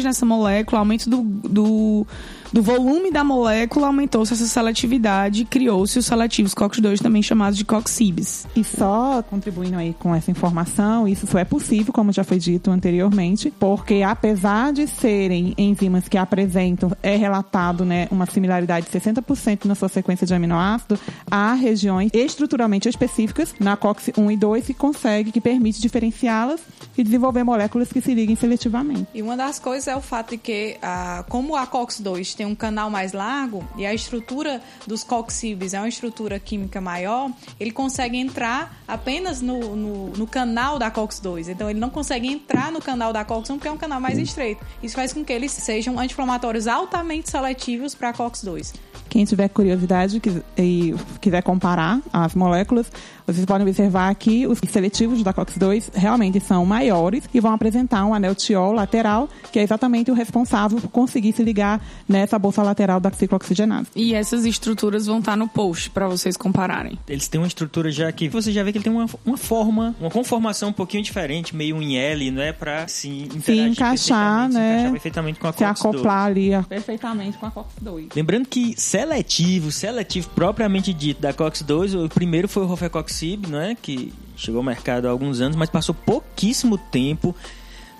nessa 0.04 0.24
molécula, 0.26 0.80
aumento 0.80 1.08
do, 1.08 1.22
do 1.22 2.06
do 2.54 2.62
volume 2.62 3.10
da 3.10 3.24
molécula 3.24 3.88
aumentou-se 3.88 4.32
essa 4.32 4.46
seletividade 4.46 5.42
e 5.42 5.44
criou-se 5.44 5.98
os 5.98 6.06
seletivos 6.06 6.54
COX-2, 6.54 7.02
também 7.02 7.20
chamados 7.20 7.58
de 7.58 7.64
COX-CIBs. 7.64 8.46
E 8.54 8.62
só 8.62 9.24
contribuindo 9.28 9.76
aí 9.76 9.92
com 9.98 10.14
essa 10.14 10.30
informação, 10.30 11.08
isso 11.08 11.26
só 11.26 11.40
é 11.40 11.44
possível, 11.44 11.92
como 11.92 12.12
já 12.12 12.22
foi 12.22 12.38
dito 12.38 12.70
anteriormente, 12.70 13.52
porque 13.58 14.04
apesar 14.06 14.72
de 14.72 14.86
serem 14.86 15.52
enzimas 15.58 16.06
que 16.06 16.16
apresentam, 16.16 16.92
é 17.02 17.16
relatado 17.16 17.84
né, 17.84 18.06
uma 18.08 18.24
similaridade 18.24 18.86
de 18.86 19.00
60% 19.00 19.64
na 19.64 19.74
sua 19.74 19.88
sequência 19.88 20.24
de 20.24 20.32
aminoácido, 20.32 20.96
há 21.28 21.54
regiões 21.54 22.08
estruturalmente 22.14 22.88
específicas 22.88 23.52
na 23.58 23.76
COX-1 23.76 24.32
e 24.32 24.36
2 24.36 24.66
que 24.66 24.74
consegue, 24.74 25.32
que 25.32 25.40
permite 25.40 25.80
diferenciá-las 25.80 26.60
e 26.96 27.02
desenvolver 27.02 27.42
moléculas 27.42 27.92
que 27.92 28.00
se 28.00 28.14
liguem 28.14 28.36
seletivamente. 28.36 29.08
E 29.12 29.20
uma 29.22 29.36
das 29.36 29.58
coisas 29.58 29.88
é 29.88 29.96
o 29.96 30.00
fato 30.00 30.30
de 30.30 30.38
que, 30.38 30.76
ah, 30.80 31.24
como 31.28 31.56
a 31.56 31.66
COX-2 31.66 32.43
tem 32.43 32.43
um 32.46 32.54
canal 32.54 32.90
mais 32.90 33.12
largo 33.12 33.66
e 33.76 33.86
a 33.86 33.94
estrutura 33.94 34.62
dos 34.86 35.04
COX-CIBs 35.04 35.74
é 35.74 35.78
uma 35.78 35.88
estrutura 35.88 36.38
química 36.38 36.80
maior, 36.80 37.30
ele 37.58 37.70
consegue 37.70 38.16
entrar 38.16 38.82
apenas 38.86 39.40
no, 39.40 39.76
no, 39.76 40.10
no 40.10 40.26
canal 40.26 40.78
da 40.78 40.90
COX-2. 40.90 41.48
Então, 41.48 41.70
ele 41.70 41.80
não 41.80 41.90
consegue 41.90 42.28
entrar 42.28 42.70
no 42.70 42.80
canal 42.80 43.12
da 43.12 43.24
COX-1 43.24 43.54
porque 43.54 43.68
é 43.68 43.72
um 43.72 43.76
canal 43.76 44.00
mais 44.00 44.18
estreito. 44.18 44.64
Isso 44.82 44.94
faz 44.94 45.12
com 45.12 45.24
que 45.24 45.32
eles 45.32 45.52
sejam 45.52 45.98
anti-inflamatórios 45.98 46.66
altamente 46.66 47.30
seletivos 47.30 47.94
para 47.94 48.10
a 48.10 48.12
COX-2. 48.12 48.74
Quem 49.14 49.24
tiver 49.24 49.48
curiosidade 49.48 50.20
e 50.58 50.92
quiser 51.20 51.40
comparar 51.40 52.00
as 52.12 52.34
moléculas, 52.34 52.90
vocês 53.24 53.46
podem 53.46 53.64
observar 53.64 54.12
que 54.16 54.44
os 54.44 54.58
seletivos 54.68 55.22
da 55.22 55.32
COX-2 55.32 55.90
realmente 55.94 56.40
são 56.40 56.66
maiores 56.66 57.22
e 57.32 57.38
vão 57.38 57.52
apresentar 57.52 58.04
um 58.06 58.12
anel 58.12 58.34
tiol 58.34 58.72
lateral, 58.72 59.28
que 59.52 59.60
é 59.60 59.62
exatamente 59.62 60.10
o 60.10 60.14
responsável 60.14 60.80
por 60.80 60.90
conseguir 60.90 61.32
se 61.32 61.44
ligar 61.44 61.80
nessa 62.08 62.36
bolsa 62.40 62.60
lateral 62.60 62.98
da 62.98 63.08
ciclooxigenase. 63.12 63.86
E 63.94 64.14
essas 64.14 64.44
estruturas 64.44 65.06
vão 65.06 65.20
estar 65.20 65.36
no 65.36 65.46
post 65.46 65.90
para 65.90 66.08
vocês 66.08 66.36
compararem. 66.36 66.98
Eles 67.08 67.28
têm 67.28 67.40
uma 67.40 67.46
estrutura 67.46 67.92
já 67.92 68.10
que 68.10 68.28
você 68.28 68.50
já 68.50 68.64
vê 68.64 68.72
que 68.72 68.78
ele 68.78 68.84
tem 68.84 68.92
uma, 68.92 69.06
uma 69.24 69.36
forma, 69.36 69.94
uma 70.00 70.10
conformação 70.10 70.70
um 70.70 70.72
pouquinho 70.72 71.04
diferente, 71.04 71.54
meio 71.54 71.80
em 71.80 71.96
L, 71.96 72.32
não 72.32 72.42
é? 72.42 72.52
Pra 72.52 72.88
se 72.88 73.08
interagir 73.08 73.68
encaixar, 73.68 74.48
perfeitamente, 74.48 74.52
se 74.52 74.58
né? 74.58 74.72
encaixar 74.72 74.90
perfeitamente 74.90 75.38
com 75.38 75.46
a 75.46 75.52
Se 75.52 75.58
COX-2. 75.64 75.70
acoplar 75.70 76.24
ali 76.26 76.52
ó, 76.52 76.62
perfeitamente 76.64 77.38
com 77.38 77.46
a 77.46 77.50
COX-2. 77.52 78.08
Lembrando 78.16 78.48
que 78.48 78.74
seletivo, 79.04 79.70
seletivo 79.70 80.30
propriamente 80.30 80.92
dito 80.92 81.20
da 81.20 81.32
COX-2, 81.32 82.06
o 82.06 82.08
primeiro 82.08 82.48
foi 82.48 82.62
o 82.62 82.66
Rofecoxib, 82.66 83.46
não 83.46 83.60
é? 83.60 83.74
Que 83.74 84.12
chegou 84.34 84.58
ao 84.58 84.64
mercado 84.64 85.06
há 85.06 85.10
alguns 85.10 85.40
anos, 85.40 85.56
mas 85.56 85.68
passou 85.68 85.94
pouquíssimo 85.94 86.78
tempo 86.78 87.36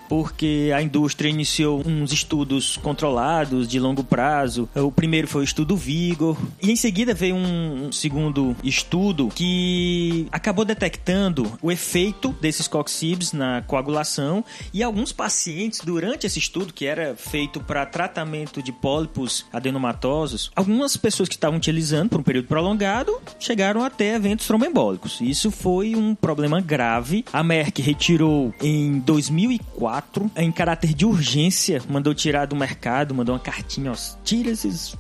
porque 0.09 0.71
a 0.75 0.83
indústria 0.83 1.29
iniciou 1.29 1.83
uns 1.87 2.13
estudos 2.13 2.77
controlados 2.77 3.67
de 3.67 3.81
longo 3.81 4.05
prazo. 4.05 4.69
O 4.75 4.93
primeiro 4.93 5.27
foi 5.27 5.43
o 5.43 5.45
estudo 5.45 5.77
Vigor 5.77 6.37
e 6.63 6.71
em 6.71 6.77
seguida 6.77 7.15
veio 7.15 7.37
um, 7.37 7.91
segundo 7.93 8.57
estudo 8.63 9.29
que 9.35 10.27
acabou 10.31 10.65
detectando 10.65 11.51
o 11.63 11.71
efeito 11.71 12.35
desses 12.41 12.69
coxibs 12.69 13.33
na 13.33 13.63
coagulação 13.63 14.45
e 14.73 14.83
alguns 14.83 15.13
pacientes 15.13 15.81
durante 15.85 16.27
esse 16.27 16.39
estudo 16.39 16.73
que 16.73 16.87
era 16.87 17.15
feito 17.17 17.61
para 17.61 17.87
tratamento 17.87 18.63
de 18.63 18.73
pólipos 18.73 19.47
adenomatosos, 19.53 20.51
algumas 20.55 20.97
pessoas 20.97 21.29
que 21.29 21.35
estavam 21.35 21.57
utilizando 21.57 22.11
por 22.11 22.21
um 22.21 22.23
período 22.23 22.49
prolongado 22.49 23.21
chegaram 23.39 23.83
até 23.83 24.15
eventos 24.15 24.47
tromboembólicos. 24.47 25.21
Isso 25.21 25.51
foi 25.51 25.95
um 25.95 26.15
problema 26.15 26.61
grave. 26.61 27.25
A 27.33 27.43
Merck 27.43 27.81
retirou 27.81 28.53
em 28.61 28.99
2004 29.01 29.94
em 30.37 30.51
caráter 30.51 30.95
de 30.95 31.05
urgência, 31.05 31.83
mandou 31.89 32.15
tirar 32.15 32.47
do 32.47 32.57
mercado, 32.57 33.15
mandou 33.15 33.35
uma 33.35 33.41
cartinha, 33.41 33.93
ó, 33.93 33.97
tira 34.25 34.51
esses 34.51 34.97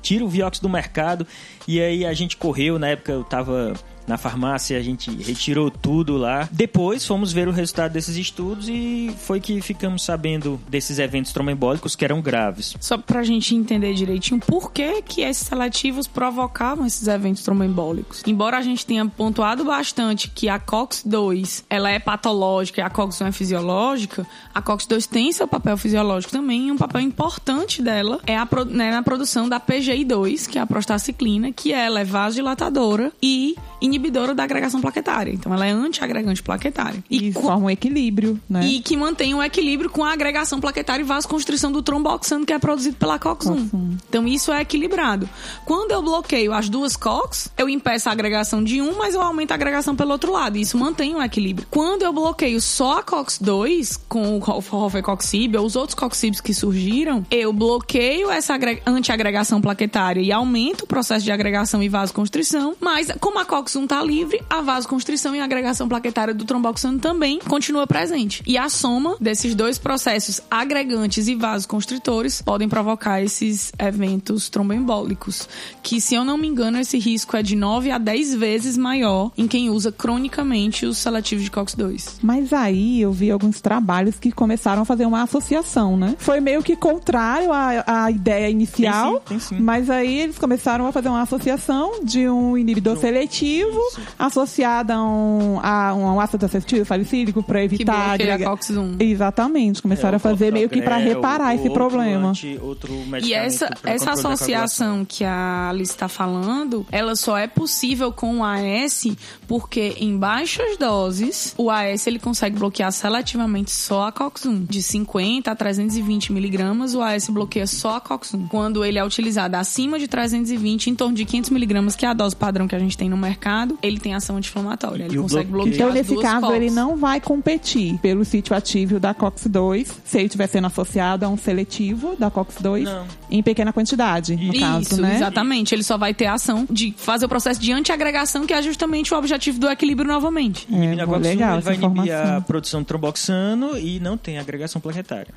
tira 0.00 0.24
o 0.24 0.28
Vioxx 0.28 0.60
do 0.60 0.68
mercado. 0.68 1.26
E 1.66 1.80
aí 1.80 2.04
a 2.04 2.12
gente 2.12 2.36
correu, 2.36 2.78
na 2.78 2.88
época 2.88 3.12
eu 3.12 3.24
tava 3.24 3.74
na 4.06 4.18
farmácia, 4.18 4.76
a 4.78 4.82
gente 4.82 5.10
retirou 5.10 5.70
tudo 5.70 6.16
lá. 6.16 6.48
Depois 6.50 7.06
fomos 7.06 7.32
ver 7.32 7.48
o 7.48 7.52
resultado 7.52 7.92
desses 7.92 8.16
estudos 8.16 8.68
e 8.68 9.14
foi 9.18 9.40
que 9.40 9.60
ficamos 9.60 10.04
sabendo 10.04 10.60
desses 10.68 10.98
eventos 10.98 11.32
tromboembólicos 11.32 11.96
que 11.96 12.04
eram 12.04 12.20
graves. 12.20 12.76
Só 12.80 12.98
pra 12.98 13.22
gente 13.22 13.54
entender 13.54 13.94
direitinho 13.94 14.40
por 14.40 14.72
que, 14.72 15.02
que 15.02 15.22
esses 15.22 15.46
seletivos 15.46 16.06
provocavam 16.06 16.86
esses 16.86 17.06
eventos 17.08 17.42
tromboembólicos. 17.42 18.22
Embora 18.26 18.58
a 18.58 18.62
gente 18.62 18.84
tenha 18.84 19.06
pontuado 19.06 19.64
bastante 19.64 20.28
que 20.28 20.48
a 20.48 20.58
COX-2 20.58 21.64
ela 21.68 21.90
é 21.90 21.98
patológica 21.98 22.80
e 22.80 22.84
a 22.84 22.90
COX-1 22.90 23.28
é 23.28 23.32
fisiológica, 23.32 24.26
a 24.54 24.62
COX-2 24.62 25.06
tem 25.06 25.32
seu 25.32 25.48
papel 25.48 25.76
fisiológico 25.76 26.32
também 26.32 26.68
e 26.68 26.72
um 26.72 26.76
papel 26.76 27.00
importante 27.00 27.82
dela 27.82 28.20
é 28.26 28.36
a, 28.36 28.48
né, 28.66 28.90
na 28.90 29.02
produção 29.02 29.48
da 29.48 29.58
PGI2, 29.58 30.48
que 30.48 30.58
é 30.58 30.60
a 30.60 30.66
prostaciclina, 30.66 31.52
que 31.52 31.72
ela 31.72 32.00
é 32.00 32.04
vasodilatadora 32.04 33.12
e 33.22 33.56
inibidora 33.80 34.01
da 34.10 34.42
agregação 34.44 34.80
plaquetária. 34.80 35.32
Então 35.32 35.52
ela 35.52 35.66
é 35.66 35.70
antiagregante 35.70 36.42
plaquetária. 36.42 37.02
E, 37.10 37.32
co- 37.32 37.42
forma 37.42 37.66
um 37.66 37.70
equilíbrio, 37.70 38.40
né? 38.48 38.64
e 38.66 38.80
que 38.80 38.96
mantém 38.96 39.34
um 39.34 39.42
equilíbrio 39.42 39.90
com 39.90 40.04
a 40.04 40.12
agregação 40.12 40.60
plaquetária 40.60 41.02
e 41.02 41.06
vasoconstrição 41.06 41.70
do 41.72 41.82
tromboxano 41.82 42.44
que 42.46 42.52
é 42.52 42.58
produzido 42.58 42.96
pela 42.96 43.18
COX-1. 43.18 43.98
Então 44.08 44.26
isso 44.26 44.52
é 44.52 44.60
equilibrado. 44.62 45.28
Quando 45.64 45.92
eu 45.92 46.02
bloqueio 46.02 46.52
as 46.52 46.68
duas 46.68 46.96
COX, 46.96 47.50
eu 47.56 47.68
impeço 47.68 48.08
a 48.08 48.12
agregação 48.12 48.62
de 48.62 48.80
um, 48.80 48.96
mas 48.98 49.14
eu 49.14 49.20
aumento 49.22 49.52
a 49.52 49.54
agregação 49.54 49.94
pelo 49.96 50.12
outro 50.12 50.32
lado. 50.32 50.56
Isso 50.58 50.76
mantém 50.78 51.14
um 51.14 51.22
equilíbrio. 51.22 51.66
Quando 51.70 52.02
eu 52.02 52.12
bloqueio 52.12 52.60
só 52.60 52.98
a 52.98 53.02
COX-2 53.02 53.98
com 54.08 54.36
o 54.36 54.38
Rofecoxib 54.38 55.56
ou 55.56 55.66
os 55.66 55.76
outros 55.76 55.94
COXIBs 55.94 56.40
que 56.40 56.52
surgiram, 56.54 57.24
eu 57.30 57.52
bloqueio 57.52 58.30
essa 58.30 58.54
agre- 58.54 58.82
antiagregação 58.86 59.60
plaquetária 59.60 60.20
e 60.20 60.32
aumento 60.32 60.82
o 60.82 60.86
processo 60.86 61.24
de 61.24 61.32
agregação 61.32 61.82
e 61.82 61.88
vasoconstrição, 61.88 62.74
mas 62.80 63.08
como 63.20 63.38
a 63.38 63.44
COX-1 63.44 63.81
tá 63.86 64.02
livre, 64.02 64.40
a 64.48 64.60
vasoconstrição 64.60 65.34
e 65.34 65.40
a 65.40 65.44
agregação 65.44 65.88
plaquetária 65.88 66.34
do 66.34 66.44
tromboxano 66.44 66.98
também 66.98 67.38
continua 67.38 67.86
presente. 67.86 68.42
E 68.46 68.56
a 68.58 68.68
soma 68.68 69.16
desses 69.20 69.54
dois 69.54 69.78
processos 69.78 70.40
agregantes 70.50 71.28
e 71.28 71.34
vasoconstritores 71.34 72.42
podem 72.42 72.68
provocar 72.68 73.22
esses 73.22 73.72
eventos 73.78 74.48
tromboembólicos, 74.48 75.48
que 75.82 76.00
se 76.00 76.14
eu 76.14 76.24
não 76.24 76.36
me 76.38 76.48
engano, 76.48 76.78
esse 76.78 76.98
risco 76.98 77.36
é 77.36 77.42
de 77.42 77.56
9 77.56 77.90
a 77.90 77.98
10 77.98 78.34
vezes 78.34 78.76
maior 78.76 79.30
em 79.36 79.46
quem 79.48 79.70
usa 79.70 79.90
cronicamente 79.92 80.86
os 80.86 80.98
seletivos 80.98 81.44
de 81.44 81.50
COX-2. 81.50 82.16
Mas 82.22 82.52
aí 82.52 83.00
eu 83.00 83.12
vi 83.12 83.30
alguns 83.30 83.60
trabalhos 83.60 84.18
que 84.18 84.30
começaram 84.32 84.82
a 84.82 84.84
fazer 84.84 85.06
uma 85.06 85.22
associação, 85.22 85.96
né? 85.96 86.14
Foi 86.18 86.40
meio 86.40 86.62
que 86.62 86.76
contrário 86.76 87.52
à, 87.52 88.04
à 88.04 88.10
ideia 88.10 88.48
inicial, 88.50 89.20
Tem 89.20 89.38
sim, 89.38 89.48
tem 89.48 89.58
sim. 89.58 89.64
mas 89.64 89.90
aí 89.90 90.20
eles 90.20 90.38
começaram 90.38 90.86
a 90.86 90.92
fazer 90.92 91.08
uma 91.08 91.22
associação 91.22 92.04
de 92.04 92.28
um 92.28 92.56
inibidor 92.56 92.96
seletivo 92.96 93.71
associado 94.18 94.92
a 94.92 95.02
um, 95.02 95.60
a 95.62 95.94
um 95.94 96.20
ácido 96.20 96.46
acetil 96.46 96.84
salicílico 96.84 97.42
para 97.42 97.58
Que 97.60 97.64
evitar 97.64 97.94
a 97.94 98.12
agrega- 98.12 98.44
COX-1. 98.46 98.96
Exatamente, 99.00 99.82
começaram 99.82 100.14
É, 100.14 100.16
a 100.16 100.20
fazer 100.20 100.52
meio 100.52 100.68
que 100.68 100.82
para 100.82 100.96
reparar 100.96 101.54
esse 101.54 101.68
outro 101.68 101.74
problema. 101.88 102.28
anti- 102.30 102.58
outro 102.62 102.92
E 103.22 103.32
essa, 103.34 103.70
essa 103.84 104.12
associação 104.12 105.04
que 105.04 105.24
a 105.24 105.68
Alice 105.70 105.92
está 105.92 106.08
falando, 106.08 106.86
ela 106.90 107.14
só 107.16 107.36
é 107.36 107.46
possível 107.46 108.12
com 108.12 108.38
o 108.38 108.44
AS 108.44 109.06
porque 109.46 109.94
em 109.98 110.16
baixas 110.16 110.76
doses, 110.76 111.54
o 111.56 111.70
AS 111.70 112.06
ele 112.06 112.18
consegue 112.18 112.58
bloquear 112.58 112.90
seletivamente 112.92 113.70
só 113.70 114.06
a 114.08 114.12
COX-1. 114.12 114.66
De 114.68 114.82
50 114.82 115.50
a 115.50 115.54
320 115.56 116.32
miligramas, 116.32 116.94
o 116.94 117.02
AS 117.02 117.28
bloqueia 117.28 117.66
só 117.66 117.96
a 117.96 118.00
COX-1. 118.00 118.48
Quando 118.48 118.84
ele 118.84 118.98
é 118.98 119.04
utilizado 119.04 119.56
acima 119.56 119.98
de 119.98 120.08
320, 120.08 120.88
em 120.90 120.94
torno 120.94 121.14
de 121.14 121.24
500 121.24 121.50
miligramas, 121.50 121.94
que 121.96 122.04
é 122.04 122.08
a 122.08 122.14
dose 122.14 122.34
padrão 122.34 122.66
que 122.66 122.74
a 122.74 122.78
gente 122.78 122.96
tem 122.96 123.08
no 123.08 123.16
mercado, 123.16 123.61
ele 123.82 123.98
tem 123.98 124.14
ação 124.14 124.36
anti-inflamatória. 124.36 125.04
Ele 125.04 125.14
E 125.14 125.18
o 125.18 125.22
consegue 125.22 125.50
bloqueio- 125.50 125.72
bloquear 125.76 125.88
Então, 125.88 125.92
nesse 125.94 126.14
duas 126.14 126.22
caso, 126.26 126.40
COX. 126.46 126.56
ele 126.56 126.70
não 126.70 126.96
vai 126.96 127.20
competir 127.20 127.98
pelo 127.98 128.24
sítio 128.24 128.54
ativo 128.56 128.98
da 129.00 129.14
COX-2, 129.14 129.88
se 130.04 130.18
ele 130.18 130.26
estiver 130.26 130.46
sendo 130.46 130.66
associado 130.66 131.24
a 131.24 131.28
um 131.28 131.36
seletivo 131.36 132.14
da 132.18 132.30
COX-2 132.30 132.84
Não. 132.84 133.06
em 133.30 133.42
pequena 133.42 133.72
quantidade, 133.72 134.36
no 134.36 134.52
Isso, 134.54 134.60
caso, 134.60 135.00
né? 135.02 135.16
exatamente. 135.16 135.74
Ele 135.74 135.82
só 135.82 135.96
vai 135.98 136.12
ter 136.14 136.26
a 136.26 136.34
ação 136.34 136.66
de 136.70 136.94
fazer 136.96 137.26
o 137.26 137.28
processo 137.28 137.60
de 137.60 137.72
antiagregação, 137.72 138.46
que 138.46 138.52
é 138.54 138.62
justamente 138.62 139.12
o 139.14 139.16
objetivo 139.18 139.58
do 139.58 139.68
equilíbrio 139.68 140.08
novamente. 140.08 140.66
É, 140.70 140.74
Inibir 140.76 141.00
a 141.02 141.06
pô, 141.06 141.12
COX-1, 141.12 141.22
legal 141.22 141.52
ele 141.54 141.62
vai 141.62 141.74
inibir 141.74 142.12
a 142.14 142.40
produção 142.40 142.80
de 142.80 142.86
tromboxano 142.86 143.76
e 143.78 144.00
não 144.00 144.16
tem 144.16 144.38
agregação 144.38 144.80
plaquetária. 144.80 145.28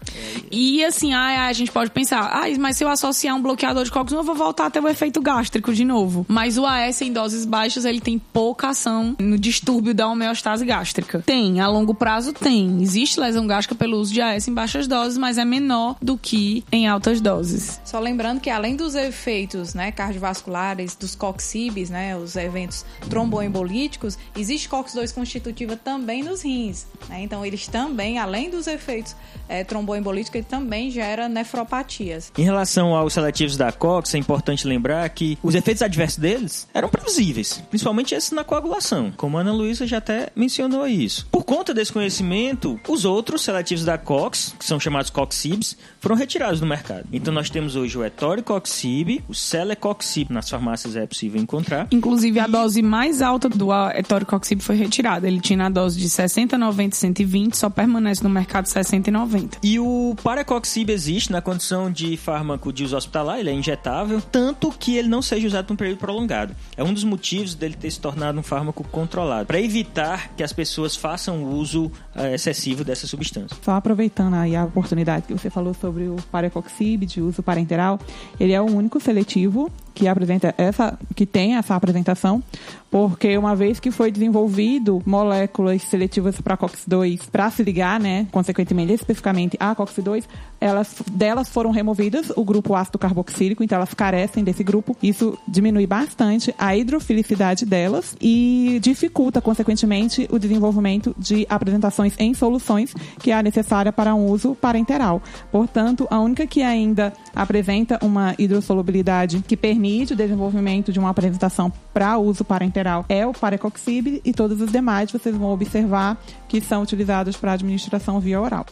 E 0.51 0.84
assim, 0.84 1.13
ah, 1.13 1.47
a 1.47 1.53
gente 1.53 1.71
pode 1.71 1.91
pensar, 1.91 2.21
ah, 2.32 2.43
mas 2.59 2.78
se 2.78 2.84
eu 2.84 2.89
associar 2.89 3.36
um 3.36 3.41
bloqueador 3.41 3.84
de 3.84 3.91
COX-1, 3.91 4.15
eu 4.17 4.23
vou 4.23 4.36
voltar 4.36 4.67
a 4.67 4.69
ter 4.69 4.80
o 4.82 4.88
efeito 4.88 5.21
gástrico 5.21 5.73
de 5.73 5.84
novo. 5.86 6.26
Mas 6.28 6.57
o 6.57 6.65
AS 6.65 7.01
em 7.01 7.11
doses 7.11 7.45
baixas, 7.45 7.86
ele 7.86 7.99
tem 8.01 8.14
pouca 8.18 8.70
ação 8.70 9.16
no 9.20 9.38
distúrbio 9.38 9.93
da 9.93 10.07
homeostase 10.07 10.66
gástrica. 10.66 11.24
Tem, 11.26 11.59
a 11.59 11.68
longo 11.68 11.93
prazo 11.93 12.34
tem. 12.34 12.82
Existe 12.82 13.20
lesão 13.20 13.47
gástrica 13.47 13.76
pelo 13.76 13.97
uso 13.97 14.13
de 14.13 14.22
AS 14.22 14.47
em 14.47 14.53
baixas 14.53 14.88
doses, 14.88 15.18
mas 15.18 15.38
é 15.38 15.45
menor 15.45 15.95
do 16.01 16.18
que 16.18 16.63
em 16.72 16.88
altas 16.88 17.22
doses. 17.22 17.80
Só 17.84 17.99
lembrando 17.99 18.39
que 18.39 18.49
além 18.49 18.76
dos 18.76 18.95
efeitos 18.95 19.74
né, 19.74 19.91
cardiovasculares, 19.91 20.95
dos 20.95 21.16
coxibes, 21.16 21.89
né, 21.89 22.16
os 22.18 22.36
eventos 22.36 22.86
tromboembolíticos, 23.09 24.18
existe 24.36 24.70
COX-2 24.70 25.13
constitutiva 25.13 25.76
também 25.76 26.24
nos 26.24 26.43
rins. 26.43 26.86
né? 27.09 27.22
Então, 27.22 27.45
eles 27.45 27.68
também, 27.68 28.20
além 28.20 28.49
dos 28.49 28.68
efeitos 28.68 29.16
é, 29.47 29.63
tromboembolíticos, 29.63 30.36
ele 30.36 30.47
também 30.47 30.91
gera 30.91 31.28
nefropatias. 31.30 32.32
Em 32.38 32.43
relação 32.43 32.95
aos 32.95 33.13
seletivos 33.13 33.57
da 33.57 33.72
COX, 33.72 34.13
é 34.13 34.18
importante 34.18 34.68
lembrar 34.68 35.07
que 35.09 35.38
os 35.41 35.55
efeitos 35.55 35.82
adversos 35.82 36.20
deles 36.20 36.68
eram 36.74 36.89
previsíveis, 36.89 37.63
principalmente 37.70 38.05
esses 38.14 38.32
na 38.32 38.43
coagulação, 38.43 39.12
como 39.16 39.38
a 39.38 39.41
Ana 39.41 39.53
Luísa 39.53 39.88
já 39.88 39.97
até 39.97 40.30
mencionou 40.36 40.88
isso. 40.88 41.26
Por 41.32 41.43
conta 41.43 41.74
desse 41.74 41.91
conhecimento, 41.91 42.80
os 42.88 43.06
outros 43.06 43.41
seletivos 43.41 43.86
da 43.86 43.97
COX, 43.97 44.53
que 44.60 44.66
são 44.66 44.80
chamados 44.80 45.10
COXIBs, 45.10 45.78
foram 45.99 46.16
retirados 46.16 46.60
do 46.60 46.66
mercado. 46.66 47.08
Então 47.12 47.34
nós 47.34 47.49
temos 47.49 47.76
hoje 47.76 47.97
o 47.97 48.03
Etoricoxib, 48.03 49.24
o 49.28 49.34
Celecoxib, 49.34 50.32
nas 50.32 50.49
farmácias 50.49 50.95
é 50.95 51.08
possível 51.08 51.41
encontrar. 51.41 51.88
Inclusive, 51.91 52.39
a 52.39 52.47
dose 52.47 52.82
mais 52.82 53.22
alta 53.22 53.49
do 53.49 53.70
etoricoxib 53.95 54.62
foi 54.62 54.76
retirada. 54.76 55.28
Ele 55.28 55.39
tinha 55.39 55.66
a 55.66 55.70
dose 55.70 55.97
de 55.97 56.10
60, 56.10 56.58
90 56.58 56.95
e 56.95 56.99
120, 56.99 57.58
só 57.58 57.70
permanece 57.70 58.24
no 58.24 58.30
mercado 58.30 58.66
60 58.66 59.10
e 59.10 59.14
90. 59.14 59.58
E 59.64 59.80
o 59.80 60.16
Paracoxib 60.22 60.91
existe 60.91 61.32
na 61.32 61.41
condição 61.41 61.91
de 61.91 62.18
fármaco 62.18 62.72
de 62.72 62.84
uso 62.84 62.97
hospitalar, 62.97 63.39
ele 63.39 63.49
é 63.49 63.53
injetável, 63.53 64.22
tanto 64.22 64.72
que 64.72 64.97
ele 64.97 65.08
não 65.08 65.22
seja 65.22 65.47
usado 65.47 65.66
por 65.66 65.74
um 65.74 65.78
período 65.78 65.97
prolongado. 65.97 66.56
É 66.76 66.84
um 66.84 66.93
dos 66.93 67.03
motivos 67.03 67.56
dele 67.56 67.76
ter 67.76 67.88
se 67.95 67.99
tornado 68.01 68.39
um 68.39 68.43
fármaco 68.43 68.83
controlado, 68.83 69.45
para 69.45 69.59
evitar 69.59 70.29
que 70.35 70.43
as 70.43 70.53
pessoas 70.53 70.95
façam 70.95 71.43
uso 71.43 71.91
eh, 72.15 72.35
excessivo 72.35 72.83
dessa 72.83 73.07
substância. 73.07 73.57
Só 73.61 73.71
aproveitando 73.71 74.35
aí 74.35 74.55
a 74.55 74.65
oportunidade 74.65 75.25
que 75.25 75.33
você 75.33 75.49
falou 75.49 75.73
sobre 75.73 76.07
o 76.07 76.15
Parecoxib 76.31 77.05
de 77.05 77.21
uso 77.21 77.41
parenteral, 77.41 77.99
ele 78.39 78.53
é 78.53 78.61
o 78.61 78.65
único 78.65 78.99
seletivo 78.99 79.71
que 79.95 80.07
apresenta 80.07 80.53
essa, 80.57 80.99
que 81.15 81.25
tem 81.25 81.55
essa 81.55 81.73
apresentação, 81.73 82.43
porque 82.91 83.37
uma 83.37 83.55
vez 83.55 83.79
que 83.79 83.91
foi 83.91 84.11
desenvolvido 84.11 85.01
moléculas 85.05 85.81
seletivas 85.83 86.39
para 86.39 86.57
COX-2 86.57 87.29
para 87.31 87.49
se 87.49 87.63
ligar, 87.63 87.99
né, 87.99 88.27
consequentemente 88.31 88.93
especificamente 88.93 89.57
a 89.59 89.73
COX-2, 89.73 90.25
elas 90.59 90.95
delas 91.11 91.49
foram 91.49 91.71
removidas 91.71 92.31
o 92.35 92.43
grupo 92.43 92.75
ácido 92.75 92.97
carboxílico, 92.97 93.63
então 93.63 93.77
elas 93.77 93.93
carecem 93.93 94.43
desse 94.43 94.63
grupo. 94.63 94.95
Isso 95.01 95.37
diminui 95.47 95.87
bastante 95.87 96.53
a 96.57 96.75
hidrofilicidade 96.75 97.65
delas 97.65 98.15
e 98.21 98.79
dificulta 98.81 99.41
consequentemente 99.41 100.27
o 100.31 100.37
desenvolvimento 100.37 101.15
de 101.17 101.45
apresentações 101.49 102.13
em 102.17 102.33
soluções 102.33 102.93
que 103.19 103.31
é 103.31 103.41
necessária 103.41 103.91
para 103.91 104.13
um 104.13 104.27
uso 104.27 104.55
parenteral. 104.55 105.21
Portanto, 105.51 106.07
a 106.09 106.19
única 106.19 106.45
que 106.47 106.61
ainda 106.61 107.13
apresenta 107.33 107.99
uma 108.01 108.35
hidrossolubilidade 108.37 109.43
que 109.47 109.55
permite 109.55 109.84
o 109.86 110.15
desenvolvimento 110.15 110.91
de 110.91 110.99
uma 110.99 111.09
apresentação 111.09 111.71
para 111.93 112.17
uso 112.17 112.43
parenteral 112.43 113.05
é 113.07 113.25
o 113.25 113.33
Parecoxib 113.33 114.19
e 114.25 114.33
todos 114.33 114.59
os 114.59 114.71
demais 114.71 115.11
vocês 115.11 115.36
vão 115.36 115.51
observar 115.51 116.17
que 116.47 116.59
são 116.59 116.81
utilizados 116.81 117.38
para 117.38 117.53
administração 117.53 118.19
via 118.19 118.41
oral. 118.41 118.65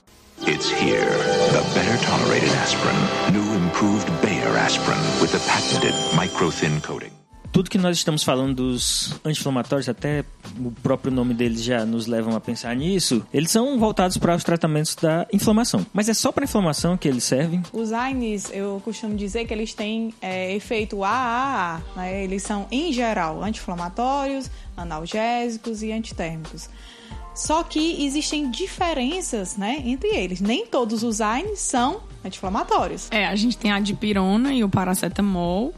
It's 0.47 0.69
here, 0.71 1.05
the 1.51 1.61
better 1.73 1.97
tolerated 2.05 2.51
aspirin, 2.63 3.31
new 3.31 3.65
improved 3.65 4.09
Bayer 4.21 4.57
aspirin 4.57 4.99
with 5.21 5.31
the 5.31 5.39
patented 5.47 5.93
micro-thin 6.15 6.81
coating. 6.81 7.22
Tudo 7.53 7.69
que 7.69 7.77
nós 7.77 7.95
estamos 7.97 8.23
falando 8.23 8.55
dos 8.55 9.13
anti-inflamatórios, 9.23 9.87
até 9.87 10.25
o 10.59 10.71
próprio 10.71 11.11
nome 11.13 11.35
deles 11.35 11.63
já 11.63 11.85
nos 11.85 12.07
levam 12.07 12.35
a 12.35 12.39
pensar 12.39 12.75
nisso, 12.75 13.23
eles 13.31 13.51
são 13.51 13.77
voltados 13.77 14.17
para 14.17 14.35
os 14.35 14.43
tratamentos 14.43 14.95
da 14.95 15.27
inflamação. 15.31 15.85
Mas 15.93 16.09
é 16.09 16.15
só 16.15 16.31
para 16.31 16.45
inflamação 16.45 16.97
que 16.97 17.07
eles 17.07 17.23
servem? 17.23 17.61
Os 17.71 17.93
AINES, 17.93 18.49
eu 18.51 18.81
costumo 18.83 19.15
dizer 19.15 19.45
que 19.45 19.53
eles 19.53 19.71
têm 19.71 20.15
é, 20.19 20.55
efeito 20.55 21.03
AAA, 21.03 21.83
né? 21.95 22.23
Eles 22.23 22.41
são, 22.41 22.65
em 22.71 22.91
geral, 22.91 23.43
anti-inflamatórios, 23.43 24.49
analgésicos 24.75 25.83
e 25.83 25.91
antitérmicos. 25.91 26.67
Só 27.35 27.61
que 27.61 28.03
existem 28.03 28.49
diferenças 28.49 29.57
né, 29.57 29.79
entre 29.85 30.07
eles. 30.09 30.41
Nem 30.41 30.65
todos 30.65 31.03
os 31.03 31.21
AINES 31.21 31.59
são 31.59 32.01
anti-inflamatórios. 32.25 33.09
É, 33.11 33.27
a 33.27 33.35
gente 33.35 33.57
tem 33.57 33.71
a 33.71 33.79
dipirona 33.79 34.53
e 34.53 34.63
o 34.63 34.69
paracetamol, 34.69 35.71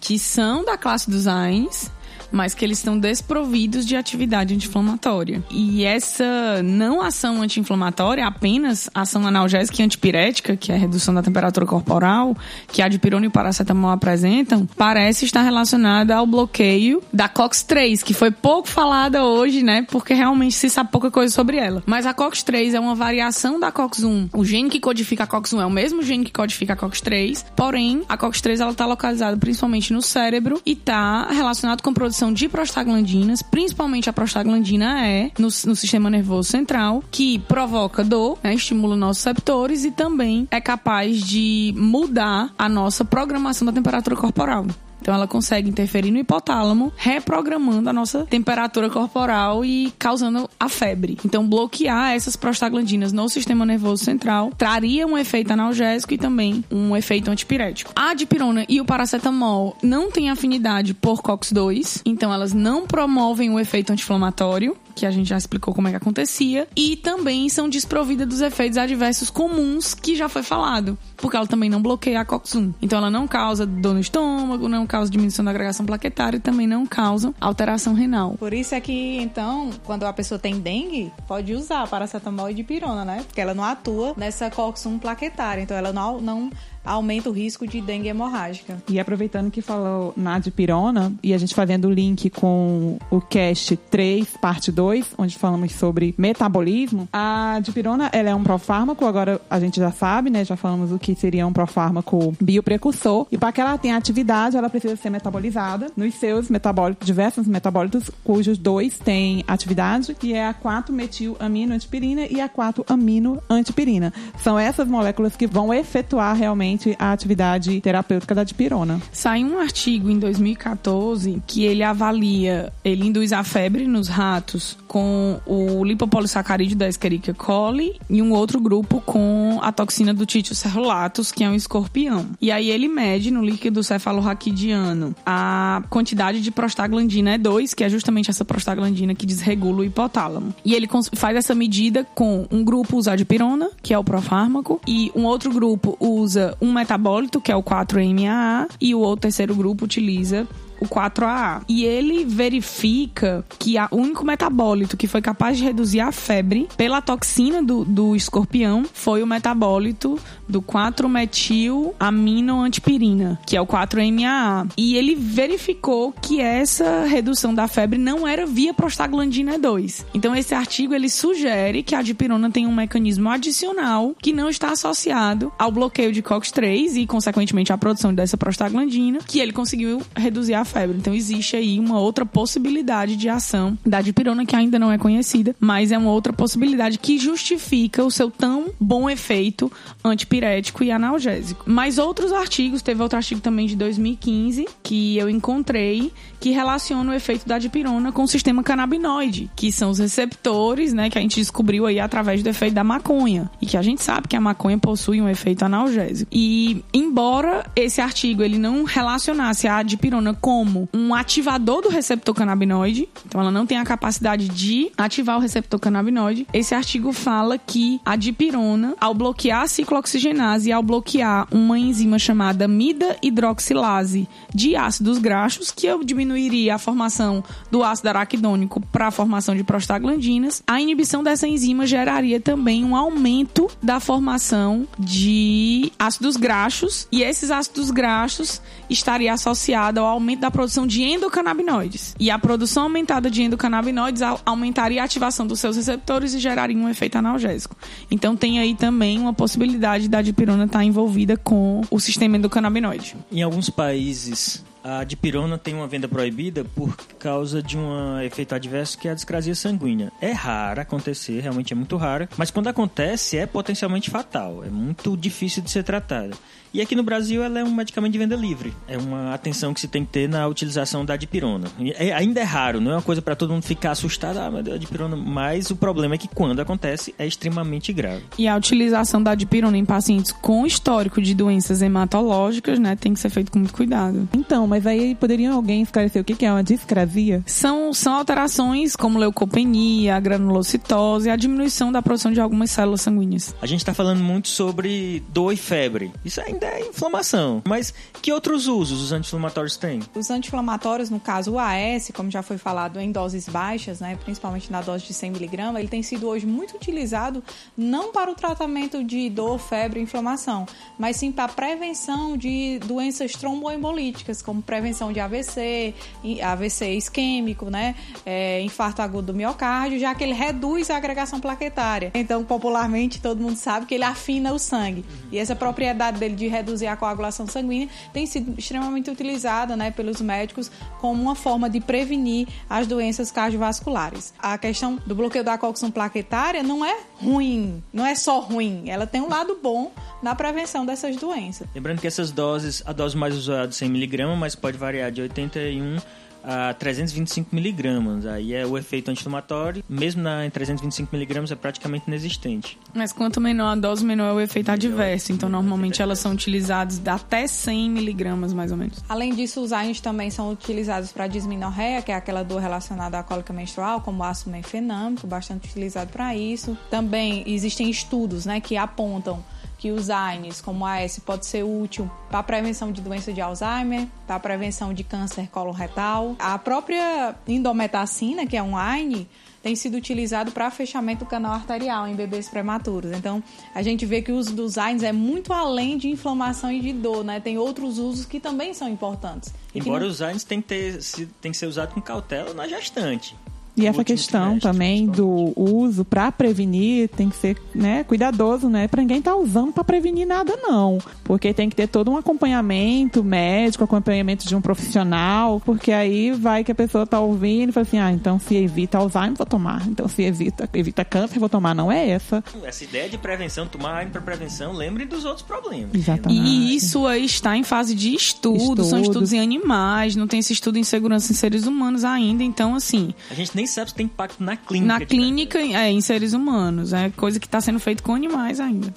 que 0.00 0.18
são 0.18 0.64
da 0.64 0.76
classe 0.76 1.10
dos 1.10 1.26
AINES, 1.26 1.90
mas 2.30 2.54
que 2.54 2.64
eles 2.64 2.78
estão 2.78 2.98
desprovidos 2.98 3.86
de 3.86 3.96
atividade 3.96 4.54
anti-inflamatória. 4.54 5.42
E 5.50 5.84
essa 5.84 6.62
não 6.62 7.00
ação 7.02 7.42
anti-inflamatória, 7.42 8.26
apenas 8.26 8.90
ação 8.94 9.26
analgésica 9.26 9.82
e 9.82 9.84
antipirética, 9.84 10.56
que 10.56 10.72
é 10.72 10.74
a 10.74 10.78
redução 10.78 11.14
da 11.14 11.22
temperatura 11.22 11.66
corporal, 11.66 12.36
que 12.68 12.82
a 12.82 12.88
dipirona 12.88 13.26
e 13.26 13.28
o 13.28 13.30
paracetamol 13.30 13.90
apresentam, 13.90 14.66
parece 14.76 15.24
estar 15.24 15.42
relacionada 15.42 16.16
ao 16.16 16.26
bloqueio 16.26 17.02
da 17.12 17.28
COX-3, 17.28 18.02
que 18.02 18.14
foi 18.14 18.30
pouco 18.30 18.68
falada 18.68 19.24
hoje, 19.24 19.62
né? 19.62 19.86
Porque 19.90 20.14
realmente 20.14 20.54
se 20.54 20.70
sabe 20.70 20.90
pouca 20.90 21.10
coisa 21.10 21.34
sobre 21.34 21.56
ela. 21.56 21.82
Mas 21.86 22.06
a 22.06 22.14
COX-3 22.14 22.74
é 22.74 22.80
uma 22.80 22.94
variação 22.94 23.58
da 23.58 23.72
COX-1. 23.72 24.30
O 24.32 24.44
gene 24.44 24.70
que 24.70 24.80
codifica 24.80 25.24
a 25.24 25.26
COX-1 25.26 25.62
é 25.62 25.66
o 25.66 25.70
mesmo 25.70 26.02
gene 26.02 26.24
que 26.24 26.32
codifica 26.32 26.74
a 26.74 26.76
COX-3, 26.76 27.44
porém, 27.56 28.02
a 28.08 28.16
COX-3 28.16 28.60
ela 28.60 28.72
está 28.72 28.86
localizada 28.86 29.36
principalmente 29.36 29.92
no 29.92 30.02
cérebro 30.02 30.60
e 30.64 30.72
está 30.72 31.28
relacionado 31.28 31.82
com 31.82 31.90
a 31.90 31.94
produção 32.18 32.32
de 32.32 32.48
prostaglandinas, 32.48 33.42
principalmente 33.42 34.10
a 34.10 34.12
prostaglandina 34.12 35.06
E, 35.08 35.30
no, 35.38 35.46
no 35.46 35.76
sistema 35.76 36.10
nervoso 36.10 36.50
central, 36.50 37.02
que 37.10 37.38
provoca 37.40 38.02
dor, 38.02 38.38
né, 38.42 38.54
estimula 38.54 38.96
nossos 38.96 39.24
receptores 39.24 39.84
e 39.84 39.90
também 39.92 40.48
é 40.50 40.60
capaz 40.60 41.20
de 41.20 41.72
mudar 41.76 42.52
a 42.58 42.68
nossa 42.68 43.04
programação 43.04 43.66
da 43.66 43.72
temperatura 43.72 44.16
corporal. 44.16 44.66
Então 45.00 45.14
ela 45.14 45.26
consegue 45.26 45.68
interferir 45.68 46.10
no 46.10 46.18
hipotálamo, 46.18 46.92
reprogramando 46.96 47.88
a 47.88 47.92
nossa 47.92 48.26
temperatura 48.26 48.90
corporal 48.90 49.64
e 49.64 49.92
causando 49.98 50.48
a 50.58 50.68
febre. 50.68 51.18
Então 51.24 51.46
bloquear 51.48 52.12
essas 52.12 52.36
prostaglandinas 52.36 53.12
no 53.12 53.28
sistema 53.28 53.64
nervoso 53.64 54.04
central 54.04 54.52
traria 54.56 55.06
um 55.06 55.16
efeito 55.16 55.52
analgésico 55.52 56.14
e 56.14 56.18
também 56.18 56.64
um 56.70 56.96
efeito 56.96 57.30
antipirético. 57.30 57.92
A 57.94 58.14
dipirona 58.14 58.64
e 58.68 58.80
o 58.80 58.84
paracetamol 58.84 59.76
não 59.82 60.10
têm 60.10 60.30
afinidade 60.30 60.94
por 60.94 61.22
COX-2, 61.22 62.02
então 62.04 62.32
elas 62.32 62.52
não 62.52 62.86
promovem 62.86 63.50
o 63.50 63.58
efeito 63.58 63.92
anti-inflamatório 63.92 64.76
que 64.98 65.06
a 65.06 65.10
gente 65.10 65.28
já 65.28 65.36
explicou 65.36 65.74
como 65.74 65.88
é 65.88 65.90
que 65.90 65.96
acontecia, 65.96 66.66
e 66.74 66.96
também 66.96 67.48
são 67.48 67.68
desprovidas 67.68 68.26
dos 68.26 68.40
efeitos 68.40 68.76
adversos 68.76 69.30
comuns 69.30 69.94
que 69.94 70.16
já 70.16 70.28
foi 70.28 70.42
falado, 70.42 70.98
porque 71.16 71.36
ela 71.36 71.46
também 71.46 71.70
não 71.70 71.80
bloqueia 71.80 72.20
a 72.20 72.24
COX-1. 72.24 72.74
Então 72.82 72.98
ela 72.98 73.10
não 73.10 73.26
causa 73.28 73.64
dor 73.64 73.94
no 73.94 74.00
estômago, 74.00 74.68
não 74.68 74.86
causa 74.86 75.10
diminuição 75.10 75.44
da 75.44 75.50
agregação 75.50 75.86
plaquetária 75.86 76.36
e 76.36 76.40
também 76.40 76.66
não 76.66 76.86
causa 76.86 77.34
alteração 77.40 77.94
renal. 77.94 78.36
Por 78.38 78.52
isso 78.52 78.74
é 78.74 78.80
que, 78.80 79.18
então, 79.18 79.70
quando 79.84 80.04
a 80.04 80.12
pessoa 80.12 80.38
tem 80.38 80.58
dengue, 80.58 81.12
pode 81.26 81.54
usar 81.54 81.86
paracetamol 81.86 82.50
e 82.50 82.54
dipirona, 82.54 83.04
né? 83.04 83.22
Porque 83.26 83.40
ela 83.40 83.54
não 83.54 83.64
atua 83.64 84.14
nessa 84.16 84.50
COX-1 84.50 84.98
plaquetária, 84.98 85.62
então 85.62 85.76
ela 85.76 85.92
não, 85.92 86.20
não 86.20 86.50
aumenta 86.88 87.28
o 87.28 87.32
risco 87.32 87.66
de 87.66 87.80
dengue 87.80 88.08
hemorrágica. 88.08 88.82
E 88.88 88.98
aproveitando 88.98 89.50
que 89.50 89.60
falou 89.60 90.12
na 90.16 90.38
dipirona, 90.38 91.12
e 91.22 91.34
a 91.34 91.38
gente 91.38 91.54
fazendo 91.54 91.86
o 91.86 91.92
link 91.92 92.30
com 92.30 92.98
o 93.10 93.20
cast 93.20 93.76
3, 93.76 94.36
parte 94.40 94.72
2, 94.72 95.14
onde 95.18 95.36
falamos 95.36 95.72
sobre 95.72 96.14
metabolismo, 96.16 97.08
a 97.12 97.60
dipirona 97.62 98.08
ela 98.12 98.30
é 98.30 98.34
um 98.34 98.42
profármaco, 98.42 99.04
agora 99.04 99.40
a 99.50 99.60
gente 99.60 99.78
já 99.78 99.90
sabe, 99.90 100.30
né? 100.30 100.44
Já 100.44 100.56
falamos 100.56 100.92
o 100.92 100.98
que 100.98 101.14
seria 101.14 101.46
um 101.46 101.52
profármaco 101.52 102.34
bioprecursor. 102.40 103.26
E 103.30 103.36
para 103.36 103.52
que 103.52 103.60
ela 103.60 103.76
tenha 103.76 103.96
atividade, 103.96 104.56
ela 104.56 104.70
precisa 104.70 104.96
ser 104.96 105.10
metabolizada 105.10 105.90
nos 105.96 106.14
seus 106.14 106.48
metabólitos, 106.48 107.06
diversos 107.06 107.46
metabólitos, 107.46 108.10
cujos 108.24 108.58
dois 108.58 108.98
têm 108.98 109.44
atividade, 109.46 110.14
que 110.14 110.34
é 110.34 110.46
a 110.46 110.54
4-metil-amino-antipirina 110.54 112.26
e 112.30 112.40
a 112.40 112.48
4-amino-antipirina. 112.48 114.12
São 114.42 114.58
essas 114.58 114.88
moléculas 114.88 115.36
que 115.36 115.46
vão 115.46 115.72
efetuar 115.72 116.36
realmente 116.36 116.77
a 116.98 117.12
atividade 117.12 117.80
terapêutica 117.80 118.34
da 118.34 118.44
dipirona. 118.44 119.00
Saiu 119.12 119.48
um 119.48 119.58
artigo 119.58 120.10
em 120.10 120.18
2014 120.18 121.42
que 121.46 121.64
ele 121.64 121.82
avalia, 121.82 122.72
ele 122.84 123.06
induz 123.06 123.32
a 123.32 123.42
febre 123.44 123.86
nos 123.86 124.08
ratos 124.08 124.76
com 124.86 125.40
o 125.46 125.84
lipopolissacarídeo 125.84 126.76
da 126.76 126.88
Escherichia 126.88 127.34
coli 127.34 128.00
e 128.08 128.22
um 128.22 128.32
outro 128.32 128.60
grupo 128.60 129.00
com 129.00 129.58
a 129.62 129.70
toxina 129.70 130.12
do 130.14 130.24
Titio 130.24 130.54
cerulatus, 130.54 131.30
que 131.30 131.44
é 131.44 131.48
um 131.48 131.54
escorpião. 131.54 132.26
E 132.40 132.50
aí 132.50 132.70
ele 132.70 132.88
mede 132.88 133.30
no 133.30 133.44
líquido 133.44 133.82
cefalorraquidiano 133.82 135.14
a 135.24 135.82
quantidade 135.90 136.40
de 136.40 136.50
prostaglandina 136.50 137.38
E2, 137.38 137.74
que 137.74 137.84
é 137.84 137.88
justamente 137.88 138.30
essa 138.30 138.44
prostaglandina 138.44 139.14
que 139.14 139.26
desregula 139.26 139.80
o 139.80 139.84
hipotálamo. 139.84 140.54
E 140.64 140.74
ele 140.74 140.88
faz 141.14 141.36
essa 141.36 141.54
medida 141.54 142.04
com 142.14 142.46
um 142.50 142.64
grupo 142.64 142.96
usa 142.96 143.12
a 143.12 143.16
dipirona, 143.16 143.70
que 143.82 143.92
é 143.92 143.98
o 143.98 144.04
profármaco, 144.04 144.80
e 144.86 145.12
um 145.14 145.24
outro 145.24 145.52
grupo 145.52 145.96
usa 146.00 146.56
um 146.60 146.72
metabólito, 146.72 147.40
que 147.40 147.52
é 147.52 147.56
o 147.56 147.62
4-MAA, 147.62 148.68
e 148.80 148.94
o 148.94 149.00
outro 149.00 149.22
terceiro 149.22 149.54
grupo 149.54 149.84
utiliza 149.84 150.46
o 150.80 150.86
4AA. 150.86 151.62
E 151.68 151.84
ele 151.84 152.24
verifica 152.24 153.44
que 153.58 153.76
o 153.90 153.96
único 153.96 154.24
metabólito 154.24 154.96
que 154.96 155.06
foi 155.06 155.20
capaz 155.20 155.58
de 155.58 155.64
reduzir 155.64 156.00
a 156.00 156.10
febre 156.12 156.68
pela 156.76 157.00
toxina 157.00 157.62
do, 157.62 157.84
do 157.84 158.16
escorpião 158.16 158.84
foi 158.92 159.22
o 159.22 159.26
metabólito 159.26 160.18
do 160.48 160.60
4-metil-aminoantipirina, 160.62 163.38
que 163.46 163.56
é 163.56 163.60
o 163.60 163.66
4-MAA. 163.66 164.68
E 164.76 164.96
ele 164.96 165.14
verificou 165.14 166.12
que 166.12 166.40
essa 166.40 167.04
redução 167.04 167.54
da 167.54 167.68
febre 167.68 167.98
não 167.98 168.26
era 168.26 168.46
via 168.46 168.72
prostaglandina 168.72 169.58
2. 169.58 170.06
Então 170.14 170.34
esse 170.34 170.54
artigo 170.54 170.94
ele 170.94 171.10
sugere 171.10 171.82
que 171.82 171.94
a 171.94 172.00
dipirona 172.02 172.50
tem 172.50 172.66
um 172.66 172.74
mecanismo 172.74 173.28
adicional 173.28 174.16
que 174.20 174.32
não 174.32 174.48
está 174.48 174.72
associado 174.72 175.52
ao 175.58 175.70
bloqueio 175.70 176.10
de 176.12 176.22
COX-3 176.22 176.96
e 176.96 177.06
consequentemente 177.06 177.70
à 177.72 177.78
produção 177.78 178.14
dessa 178.14 178.36
prostaglandina, 178.36 179.18
que 179.26 179.40
ele 179.40 179.52
conseguiu 179.52 180.00
reduzir 180.16 180.54
a 180.54 180.64
febre. 180.68 180.98
Então 180.98 181.14
existe 181.14 181.56
aí 181.56 181.78
uma 181.80 181.98
outra 181.98 182.24
possibilidade 182.24 183.16
de 183.16 183.28
ação 183.28 183.76
da 183.84 184.00
dipirona 184.00 184.46
que 184.46 184.54
ainda 184.54 184.78
não 184.78 184.92
é 184.92 184.98
conhecida, 184.98 185.56
mas 185.58 185.90
é 185.90 185.98
uma 185.98 186.12
outra 186.12 186.32
possibilidade 186.32 186.98
que 186.98 187.18
justifica 187.18 188.04
o 188.04 188.10
seu 188.10 188.30
tão 188.30 188.66
bom 188.78 189.08
efeito 189.08 189.70
antipirético 190.04 190.84
e 190.84 190.90
analgésico. 190.90 191.64
Mas 191.66 191.98
outros 191.98 192.32
artigos, 192.32 192.82
teve 192.82 193.02
outro 193.02 193.16
artigo 193.16 193.40
também 193.40 193.66
de 193.66 193.76
2015 193.76 194.66
que 194.82 195.16
eu 195.16 195.28
encontrei 195.28 196.12
que 196.40 196.50
relaciona 196.50 197.10
o 197.10 197.14
efeito 197.14 197.48
da 197.48 197.58
dipirona 197.58 198.12
com 198.12 198.22
o 198.22 198.28
sistema 198.28 198.62
canabinoide, 198.62 199.50
que 199.56 199.72
são 199.72 199.90
os 199.90 199.98
receptores, 199.98 200.92
né, 200.92 201.10
que 201.10 201.18
a 201.18 201.20
gente 201.20 201.36
descobriu 201.36 201.86
aí 201.86 201.98
através 201.98 202.42
do 202.42 202.48
efeito 202.48 202.74
da 202.74 202.84
maconha 202.84 203.50
e 203.60 203.66
que 203.66 203.76
a 203.76 203.82
gente 203.82 204.02
sabe 204.02 204.28
que 204.28 204.36
a 204.36 204.40
maconha 204.40 204.78
possui 204.78 205.20
um 205.20 205.28
efeito 205.28 205.64
analgésico. 205.64 206.30
E 206.32 206.84
embora 206.92 207.66
esse 207.74 208.00
artigo 208.00 208.42
ele 208.42 208.58
não 208.58 208.84
relacionasse 208.84 209.66
a 209.66 209.82
dipirona 209.82 210.34
como 210.58 210.88
um 210.92 211.14
ativador 211.14 211.82
do 211.82 211.88
receptor 211.88 212.34
canabinoide, 212.34 213.08
então 213.24 213.40
ela 213.40 213.52
não 213.52 213.64
tem 213.64 213.78
a 213.78 213.84
capacidade 213.84 214.48
de 214.48 214.90
ativar 214.98 215.36
o 215.36 215.40
receptor 215.40 215.78
canabinoide, 215.78 216.48
esse 216.52 216.74
artigo 216.74 217.12
fala 217.12 217.56
que 217.56 218.00
a 218.04 218.16
dipirona, 218.16 218.96
ao 219.00 219.14
bloquear 219.14 219.62
a 219.62 219.68
ciclooxigenase 219.68 220.70
e 220.70 220.72
ao 220.72 220.82
bloquear 220.82 221.46
uma 221.52 221.78
enzima 221.78 222.18
chamada 222.18 222.66
mida 222.66 223.16
hidroxilase 223.22 224.28
de 224.52 224.74
ácidos 224.74 225.18
graxos, 225.18 225.70
que 225.70 225.86
diminuiria 226.04 226.74
a 226.74 226.78
formação 226.78 227.44
do 227.70 227.84
ácido 227.84 228.08
araquidônico 228.08 228.80
para 228.80 229.06
a 229.06 229.12
formação 229.12 229.54
de 229.54 229.62
prostaglandinas, 229.62 230.60
a 230.66 230.80
inibição 230.80 231.22
dessa 231.22 231.46
enzima 231.46 231.86
geraria 231.86 232.40
também 232.40 232.84
um 232.84 232.96
aumento 232.96 233.70
da 233.80 234.00
formação 234.00 234.88
de 234.98 235.92
ácidos 235.96 236.36
graxos, 236.36 237.06
e 237.12 237.22
esses 237.22 237.52
ácidos 237.52 237.92
graxos 237.92 238.60
estaria 238.90 239.32
associado 239.32 240.00
ao 240.00 240.06
aumento 240.06 240.40
da 240.40 240.47
produção 240.50 240.86
de 240.86 241.02
endocannabinoides. 241.02 242.14
E 242.18 242.30
a 242.30 242.38
produção 242.38 242.84
aumentada 242.84 243.30
de 243.30 243.42
endocannabinoides 243.42 244.22
aumentaria 244.44 245.02
a 245.02 245.04
ativação 245.04 245.46
dos 245.46 245.60
seus 245.60 245.76
receptores 245.76 246.34
e 246.34 246.38
geraria 246.38 246.76
um 246.76 246.88
efeito 246.88 247.16
analgésico. 247.16 247.76
Então 248.10 248.36
tem 248.36 248.58
aí 248.58 248.74
também 248.74 249.18
uma 249.18 249.32
possibilidade 249.32 250.08
da 250.08 250.22
dipirona 250.22 250.64
estar 250.64 250.84
envolvida 250.84 251.36
com 251.36 251.82
o 251.90 252.00
sistema 252.00 252.36
endocannabinoide. 252.36 253.16
Em 253.30 253.42
alguns 253.42 253.70
países 253.70 254.64
a 254.82 255.04
dipirona 255.04 255.58
tem 255.58 255.74
uma 255.74 255.86
venda 255.86 256.08
proibida 256.08 256.64
por 256.64 256.96
causa 257.18 257.62
de 257.62 257.76
um 257.76 258.20
efeito 258.20 258.54
adverso 258.54 258.96
que 258.96 259.08
é 259.08 259.10
a 259.10 259.14
discrasia 259.14 259.54
sanguínea. 259.54 260.10
É 260.20 260.32
rara 260.32 260.82
acontecer, 260.82 261.40
realmente 261.40 261.72
é 261.72 261.76
muito 261.76 261.96
rara, 261.96 262.28
mas 262.36 262.50
quando 262.50 262.68
acontece 262.68 263.36
é 263.36 263.46
potencialmente 263.46 264.10
fatal, 264.10 264.64
é 264.64 264.70
muito 264.70 265.16
difícil 265.16 265.62
de 265.62 265.70
ser 265.70 265.82
tratada. 265.82 266.34
E 266.72 266.80
aqui 266.80 266.94
no 266.94 267.02
Brasil 267.02 267.42
ela 267.42 267.60
é 267.60 267.64
um 267.64 267.74
medicamento 267.74 268.12
de 268.12 268.18
venda 268.18 268.36
livre. 268.36 268.74
É 268.86 268.96
uma 268.96 269.34
atenção 269.34 269.72
que 269.72 269.80
se 269.80 269.88
tem 269.88 270.04
que 270.04 270.12
ter 270.12 270.28
na 270.28 270.46
utilização 270.46 271.04
da 271.04 271.16
dipirona. 271.16 271.68
É, 271.96 272.12
ainda 272.12 272.40
é 272.40 272.44
raro, 272.44 272.80
não 272.80 272.92
é 272.92 272.94
uma 272.96 273.02
coisa 273.02 273.22
para 273.22 273.34
todo 273.34 273.52
mundo 273.52 273.62
ficar 273.62 273.92
assustado, 273.92 274.38
ah, 274.38 274.50
meu 274.50 274.62
Deus, 274.62 274.76
a 274.76 274.78
dipirona, 274.78 275.16
mas 275.16 275.70
o 275.70 275.76
problema 275.76 276.14
é 276.14 276.18
que 276.18 276.28
quando 276.28 276.60
acontece 276.60 277.14
é 277.18 277.26
extremamente 277.26 277.92
grave. 277.92 278.24
E 278.38 278.46
a 278.46 278.56
utilização 278.56 279.22
da 279.22 279.34
dipirona 279.34 279.76
em 279.76 279.84
pacientes 279.84 280.32
com 280.32 280.66
histórico 280.66 281.20
de 281.20 281.34
doenças 281.34 281.82
hematológicas, 281.82 282.78
né, 282.78 282.96
tem 282.96 283.14
que 283.14 283.20
ser 283.20 283.30
feito 283.30 283.50
com 283.50 283.58
muito 283.58 283.74
cuidado. 283.74 284.28
Então, 284.34 284.66
mas 284.66 284.86
aí 284.86 285.14
poderiam 285.14 285.54
alguém 285.54 285.82
esclarecer 285.82 286.20
o 286.22 286.24
que 286.24 286.44
é 286.44 286.52
uma 286.52 286.62
discrasia? 286.62 287.42
São, 287.46 287.92
são 287.92 288.14
alterações 288.14 288.94
como 288.94 289.18
leucopenia, 289.18 290.18
granulocitose 290.20 291.28
e 291.28 291.30
a 291.30 291.36
diminuição 291.36 291.90
da 291.90 292.02
produção 292.02 292.32
de 292.32 292.40
algumas 292.40 292.70
células 292.70 293.00
sanguíneas. 293.00 293.54
A 293.60 293.66
gente 293.66 293.80
está 293.80 293.94
falando 293.94 294.22
muito 294.22 294.48
sobre 294.48 295.22
dor 295.32 295.52
e 295.52 295.56
febre. 295.56 296.12
Isso 296.24 296.40
ainda 296.40 296.57
é 296.66 296.88
inflamação. 296.88 297.62
Mas 297.66 297.92
que 298.20 298.32
outros 298.32 298.66
usos 298.66 299.02
os 299.02 299.12
anti-inflamatórios 299.12 299.76
têm? 299.76 300.00
Os 300.14 300.30
anti-inflamatórios, 300.30 301.10
no 301.10 301.20
caso 301.20 301.52
o 301.52 301.58
AS, 301.58 302.10
como 302.14 302.30
já 302.30 302.42
foi 302.42 302.58
falado, 302.58 302.98
em 303.00 303.12
doses 303.12 303.48
baixas, 303.48 304.00
né, 304.00 304.18
principalmente 304.24 304.70
na 304.70 304.80
dose 304.80 305.06
de 305.06 305.14
100mg, 305.14 305.78
ele 305.78 305.88
tem 305.88 306.02
sido 306.02 306.28
hoje 306.28 306.46
muito 306.46 306.76
utilizado 306.76 307.42
não 307.76 308.12
para 308.12 308.30
o 308.30 308.34
tratamento 308.34 309.04
de 309.04 309.30
dor, 309.30 309.58
febre 309.58 310.00
e 310.00 310.02
inflamação, 310.02 310.66
mas 310.98 311.16
sim 311.16 311.30
para 311.30 311.44
a 311.44 311.48
prevenção 311.48 312.36
de 312.36 312.78
doenças 312.80 313.32
tromboembolíticas, 313.32 314.42
como 314.42 314.62
prevenção 314.62 315.12
de 315.12 315.20
AVC, 315.20 315.94
AVC 316.42 316.94
isquêmico, 316.94 317.70
né, 317.70 317.94
é, 318.24 318.60
infarto 318.62 319.02
agudo 319.02 319.28
do 319.28 319.34
miocárdio, 319.34 319.98
já 319.98 320.14
que 320.14 320.24
ele 320.24 320.32
reduz 320.32 320.90
a 320.90 320.96
agregação 320.96 321.40
plaquetária. 321.40 322.10
Então, 322.14 322.44
popularmente, 322.44 323.20
todo 323.20 323.40
mundo 323.40 323.56
sabe 323.56 323.86
que 323.86 323.94
ele 323.94 324.04
afina 324.04 324.52
o 324.52 324.58
sangue. 324.58 325.04
E 325.30 325.38
essa 325.38 325.54
propriedade 325.54 326.18
dele 326.18 326.34
de 326.34 326.47
reduzir 326.48 326.86
a 326.86 326.96
coagulação 326.96 327.46
sanguínea 327.46 327.88
tem 328.12 328.26
sido 328.26 328.58
extremamente 328.58 329.10
utilizada 329.10 329.76
né, 329.76 329.90
pelos 329.90 330.20
médicos 330.20 330.70
como 331.00 331.22
uma 331.22 331.34
forma 331.34 331.68
de 331.68 331.80
prevenir 331.80 332.48
as 332.68 332.86
doenças 332.86 333.30
cardiovasculares. 333.30 334.34
A 334.38 334.56
questão 334.58 334.98
do 335.06 335.14
bloqueio 335.14 335.44
da 335.44 335.56
coagulação 335.56 335.90
plaquetária 335.90 336.62
não 336.62 336.84
é 336.84 336.96
ruim, 337.16 337.82
não 337.92 338.06
é 338.06 338.14
só 338.14 338.40
ruim, 338.40 338.88
ela 338.88 339.06
tem 339.06 339.20
um 339.20 339.28
lado 339.28 339.58
bom 339.62 339.92
na 340.22 340.34
prevenção 340.34 340.84
dessas 340.84 341.16
doenças. 341.16 341.66
Lembrando 341.74 342.00
que 342.00 342.06
essas 342.06 342.30
doses, 342.30 342.82
a 342.86 342.92
dose 342.92 343.16
mais 343.16 343.36
usada 343.36 343.68
é 343.68 343.68
100mg, 343.68 344.36
mas 344.36 344.54
pode 344.54 344.76
variar 344.76 345.10
de 345.10 345.22
81 345.22 345.98
a 346.42 346.74
325 346.74 347.54
miligramas. 347.54 348.26
Aí 348.26 348.54
é 348.54 348.66
o 348.66 348.76
efeito 348.76 349.10
anti-inflamatório, 349.10 349.82
mesmo 349.88 350.22
na, 350.22 350.46
em 350.46 350.50
325 350.50 351.08
miligramas, 351.12 351.50
é 351.50 351.54
praticamente 351.54 352.04
inexistente. 352.08 352.78
Mas 352.94 353.12
quanto 353.12 353.40
menor 353.40 353.72
a 353.72 353.74
dose, 353.74 354.04
menor 354.04 354.30
é 354.30 354.32
o 354.32 354.40
efeito 354.40 354.70
adverso. 354.70 355.32
Então, 355.32 355.48
normalmente 355.48 356.00
elas 356.02 356.18
são 356.18 356.32
utilizadas 356.32 357.00
até 357.06 357.46
100 357.46 357.90
miligramas, 357.90 358.52
mais 358.52 358.70
ou 358.70 358.76
menos. 358.76 359.02
Além 359.08 359.34
disso, 359.34 359.60
os 359.60 359.72
AINs 359.72 360.00
também 360.00 360.30
são 360.30 360.50
utilizados 360.50 361.12
para 361.12 361.26
disminorreia, 361.26 362.02
que 362.02 362.12
é 362.12 362.14
aquela 362.14 362.42
dor 362.42 362.60
relacionada 362.60 363.18
à 363.18 363.22
cólica 363.22 363.52
menstrual, 363.52 364.00
como 364.00 364.22
o 364.22 364.24
ácido 364.24 364.50
menfenâmico, 364.50 365.26
bastante 365.26 365.68
utilizado 365.68 366.10
para 366.10 366.34
isso. 366.34 366.76
Também 366.90 367.44
existem 367.46 367.90
estudos 367.90 368.46
né, 368.46 368.60
que 368.60 368.76
apontam 368.76 369.42
que 369.78 369.92
os 369.92 370.10
AINs, 370.10 370.60
como 370.60 370.84
a 370.84 370.96
AS, 371.04 371.20
pode 371.20 371.46
ser 371.46 371.62
útil 371.62 372.10
para 372.28 372.40
a 372.40 372.42
prevenção 372.42 372.90
de 372.90 373.00
doença 373.00 373.32
de 373.32 373.40
Alzheimer, 373.40 374.08
para 374.26 374.36
a 374.36 374.40
prevenção 374.40 374.92
de 374.92 375.04
câncer 375.04 375.48
coloretal. 375.48 376.34
A 376.38 376.58
própria 376.58 377.34
indometacina, 377.46 378.44
que 378.44 378.56
é 378.56 378.62
um 378.62 378.76
AIN, 378.76 379.26
tem 379.62 379.74
sido 379.76 379.96
utilizado 379.96 380.50
para 380.52 380.70
fechamento 380.70 381.24
do 381.24 381.28
canal 381.28 381.52
arterial 381.52 382.06
em 382.08 382.14
bebês 382.14 382.48
prematuros. 382.48 383.12
Então, 383.12 383.42
a 383.74 383.82
gente 383.82 384.04
vê 384.06 384.20
que 384.22 384.32
o 384.32 384.36
uso 384.36 384.52
dos 384.54 384.78
AINs 384.78 385.02
é 385.02 385.12
muito 385.12 385.52
além 385.52 385.96
de 385.98 386.08
inflamação 386.08 386.72
e 386.72 386.80
de 386.80 386.92
dor, 386.92 387.24
né? 387.24 387.38
Tem 387.40 387.58
outros 387.58 387.98
usos 387.98 388.24
que 388.24 388.40
também 388.40 388.72
são 388.74 388.88
importantes. 388.88 389.52
Embora 389.74 390.04
não- 390.04 390.10
os 390.10 390.22
AINs 390.22 390.42
tem 390.44 390.60
que, 390.60 390.68
ter, 390.68 390.98
tem 391.40 391.52
que 391.52 391.56
ser 391.58 391.66
usado 391.66 391.94
com 391.94 392.00
cautela 392.00 392.52
na 392.54 392.66
gestante. 392.66 393.36
E 393.78 393.86
essa 393.86 393.98
Último 393.98 394.04
questão 394.04 394.42
trimestre, 394.58 394.72
também 394.72 395.06
do 395.06 395.52
uso 395.56 396.04
para 396.04 396.30
prevenir 396.32 397.08
tem 397.08 397.28
que 397.30 397.36
ser 397.36 397.56
né, 397.74 398.04
cuidadoso, 398.04 398.68
né? 398.68 398.88
Para 398.88 399.02
ninguém 399.02 399.18
estar 399.18 399.36
usando 399.36 399.72
para 399.72 399.84
prevenir 399.84 400.26
nada, 400.26 400.56
não. 400.56 400.98
Porque 401.24 401.52
tem 401.54 401.68
que 401.68 401.76
ter 401.76 401.86
todo 401.86 402.10
um 402.10 402.16
acompanhamento 402.16 403.22
médico, 403.22 403.84
acompanhamento 403.84 404.46
de 404.46 404.54
um 404.56 404.60
profissional, 404.60 405.60
porque 405.64 405.92
aí 405.92 406.32
vai 406.32 406.64
que 406.64 406.72
a 406.72 406.74
pessoa 406.74 407.06
tá 407.06 407.20
ouvindo 407.20 407.70
e 407.70 407.72
fala 407.72 407.86
assim: 407.86 407.98
ah, 407.98 408.10
então 408.12 408.38
se 408.38 408.56
evita 408.56 408.98
Alzheimer, 408.98 409.34
vou 409.36 409.46
tomar. 409.46 409.86
Então 409.86 410.08
se 410.08 410.22
evita, 410.22 410.68
evita 410.74 411.04
câncer, 411.04 411.38
vou 411.38 411.48
tomar. 411.48 411.74
Não 411.74 411.90
é 411.90 412.08
essa. 412.10 412.42
Essa 412.64 412.84
ideia 412.84 413.08
de 413.08 413.18
prevenção, 413.18 413.66
tomar 413.66 414.06
para 414.06 414.20
prevenção, 414.20 414.72
lembre 414.72 415.04
dos 415.04 415.24
outros 415.24 415.42
problemas. 415.46 415.94
Exatamente. 415.94 416.40
E 416.40 416.74
isso 416.76 417.06
aí 417.06 417.24
está 417.24 417.56
em 417.56 417.62
fase 417.62 417.94
de 417.94 418.14
estudo, 418.14 418.84
são 418.84 418.98
Estudos. 419.00 419.02
estudos 419.02 419.32
em 419.32 419.40
animais, 419.40 420.16
não 420.16 420.26
tem 420.26 420.40
esse 420.40 420.52
estudo 420.52 420.78
em 420.78 420.84
segurança 420.84 421.32
em 421.32 421.34
seres 421.34 421.66
humanos 421.66 422.04
ainda. 422.04 422.42
Então, 422.42 422.74
assim, 422.74 423.14
A 423.30 423.34
gente 423.34 423.54
nem 423.54 423.66
sabe 423.74 423.90
se 423.90 423.94
tem 423.96 424.06
impacto 424.06 424.42
na 424.42 424.56
clínica. 424.56 424.98
na 424.98 425.04
clínica, 425.06 425.58
é, 425.58 425.90
em 425.90 426.00
seres 426.00 426.32
humanos, 426.32 426.92
é 426.92 427.10
coisa 427.10 427.38
que 427.40 427.46
está 427.46 427.60
sendo 427.60 427.78
feito 427.78 428.02
com 428.02 428.14
animais 428.14 428.60
ainda. 428.60 428.92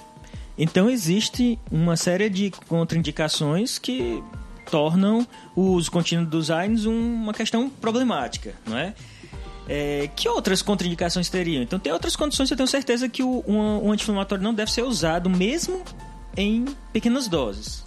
Então 0.58 0.88
existe 0.90 1.58
uma 1.70 1.96
série 1.96 2.28
de 2.28 2.50
contraindicações 2.68 3.78
que 3.78 4.22
tornam 4.70 5.26
o 5.56 5.62
uso 5.72 5.90
contínuo 5.90 6.26
dos 6.26 6.50
AINs 6.50 6.86
um- 6.86 7.14
uma 7.14 7.32
questão 7.34 7.68
problemática, 7.68 8.54
não 8.66 8.76
é? 8.76 8.94
É, 9.68 10.10
que 10.14 10.28
outras 10.28 10.60
contraindicações 10.60 11.28
teriam? 11.28 11.62
Então 11.62 11.78
tem 11.78 11.92
outras 11.92 12.16
condições 12.16 12.48
que 12.48 12.52
eu 12.54 12.56
tenho 12.56 12.68
certeza 12.68 13.08
que 13.08 13.22
o, 13.22 13.44
um, 13.46 13.86
um 13.86 13.92
anti-inflamatório 13.92 14.42
não 14.42 14.52
deve 14.52 14.70
ser 14.72 14.82
usado 14.82 15.30
mesmo 15.30 15.82
em 16.36 16.64
pequenas 16.92 17.28
doses. 17.28 17.84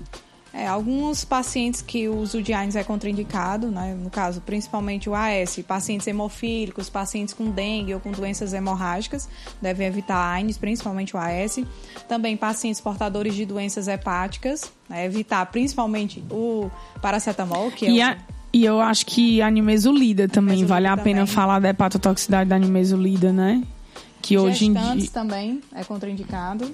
É, 0.58 0.68
alguns 0.68 1.26
pacientes 1.26 1.82
que 1.82 2.08
o 2.08 2.16
uso 2.18 2.41
de 2.41 2.53
AINs 2.53 2.78
é 2.78 2.84
contraindicado, 2.84 3.68
né? 3.70 3.93
no 4.01 4.10
caso, 4.10 4.39
principalmente 4.39 5.10
o 5.10 5.14
AS, 5.14 5.60
pacientes 5.68 6.08
hemofílicos, 6.08 6.89
pacientes 6.89 7.34
com 7.34 7.51
dengue 7.51 7.93
ou 7.93 7.99
com 7.99 8.10
doenças 8.14 8.53
hemorrágicas, 8.53 9.28
devem 9.62 9.86
evitar 9.86 10.16
AINs, 10.18 10.58
principalmente 10.58 11.14
o 11.14 11.20
AS. 11.20 11.60
Também 12.08 12.38
pacientes 12.38 12.80
portadores 12.80 13.36
de 13.36 13.45
doenças 13.45 13.89
hepáticas, 13.89 14.72
né? 14.89 15.03
evitar 15.06 15.45
principalmente 15.47 16.24
o 16.32 16.72
paracetamol, 17.01 17.70
que 17.70 17.86
é 17.88 17.89
E, 17.91 18.14
o- 18.14 18.18
e 18.53 18.64
eu 18.64 18.80
acho 18.80 19.06
que 19.08 19.41
a 19.41 19.47
animesulida 19.47 20.30
também, 20.30 20.53
Animesulida 20.60 20.74
vale 20.74 20.88
a 20.88 20.95
pena 20.95 21.20
também. 21.22 21.34
falar 21.36 21.60
da 21.60 21.68
hepatotoxicidade 21.68 22.49
da 22.49 22.56
animesulida, 22.56 23.34
né? 23.34 23.62
Que 24.22 24.38
hoje 24.38 24.68
em 24.68 24.74
gestantes 24.74 25.03
dia... 25.03 25.12
também 25.12 25.62
é 25.74 25.84
contraindicado. 25.84 26.74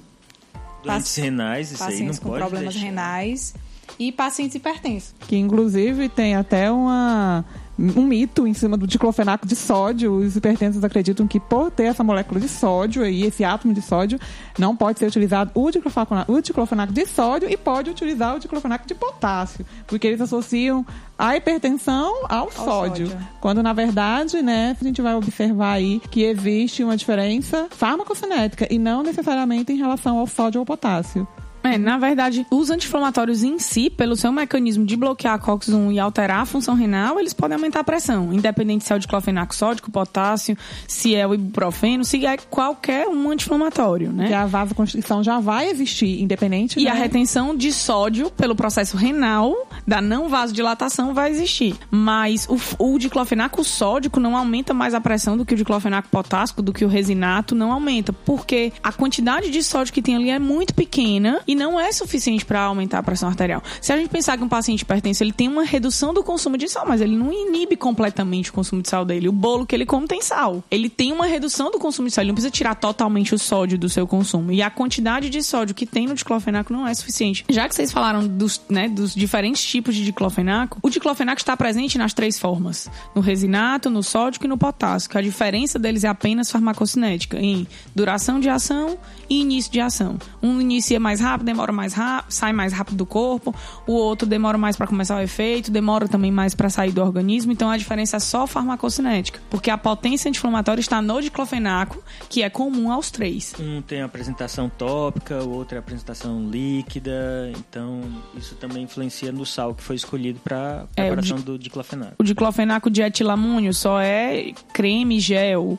Doentes 0.84 1.16
renais, 1.16 1.72
isso 1.72 1.84
aí 1.84 1.90
não 1.90 1.96
pacientes 1.96 2.20
com 2.20 2.30
pode 2.30 2.42
problemas 2.42 2.74
deixar. 2.76 2.86
renais 2.88 3.54
e 4.00 4.12
pacientes 4.12 4.56
hipertensos. 4.56 5.14
Que 5.20 5.38
inclusive 5.38 6.10
tem 6.10 6.36
até 6.36 6.72
uma, 6.72 7.46
um 7.78 8.04
mito 8.04 8.46
em 8.46 8.54
cima 8.54 8.78
do 8.78 8.86
diclofenaco 8.86 9.48
de 9.48 9.56
sódio. 9.56 10.14
Os 10.14 10.36
hipertensos 10.36 10.84
acreditam 10.84 11.28
que 11.28 11.40
por 11.40 11.72
ter 11.72 11.86
essa 11.86 12.04
molécula 12.04 12.40
de 12.40 12.48
sódio 12.48 13.04
aí, 13.04 13.24
esse 13.24 13.44
átomo 13.44 13.74
de 13.74 13.82
sódio, 13.82 14.20
não 14.58 14.76
pode 14.76 15.00
ser 15.00 15.08
utilizado 15.08 15.52
o 15.56 15.72
diclofenaco, 15.72 16.32
o 16.32 16.42
diclofenaco 16.42 16.94
de 16.94 17.06
sódio 17.06 17.50
e 17.50 17.58
pode 17.58 17.90
utilizar 17.90 18.36
o 18.36 18.40
diclofenaco 18.40 18.88
de 18.88 18.94
potássio, 18.94 19.66
porque 19.88 20.08
eles 20.08 20.22
associam 20.22 20.86
a 21.18 21.36
hipertensão 21.36 22.26
ao, 22.30 22.52
sódio. 22.52 23.08
sódio. 23.08 23.28
Quando 23.40 23.64
na 23.64 23.74
verdade, 23.74 24.42
né, 24.42 24.76
a 24.80 24.84
gente 24.84 25.02
vai 25.02 25.16
observar 25.16 25.74
aí 25.74 26.00
que 26.12 26.24
existe 26.24 26.84
uma 26.84 26.98
diferença 26.98 27.68
farmacocinética 27.72 28.68
e 28.70 28.78
não 28.78 29.04
necessariamente 29.04 29.72
em 29.72 29.78
relação 29.78 30.18
ao 30.18 30.28
sódio 30.28 30.60
ou 30.60 30.62
ao 30.62 30.66
potássio. 30.66 31.28
É, 31.64 31.78
na 31.78 31.98
verdade, 31.98 32.46
os 32.50 32.70
anti-inflamatórios 32.70 33.44
em 33.44 33.60
si, 33.60 33.90
pelo 33.90 34.16
seu 34.16 34.32
mecanismo 34.32 34.86
de 34.86 34.96
bloquear 34.96 35.36
a 35.36 35.40
COX-1 35.40 35.94
e 35.94 36.00
alterar 36.00 36.42
a 36.42 36.46
função 36.46 36.76
renal, 36.76 37.20
eles 37.20 37.34
podem 37.34 37.56
aumentar 37.56 37.82
a 37.82 37.84
pressão, 37.84 38.34
independente 38.34 38.84
se 38.84 38.94
é 38.94 38.96
o 38.96 39.00
diclofenaco 39.00 39.56
sódico, 39.56 39.92
potássio, 39.92 40.58
se 40.88 41.16
é 41.16 41.26
o 41.28 41.34
ibuprofeno, 41.34 42.04
se 42.04 42.26
é 42.26 42.38
qualquer 42.38 43.08
um 43.08 43.30
anti-inflamatório, 43.30 44.12
né? 44.12 44.28
Que 44.28 44.34
a 44.34 44.46
vasoconstrição 44.46 45.24
já 45.24 45.40
vai 45.40 45.70
existir, 45.70 46.22
independente 46.22 46.80
E 46.80 46.86
né? 46.86 46.90
a 46.92 46.94
retenção 46.94 47.56
de 47.56 47.72
sódio 47.72 48.32
pelo 48.32 48.56
processo 48.56 48.98
renal 48.98 49.56
da 49.86 50.02
não 50.02 50.30
vasodilatação 50.30 51.14
vai 51.14 51.32
existir. 51.32 51.76
Mas 51.90 52.48
o, 52.50 52.60
o 52.80 52.98
diclofenaco 52.98 53.64
sódico 53.64 54.20
não 54.20 54.36
aumenta 54.36 54.74
mais 54.74 54.94
a 54.94 55.02
pressão 55.02 55.38
do 55.38 55.46
que 55.46 55.54
o 55.54 55.58
diclofenaco 55.58 56.10
potássico, 56.10 56.62
do 56.62 56.74
que 56.74 56.86
o 56.86 56.88
resinato 56.88 57.56
não 57.56 57.72
aumenta. 57.72 58.14
Porque 58.14 58.74
a 58.82 58.92
quantidade 58.92 59.50
de 59.50 59.64
sódio 59.64 59.94
que 59.94 60.02
tem 60.02 60.16
ali 60.16 60.30
é 60.30 60.40
muito 60.40 60.74
pequena 60.74 61.42
e 61.52 61.56
não 61.56 61.78
é 61.78 61.92
suficiente 61.92 62.46
para 62.46 62.62
aumentar 62.62 63.00
a 63.00 63.04
pressão 63.04 63.28
arterial. 63.28 63.62
Se 63.82 63.92
a 63.92 63.98
gente 63.98 64.10
pensar 64.10 64.38
que 64.38 64.44
um 64.44 64.48
paciente 64.48 64.84
hipertenso 64.84 65.22
ele 65.22 65.34
tem 65.34 65.50
uma 65.50 65.64
redução 65.64 66.14
do 66.14 66.24
consumo 66.24 66.58
de 66.58 66.70
sal, 66.70 66.86
mas 66.88 67.02
ele 67.02 67.18
não 67.18 67.32
inibe 67.32 67.76
completamente 67.76 68.50
o 68.50 68.54
consumo 68.54 68.82
de 68.82 68.88
sal 68.88 69.04
dele. 69.04 69.28
O 69.28 69.34
bolo 69.34 69.66
que 69.66 69.76
ele 69.76 69.86
come 69.86 70.08
tem 70.08 70.22
sal. 70.22 70.64
Ele 70.72 70.90
tem 70.90 71.12
uma 71.12 71.26
redução 71.26 71.70
do 71.70 71.78
consumo 71.78 72.08
de 72.08 72.14
sal. 72.14 72.24
Ele 72.24 72.30
não 72.30 72.36
precisa 72.36 72.52
tirar 72.52 72.76
totalmente 72.76 73.36
o 73.36 73.38
sódio 73.38 73.78
do 73.78 73.90
seu 73.90 74.08
consumo. 74.08 74.54
E 74.54 74.62
a 74.62 74.70
quantidade 74.70 75.30
de 75.30 75.44
sódio 75.44 75.76
que 75.76 75.86
tem 75.86 76.08
no 76.08 76.16
diclofenaco 76.16 76.72
não 76.72 76.88
é 76.88 76.94
suficiente. 76.94 77.44
Já 77.50 77.68
que 77.68 77.76
vocês 77.76 77.92
falaram 77.92 78.26
dos, 78.26 78.62
né, 78.70 78.88
dos 78.88 79.14
diferentes 79.14 79.62
tipos 79.62 79.94
de 79.94 80.06
diclofenaco, 80.06 80.80
o 80.82 80.90
diclofenaco 80.90 81.42
está 81.42 81.58
presente 81.58 81.98
nas 81.98 82.14
três 82.14 82.40
formas: 82.40 82.90
no 83.14 83.20
resinato, 83.20 83.90
no 83.90 84.02
sódico 84.02 84.46
e 84.46 84.48
no 84.48 84.58
potássico. 84.58 85.18
A 85.18 85.22
diferença 85.22 85.78
deles 85.78 86.06
é 86.06 86.08
apenas 86.08 86.50
farmacocinética, 86.50 87.38
em 87.38 87.68
duração 87.94 88.40
de 88.40 88.48
ação 88.48 88.98
e 89.30 89.42
início 89.42 89.72
de 89.72 89.82
ação. 89.82 90.18
Um 90.42 90.62
inicia 90.62 91.00
mais 91.00 91.20
rápido, 91.20 91.41
demora 91.44 91.72
mais 91.72 91.94
rápido, 91.94 92.32
sai 92.32 92.54
mais 92.54 92.74
rápido 92.74 92.98
do 92.98 93.06
corpo. 93.06 93.54
O 93.88 93.94
outro 93.94 94.28
demora 94.28 94.58
mais 94.58 94.76
para 94.76 94.88
começar 94.88 95.18
o 95.18 95.22
efeito, 95.22 95.72
demora 95.72 96.08
também 96.08 96.32
mais 96.32 96.54
para 96.56 96.70
sair 96.70 96.92
do 96.92 97.02
organismo. 97.02 97.52
Então 97.52 97.70
a 97.70 97.78
diferença 97.78 98.18
é 98.18 98.20
só 98.20 98.46
farmacocinética, 98.48 99.40
porque 99.50 99.70
a 99.70 99.78
potência 99.78 100.30
anti-inflamatória 100.30 100.80
está 100.82 101.02
no 101.02 101.22
diclofenaco, 101.22 102.02
que 102.30 102.44
é 102.44 102.50
comum 102.50 102.92
aos 102.92 103.10
três. 103.12 103.54
Um 103.60 103.82
tem 103.82 104.02
a 104.02 104.06
apresentação 104.06 104.70
tópica, 104.70 105.44
o 105.44 105.50
outro 105.52 105.76
é 105.76 105.78
a 105.78 105.80
apresentação 105.80 106.48
líquida, 106.50 107.52
então 107.58 108.02
isso 108.36 108.56
também 108.56 108.84
influencia 108.84 109.32
no 109.32 109.46
sal 109.46 109.74
que 109.76 109.84
foi 109.84 109.96
escolhido 109.96 110.40
para 110.44 110.86
É, 110.96 111.04
o 111.04 111.06
preparação 111.08 111.38
di- 111.38 111.44
do 111.44 111.58
diclofenaco. 111.60 112.14
O 112.20 112.24
diclofenaco 112.24 112.90
de 112.90 113.02
etilamônio 113.02 113.74
só 113.74 114.00
é 114.00 114.52
creme 114.74 115.20
gel. 115.20 115.78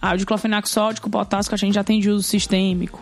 Ah, 0.00 0.14
o 0.14 0.16
diclofenaco 0.16 0.68
sódico, 0.68 1.10
potássico, 1.10 1.54
a 1.54 1.58
gente 1.58 1.74
já 1.74 1.82
tem 1.82 2.00
de 2.00 2.08
uso 2.10 2.22
sistêmico. 2.22 3.00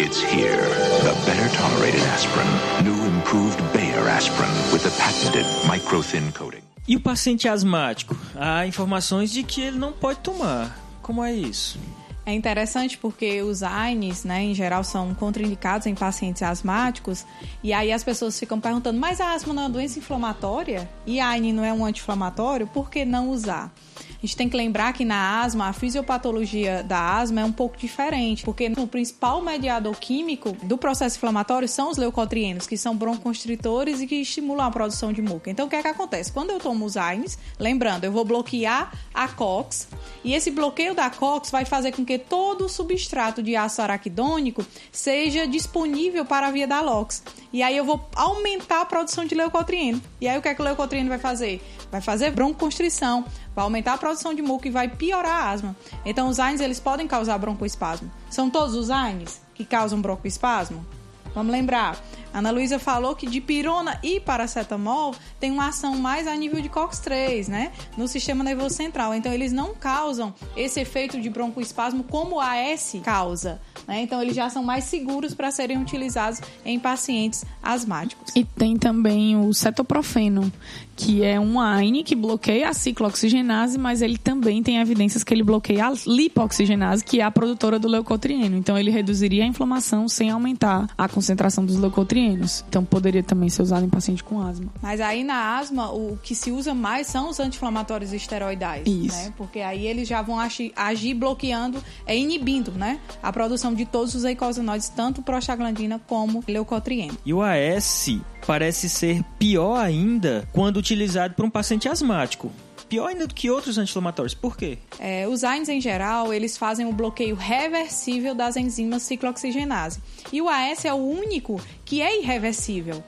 It's 0.00 0.22
here. 0.22 0.62
The 1.02 1.12
better 1.26 1.48
tolerated 1.56 2.00
aspirin. 2.14 2.46
New 2.84 3.04
improved 3.18 3.60
Bayer 3.72 4.08
aspirin 4.08 4.48
with 4.72 4.84
the 4.84 4.90
patented 4.90 5.44
micro 5.68 6.02
thin 6.02 6.30
coating. 6.30 6.62
E 6.86 6.94
o 6.94 7.00
paciente 7.00 7.48
asmático? 7.48 8.16
Há 8.36 8.64
informações 8.64 9.32
de 9.32 9.42
que 9.42 9.60
ele 9.60 9.76
não 9.76 9.92
pode 9.92 10.20
tomar. 10.20 10.78
Como 11.02 11.24
é 11.24 11.32
isso? 11.32 11.80
É 12.24 12.32
interessante 12.32 12.96
porque 12.96 13.42
os 13.42 13.62
AINES, 13.64 14.22
né, 14.22 14.44
em 14.44 14.54
geral, 14.54 14.84
são 14.84 15.12
contraindicados 15.14 15.88
em 15.88 15.96
pacientes 15.96 16.42
asmáticos. 16.42 17.24
E 17.60 17.72
aí 17.72 17.90
as 17.90 18.04
pessoas 18.04 18.38
ficam 18.38 18.60
perguntando, 18.60 19.00
mas 19.00 19.20
a 19.20 19.32
asma 19.32 19.52
não 19.52 19.62
é 19.62 19.66
uma 19.66 19.72
doença 19.72 19.98
inflamatória? 19.98 20.88
E 21.06 21.18
a 21.18 21.28
AINE 21.30 21.52
não 21.52 21.64
é 21.64 21.72
um 21.72 21.84
anti-inflamatório? 21.84 22.68
Por 22.68 22.88
que 22.88 23.04
não 23.04 23.30
usar? 23.30 23.72
A 24.00 24.20
gente 24.20 24.36
tem 24.36 24.48
que 24.48 24.56
lembrar 24.56 24.92
que 24.92 25.04
na 25.04 25.40
asma, 25.40 25.68
a 25.68 25.72
fisiopatologia 25.72 26.82
da 26.82 27.16
asma 27.16 27.40
é 27.40 27.44
um 27.44 27.52
pouco 27.52 27.76
diferente, 27.76 28.44
porque 28.44 28.70
o 28.76 28.86
principal 28.86 29.40
mediador 29.40 29.96
químico 29.96 30.52
do 30.62 30.76
processo 30.76 31.16
inflamatório 31.16 31.68
são 31.68 31.90
os 31.90 31.96
leucotrienos, 31.96 32.66
que 32.66 32.76
são 32.76 32.96
bronconstritores 32.96 34.00
e 34.00 34.06
que 34.06 34.16
estimulam 34.16 34.66
a 34.66 34.70
produção 34.70 35.12
de 35.12 35.22
muca. 35.22 35.50
Então, 35.50 35.66
o 35.66 35.68
que 35.68 35.76
é 35.76 35.82
que 35.82 35.88
acontece? 35.88 36.32
Quando 36.32 36.50
eu 36.50 36.58
tomo 36.58 36.84
os 36.84 36.96
AINES, 36.96 37.38
lembrando, 37.58 38.04
eu 38.04 38.12
vou 38.12 38.24
bloquear 38.24 38.92
a 39.14 39.28
COX, 39.28 39.88
e 40.24 40.34
esse 40.34 40.50
bloqueio 40.50 40.94
da 40.94 41.08
COX 41.10 41.50
vai 41.50 41.64
fazer 41.64 41.92
com 41.92 42.04
que 42.04 42.18
todo 42.18 42.64
o 42.64 42.68
substrato 42.68 43.42
de 43.42 43.56
ácido 43.56 43.82
araquidônico 43.82 44.64
seja 44.90 45.46
disponível 45.46 46.24
para 46.24 46.48
a 46.48 46.50
via 46.50 46.66
da 46.66 46.80
LOX. 46.80 47.22
E 47.52 47.62
aí 47.62 47.76
eu 47.76 47.84
vou 47.84 48.06
aumentar 48.14 48.82
a 48.82 48.84
produção 48.84 49.24
de 49.24 49.34
leucotrieno. 49.34 50.02
E 50.20 50.28
aí 50.28 50.38
o 50.38 50.42
que 50.42 50.48
é 50.48 50.54
que 50.54 50.60
o 50.60 50.64
leucotrieno 50.64 51.08
vai 51.08 51.18
fazer? 51.18 51.62
Vai 51.90 52.00
fazer 52.00 52.30
broncoconstrição, 52.30 53.24
vai 53.58 53.64
aumentar 53.64 53.94
a 53.94 53.98
produção 53.98 54.32
de 54.32 54.40
muco 54.40 54.68
e 54.68 54.70
vai 54.70 54.86
piorar 54.86 55.46
a 55.46 55.50
asma. 55.50 55.76
Então 56.06 56.28
os 56.28 56.38
AINES 56.38 56.60
eles 56.60 56.78
podem 56.78 57.08
causar 57.08 57.36
broncoespasmo. 57.38 58.08
São 58.30 58.48
todos 58.48 58.76
os 58.76 58.88
AINES 58.88 59.40
que 59.52 59.64
causam 59.64 60.00
broncoespasmo? 60.00 60.86
Vamos 61.34 61.50
lembrar, 61.50 62.00
a 62.32 62.38
Ana 62.38 62.50
Luísa 62.50 62.78
falou 62.78 63.16
que 63.16 63.26
dipirona 63.26 63.98
e 64.02 64.20
paracetamol 64.20 65.14
tem 65.40 65.50
uma 65.50 65.68
ação 65.68 65.96
mais 65.96 66.26
a 66.26 66.34
nível 66.36 66.60
de 66.60 66.68
COX-3, 66.68 67.48
né? 67.48 67.72
No 67.96 68.06
sistema 68.06 68.44
nervoso 68.44 68.74
central. 68.74 69.14
Então, 69.14 69.32
eles 69.32 69.52
não 69.52 69.74
causam 69.74 70.34
esse 70.56 70.80
efeito 70.80 71.20
de 71.20 71.30
broncoespasmo 71.30 72.04
como 72.04 72.36
o 72.36 72.40
AS 72.40 72.96
causa. 73.02 73.60
Né? 73.86 74.02
Então, 74.02 74.22
eles 74.22 74.36
já 74.36 74.50
são 74.50 74.62
mais 74.62 74.84
seguros 74.84 75.34
para 75.34 75.50
serem 75.50 75.78
utilizados 75.78 76.40
em 76.64 76.78
pacientes 76.78 77.44
asmáticos. 77.62 78.34
E 78.36 78.44
tem 78.44 78.76
também 78.76 79.36
o 79.36 79.52
cetoprofeno, 79.54 80.52
que 80.98 81.22
é 81.22 81.38
um 81.38 81.60
AINE 81.60 82.02
que 82.02 82.16
bloqueia 82.16 82.68
a 82.68 82.74
ciclooxigenase, 82.74 83.78
mas 83.78 84.02
ele 84.02 84.18
também 84.18 84.64
tem 84.64 84.78
evidências 84.78 85.22
que 85.22 85.32
ele 85.32 85.44
bloqueia 85.44 85.86
a 85.86 85.94
lipoxigenase, 86.04 87.04
que 87.04 87.20
é 87.20 87.22
a 87.22 87.30
produtora 87.30 87.78
do 87.78 87.86
leucotrieno. 87.86 88.56
Então 88.56 88.76
ele 88.76 88.90
reduziria 88.90 89.44
a 89.44 89.46
inflamação 89.46 90.08
sem 90.08 90.28
aumentar 90.28 90.88
a 90.98 91.08
concentração 91.08 91.64
dos 91.64 91.76
leucotrienos. 91.76 92.64
Então 92.68 92.84
poderia 92.84 93.22
também 93.22 93.48
ser 93.48 93.62
usado 93.62 93.86
em 93.86 93.88
paciente 93.88 94.24
com 94.24 94.42
asma. 94.42 94.66
Mas 94.82 95.00
aí 95.00 95.22
na 95.22 95.56
asma, 95.56 95.92
o 95.92 96.18
que 96.20 96.34
se 96.34 96.50
usa 96.50 96.74
mais 96.74 97.06
são 97.06 97.30
os 97.30 97.38
anti-inflamatórios 97.38 98.12
esteroidais. 98.12 98.82
Isso. 98.84 99.16
Né? 99.16 99.32
Porque 99.36 99.60
aí 99.60 99.86
eles 99.86 100.08
já 100.08 100.20
vão 100.20 100.40
agir, 100.40 100.72
agir 100.74 101.14
bloqueando, 101.14 101.80
é, 102.06 102.18
inibindo 102.18 102.72
né? 102.72 102.98
a 103.22 103.32
produção 103.32 103.72
de 103.72 103.86
todos 103.86 104.16
os 104.16 104.24
eicosanoides, 104.24 104.88
tanto 104.88 105.22
prostaglandina 105.22 106.00
como 106.08 106.42
leucotrieno. 106.48 107.16
E 107.24 107.32
o 107.32 107.40
AS 107.40 108.18
parece 108.46 108.88
ser 108.88 109.22
pior 109.38 109.76
ainda 109.76 110.48
quando 110.52 110.82
utilizado 110.88 111.34
por 111.34 111.44
um 111.44 111.50
paciente 111.50 111.88
asmático. 111.88 112.50
Pior 112.88 113.08
ainda 113.08 113.26
do 113.26 113.34
que 113.34 113.50
outros 113.50 113.76
anti-inflamatórios. 113.76 114.32
Por 114.32 114.56
quê? 114.56 114.78
É, 114.98 115.28
os 115.28 115.44
AINES, 115.44 115.68
em 115.68 115.80
geral, 115.80 116.32
eles 116.32 116.56
fazem 116.56 116.86
o 116.86 116.92
bloqueio 116.92 117.34
reversível 117.34 118.34
das 118.34 118.56
enzimas 118.56 119.02
ciclooxigenase. 119.02 120.00
E 120.32 120.40
o 120.40 120.48
AS 120.48 120.86
é 120.86 120.92
o 120.92 120.96
único 120.96 121.60
que 121.84 122.00
é 122.00 122.18
irreversível. 122.18 123.04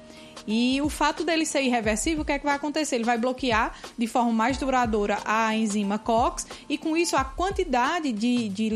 E 0.47 0.81
o 0.83 0.89
fato 0.89 1.25
dele 1.25 1.47
ser 1.47 1.63
irreversível, 1.63 2.23
o 2.23 2.25
que 2.25 2.33
é 2.33 2.39
que 2.39 2.45
vai 2.45 2.57
acontecer? 2.57 2.97
Ele 2.97 3.05
vai 3.05 3.17
bloquear 3.17 3.75
de 3.97 4.07
forma 4.07 4.33
mais 4.33 4.59
duradoura 4.59 5.19
a 5.25 5.55
enzima 5.55 5.99
COX 5.99 6.47
e 6.69 6.77
com 6.77 6.97
isso 6.97 7.17
a 7.17 7.25
quantidade 7.25 8.13
de, 8.13 8.49
de 8.49 8.71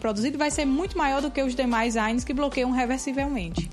produzido 0.00 0.38
vai 0.38 0.50
ser 0.50 0.64
muito 0.64 0.96
maior 0.96 1.20
do 1.20 1.30
que 1.30 1.42
os 1.42 1.54
demais 1.54 1.96
AINES 1.96 2.24
que 2.24 2.32
bloqueiam 2.32 2.70
reversivelmente. 2.70 3.70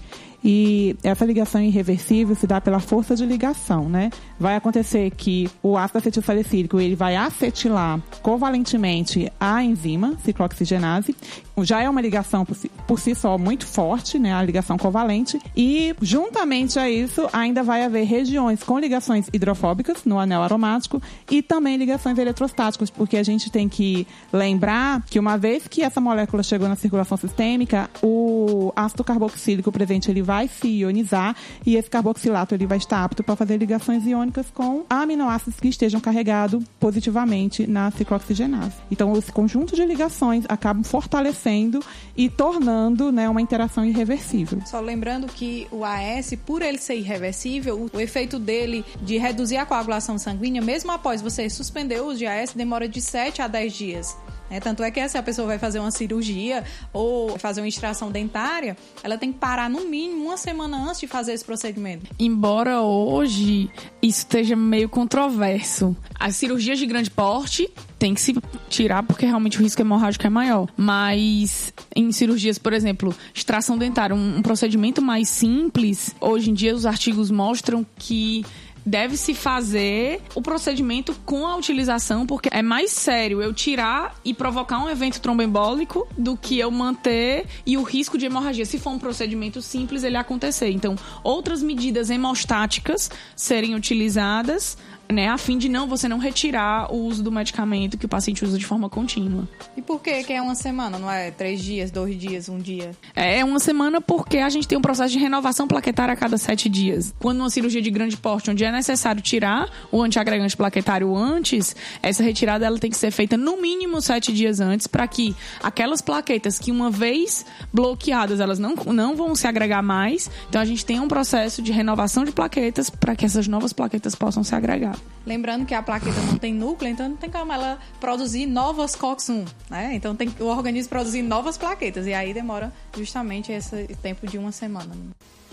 E 0.48 0.96
essa 1.02 1.26
ligação 1.26 1.60
irreversível 1.60 2.36
se 2.36 2.46
dá 2.46 2.62
pela 2.62 2.80
força 2.80 3.16
de 3.16 3.26
ligação, 3.26 3.90
né? 3.90 4.12
Vai 4.40 4.56
acontecer 4.56 5.10
que 5.10 5.50
o 5.64 5.76
ácido 5.76 5.98
acetilsalicílico 5.98 6.80
ele 6.80 6.96
vai 6.96 7.16
acetilar 7.16 8.00
covalentemente 8.22 9.32
a 9.40 9.64
enzima 9.64 10.16
ciclooxigenase. 10.24 11.16
Já 11.64 11.82
é 11.82 11.90
uma 11.90 12.00
ligação 12.00 12.46
por 12.46 12.56
si, 12.56 12.70
por 12.86 13.00
si 13.00 13.16
só 13.16 13.40
muito 13.40 13.66
forte, 13.66 14.20
né? 14.20 14.36
A 14.36 14.44
ligação 14.44 14.78
covalente. 14.78 15.42
E 15.58 15.96
juntamente 16.00 16.78
a 16.78 16.88
isso, 16.88 17.28
ainda 17.34 17.64
vai 17.64 17.84
haver 17.84 18.06
regiões 18.06 18.62
com 18.62 18.78
ligações 18.78 19.28
hidrofóbicas 19.34 20.06
no 20.06 20.20
anel 20.20 20.44
aromático 20.44 21.02
e 21.32 21.42
também 21.42 21.76
ligações 21.76 22.20
eletrostáticas, 22.20 22.92
porque 22.92 23.18
a 23.18 23.24
gente 23.24 23.50
tem 23.50 23.68
que 23.68 24.06
lembrar 24.32 25.02
que 25.08 25.18
uma 25.18 25.40
vez 25.40 25.68
que 25.68 25.82
essa 25.82 26.00
molécula 26.00 26.44
chegou 26.44 26.70
na 26.70 26.76
circulação 26.76 27.18
sistêmica, 27.18 27.90
o 28.04 28.72
ácido 28.76 29.04
carboxílico 29.04 29.72
presente 29.72 30.12
ele 30.12 30.22
vai 30.22 30.35
se 30.48 30.68
ionizar 30.68 31.36
e 31.66 31.76
esse 31.76 31.90
carboxilato 31.90 32.54
ele 32.54 32.66
vai 32.66 32.78
estar 32.78 33.04
apto 33.04 33.24
para 33.24 33.36
fazer 33.36 33.58
ligações 33.58 34.06
iônicas 34.06 34.48
com 34.54 34.86
aminoácidos 34.90 35.60
que 35.60 35.68
estejam 35.68 36.00
carregados 36.00 36.64
positivamente 36.80 37.66
na 37.68 37.92
ciclooxigenase. 37.92 38.76
Então, 38.92 39.16
esse 39.18 39.32
conjunto 39.32 39.76
de 39.76 39.86
ligações 39.86 40.46
acabam 40.48 40.84
fortalecendo 40.84 41.80
e 42.16 42.30
tornando 42.30 43.12
né, 43.12 43.28
uma 43.30 43.42
interação 43.42 43.86
irreversível. 43.86 44.62
Só 44.66 44.80
lembrando 44.80 45.28
que 45.28 45.68
o 45.72 45.84
AS, 45.84 46.34
por 46.46 46.62
ele 46.62 46.78
ser 46.78 46.96
irreversível, 46.96 47.90
o 47.92 48.00
efeito 48.00 48.38
dele 48.40 48.86
de 49.02 49.18
reduzir 49.18 49.58
a 49.58 49.66
coagulação 49.66 50.18
sanguínea, 50.18 50.62
mesmo 50.62 50.92
após 50.92 51.22
você 51.22 51.50
suspender 51.50 52.02
o 52.02 52.08
uso 52.08 52.20
de 52.20 52.28
AS, 52.28 52.54
demora 52.54 52.88
de 52.88 53.02
7 53.02 53.42
a 53.42 53.48
10 53.48 53.74
dias. 53.74 54.18
Né? 54.50 54.60
tanto 54.60 54.84
é 54.84 54.92
que 54.92 55.08
se 55.08 55.18
a 55.18 55.24
pessoa 55.24 55.48
vai 55.48 55.60
fazer 55.60 55.80
uma 55.80 55.92
cirurgia 55.92 56.64
ou 56.92 57.38
fazer 57.38 57.62
uma 57.62 57.68
extração 57.68 58.12
dentária, 58.12 58.78
ela 59.04 59.18
tem 59.18 59.32
que 59.32 59.40
parar 59.40 59.70
no 59.70 59.86
mínimo 59.86 60.26
uma 60.26 60.38
semana 60.38 60.78
antes 60.78 61.00
de 61.00 61.08
fazer 61.08 61.34
esse 61.34 61.46
procedimento. 61.46 62.08
Embora 62.20 62.82
hoje 62.82 63.70
isso 64.02 64.20
esteja 64.20 64.56
meio 64.56 64.90
controverso. 64.90 65.96
As 66.20 66.36
cirurgias 66.36 66.80
de 66.80 66.86
grande 66.86 67.10
porte 67.10 67.70
tem 67.98 68.14
que 68.14 68.22
se 68.22 68.36
tirar 68.70 69.04
porque 69.04 69.26
realmente 69.26 69.58
o 69.58 69.64
risco 69.64 69.82
hemorrágico 69.82 70.26
é 70.26 70.30
maior. 70.30 70.68
Mas 70.78 71.74
em 71.96 72.12
cirurgias, 72.12 72.58
por 72.58 72.74
exemplo, 72.74 73.16
extração 73.34 73.78
dentária, 73.78 74.16
um, 74.16 74.38
um 74.38 74.42
procedimento 74.42 75.02
mais 75.02 75.30
simples, 75.30 76.16
hoje 76.20 76.52
em 76.52 76.54
dia 76.54 76.76
os 76.76 76.86
artigos 76.86 77.32
mostram 77.32 77.86
que 77.98 78.46
deve-se 78.86 79.34
fazer 79.34 80.22
o 80.36 80.42
procedimento 80.42 81.16
com 81.26 81.48
a 81.48 81.56
utilização, 81.56 82.26
porque 82.26 82.50
é 82.52 82.62
mais 82.62 82.92
sério 82.92 83.42
eu 83.42 83.54
tirar 83.54 84.16
e 84.24 84.34
provocar 84.34 84.80
um 84.80 84.90
evento 84.90 85.20
tromboembólico 85.20 86.08
do 86.18 86.38
que 86.38 86.60
eu 86.60 86.70
manter 86.70 87.46
e 87.66 87.78
o 87.78 87.84
risco 87.84 88.18
de 88.18 88.26
hemorragia. 88.26 88.66
Se 88.66 88.78
for 88.78 88.92
um 88.92 89.00
procedimento 89.00 89.62
simples, 89.62 90.04
ele 90.04 90.18
acontecer. 90.18 90.70
Então, 90.70 90.96
outras 91.24 91.64
medidas 91.64 92.10
hemostáticas 92.10 93.10
serem 93.36 93.74
utilizadas, 93.76 94.78
né, 95.12 95.30
a 95.30 95.38
fim 95.38 95.58
de 95.58 95.70
não 95.70 95.88
você 95.88 96.08
não 96.08 96.18
retirar 96.18 96.92
o 96.94 97.06
uso 97.06 97.24
do 97.24 97.32
medicamento 97.32 97.98
que 97.98 98.06
o 98.06 98.10
paciente 98.10 98.44
usa 98.44 98.58
de 98.58 98.66
forma 98.66 98.90
contínua. 98.90 99.48
E 99.76 99.82
por 99.82 100.02
que 100.02 100.24
que 100.24 100.34
é 100.34 100.42
uma 100.42 100.56
semana, 100.56 100.98
não 100.98 101.10
é 101.10 101.32
três 101.32 101.62
dias, 101.62 101.92
dois 101.92 102.18
dias, 102.18 102.50
um 102.50 102.58
dia? 102.58 102.92
É 103.16 103.44
uma 103.44 103.60
semana 103.60 104.02
porque 104.02 104.38
a 104.38 104.50
gente 104.50 104.68
tem 104.68 104.78
um 104.78 104.82
processo 104.82 105.14
de 105.14 105.20
renovação 105.20 105.68
plaquetária 105.68 106.14
a 106.14 106.18
cada 106.18 106.38
sete 106.38 106.68
dias. 106.70 107.14
Quando 107.20 107.40
uma 107.40 107.50
cirurgia 107.50 107.82
de 107.82 107.92
grande 107.92 108.18
porte, 108.18 108.50
onde 108.50 108.64
é 108.64 108.72
necessário 108.72 109.22
tirar 109.22 109.70
o 109.92 110.02
antiagregante 110.02 110.58
plaquetário 110.58 111.16
antes, 111.16 111.76
essa 112.02 112.24
retirada 112.24 112.66
ela 112.66 112.80
tem 112.80 112.90
que 112.90 112.98
ser 112.98 113.12
feita 113.12 113.38
no 113.38 113.62
mínimo 113.62 114.02
sete 114.02 114.34
dias 114.34 114.60
antes 114.60 114.88
para 114.88 115.08
que 115.08 115.36
aquelas 115.62 116.02
plaquetas 116.02 116.58
que 116.58 116.72
uma 116.72 116.90
vez 116.90 117.46
bloqueadas 117.74 118.40
elas 118.40 118.60
não, 118.60 118.76
não 118.76 119.16
vão 119.16 119.36
se 119.36 119.48
agregar 119.48 119.82
mais. 119.82 120.30
Então 120.50 120.62
a 120.62 120.66
gente 120.66 120.86
tem 120.86 121.00
um 121.00 121.08
processo 121.08 121.62
de 121.62 121.72
renovação 121.72 122.24
de 122.24 122.32
plaquetas 122.32 122.90
para 122.90 123.16
que 123.16 123.26
essas 123.26 123.48
novas 123.48 123.74
plaquetas 123.74 124.16
possam 124.16 124.44
se 124.44 124.56
agregar. 124.56 124.95
Lembrando 125.26 125.66
que 125.66 125.74
a 125.74 125.82
plaqueta 125.82 126.22
não 126.22 126.38
tem 126.38 126.54
núcleo, 126.54 126.92
então 126.92 127.10
não 127.10 127.18
tem 127.18 127.32
como 127.32 127.52
ela 127.52 127.80
produzir 128.00 128.46
novas 128.46 128.96
COX-1, 128.96 129.48
né? 129.70 129.92
Então 129.94 130.16
tem 130.16 130.32
o 130.40 130.46
organismo 130.46 130.90
produzir 130.90 131.24
novas 131.24 131.58
plaquetas 131.58 132.06
e 132.06 132.14
aí 132.14 132.32
demora 132.34 132.72
justamente 132.96 133.52
esse 133.52 133.88
tempo 134.04 134.28
de 134.28 134.38
uma 134.38 134.52
semana. 134.52 134.92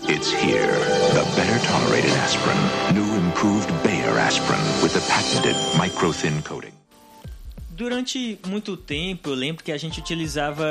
It's 0.07 0.31
here. 0.33 0.67
The 1.13 1.23
better 1.35 1.59
tolerated 1.65 2.11
aspirin. 2.23 2.57
New 2.93 3.25
improved 3.25 3.71
Bayer 3.83 4.19
aspirin 4.19 4.61
with 4.83 4.93
the 4.93 5.01
patented 5.09 5.55
micro 5.77 6.11
thin 6.11 6.41
coating. 6.43 6.82
Durante 7.75 8.37
muito 8.47 8.77
tempo, 8.77 9.29
eu 9.29 9.33
lembro 9.33 9.63
que 9.63 9.71
a 9.71 9.77
gente 9.77 9.99
utilizava 9.99 10.63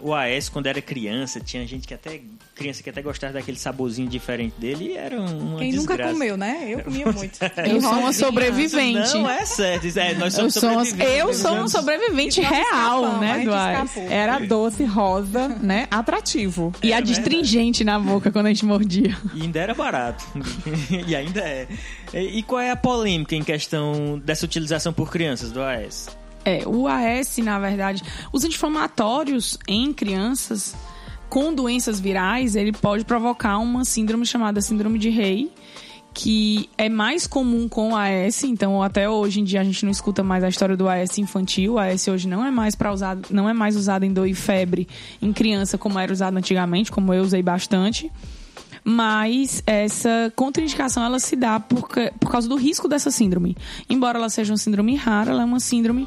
o 0.00 0.14
AS 0.14 0.48
quando 0.48 0.66
era 0.66 0.80
criança. 0.80 1.38
Tinha 1.38 1.66
gente 1.66 1.86
que 1.86 1.92
até 1.92 2.22
criança 2.54 2.82
que 2.82 2.88
até 2.88 3.02
gostava 3.02 3.34
daquele 3.34 3.58
saborzinho 3.58 4.08
diferente 4.08 4.54
dele 4.58 4.92
e 4.92 4.96
era 4.96 5.20
uma 5.20 5.58
Quem 5.58 5.72
nunca 5.72 5.88
desgraça. 5.94 6.12
comeu, 6.14 6.36
né? 6.38 6.66
Eu 6.70 6.80
comia 6.80 7.12
muito. 7.12 7.38
Eu 7.68 7.80
sou 7.82 7.92
uma 7.92 8.12
sobrevivente. 8.12 9.12
Não 9.14 9.28
é 9.28 9.44
certo. 9.44 9.86
isso 9.86 9.98
É, 9.98 10.14
nós 10.14 10.32
Eu 10.32 10.50
somos 10.50 10.54
sou, 10.54 10.70
uma, 10.70 10.84
sobreviventes. 10.86 11.18
eu 11.20 11.34
sou 11.34 11.52
um 11.58 11.68
sobrevivente 11.68 12.40
real, 12.40 13.04
escapamos, 13.04 13.16
a 13.16 13.20
né, 13.20 13.44
do 13.44 13.52
AS. 13.54 13.72
escapou. 13.90 14.10
Era 14.10 14.38
doce, 14.38 14.84
rosa, 14.84 15.48
né? 15.48 15.86
Atrativo. 15.90 16.72
E 16.82 16.92
É 16.92 16.96
adstringente 16.96 17.84
na 17.84 17.98
boca 17.98 18.30
quando 18.32 18.46
a 18.46 18.48
gente 18.48 18.64
mordia. 18.64 19.14
E 19.34 19.42
ainda 19.42 19.58
era 19.60 19.74
barato. 19.74 20.24
e 21.06 21.14
ainda 21.14 21.40
é. 21.40 21.66
E 22.14 22.38
e 22.38 22.42
qual 22.42 22.60
é 22.60 22.70
a 22.70 22.76
polêmica 22.76 23.34
em 23.34 23.42
questão 23.42 24.18
dessa 24.24 24.44
utilização 24.46 24.92
por 24.92 25.10
crianças 25.10 25.52
do 25.52 25.62
AS? 25.62 26.08
É, 26.46 26.62
o 26.64 26.86
AS, 26.86 27.38
na 27.38 27.58
verdade, 27.58 28.04
os 28.32 28.44
anti-inflamatórios 28.44 29.58
em 29.66 29.92
crianças 29.92 30.76
com 31.28 31.52
doenças 31.52 31.98
virais, 31.98 32.54
ele 32.54 32.70
pode 32.70 33.04
provocar 33.04 33.58
uma 33.58 33.84
síndrome 33.84 34.24
chamada 34.24 34.60
síndrome 34.60 34.96
de 34.96 35.10
Rey, 35.10 35.50
que 36.14 36.70
é 36.78 36.88
mais 36.88 37.26
comum 37.26 37.68
com 37.68 37.96
AS, 37.96 38.44
então 38.44 38.80
até 38.80 39.10
hoje 39.10 39.40
em 39.40 39.44
dia 39.44 39.60
a 39.60 39.64
gente 39.64 39.84
não 39.84 39.90
escuta 39.90 40.22
mais 40.22 40.44
a 40.44 40.48
história 40.48 40.76
do 40.76 40.88
AS 40.88 41.18
infantil. 41.18 41.74
O 41.74 41.78
AS 41.80 42.06
hoje 42.06 42.28
não 42.28 42.46
é 42.46 42.50
mais 42.52 42.76
para 42.76 42.92
usado, 42.92 43.26
não 43.28 43.48
é 43.48 43.52
mais 43.52 43.74
usado 43.74 44.04
em 44.04 44.12
dor 44.12 44.28
e 44.28 44.34
febre 44.34 44.86
em 45.20 45.32
criança 45.32 45.76
como 45.76 45.98
era 45.98 46.12
usado 46.12 46.36
antigamente, 46.36 46.92
como 46.92 47.12
eu 47.12 47.24
usei 47.24 47.42
bastante. 47.42 48.10
Mas 48.84 49.64
essa 49.66 50.32
contraindicação 50.36 51.02
ela 51.02 51.18
se 51.18 51.34
dá 51.34 51.58
por, 51.58 51.88
por 52.20 52.30
causa 52.30 52.48
do 52.48 52.54
risco 52.54 52.86
dessa 52.86 53.10
síndrome. 53.10 53.56
Embora 53.90 54.16
ela 54.16 54.28
seja 54.30 54.52
uma 54.52 54.58
síndrome 54.58 54.94
rara, 54.94 55.32
ela 55.32 55.42
é 55.42 55.44
uma 55.44 55.58
síndrome 55.58 56.06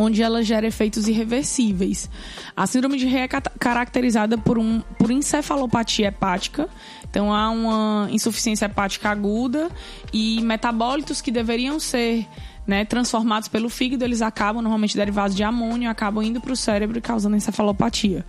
onde 0.00 0.22
ela 0.22 0.42
gera 0.42 0.66
efeitos 0.66 1.06
irreversíveis. 1.08 2.08
A 2.56 2.66
síndrome 2.66 2.96
de 2.96 3.06
Rey 3.06 3.22
é 3.22 3.28
caracterizada 3.28 4.38
por, 4.38 4.58
um, 4.58 4.80
por 4.98 5.10
encefalopatia 5.10 6.08
hepática. 6.08 6.68
Então 7.08 7.32
há 7.32 7.50
uma 7.50 8.08
insuficiência 8.10 8.66
hepática 8.66 9.10
aguda 9.10 9.68
e 10.12 10.40
metabólitos 10.42 11.20
que 11.20 11.30
deveriam 11.30 11.78
ser 11.78 12.26
né, 12.66 12.84
transformados 12.84 13.48
pelo 13.48 13.68
fígado, 13.68 14.04
eles 14.04 14.22
acabam, 14.22 14.62
normalmente 14.62 14.96
derivados 14.96 15.34
de 15.36 15.42
amônio, 15.42 15.90
acabam 15.90 16.22
indo 16.22 16.40
para 16.40 16.52
o 16.52 16.56
cérebro 16.56 16.98
e 16.98 17.00
causando 17.00 17.36
encefalopatia. 17.36 18.24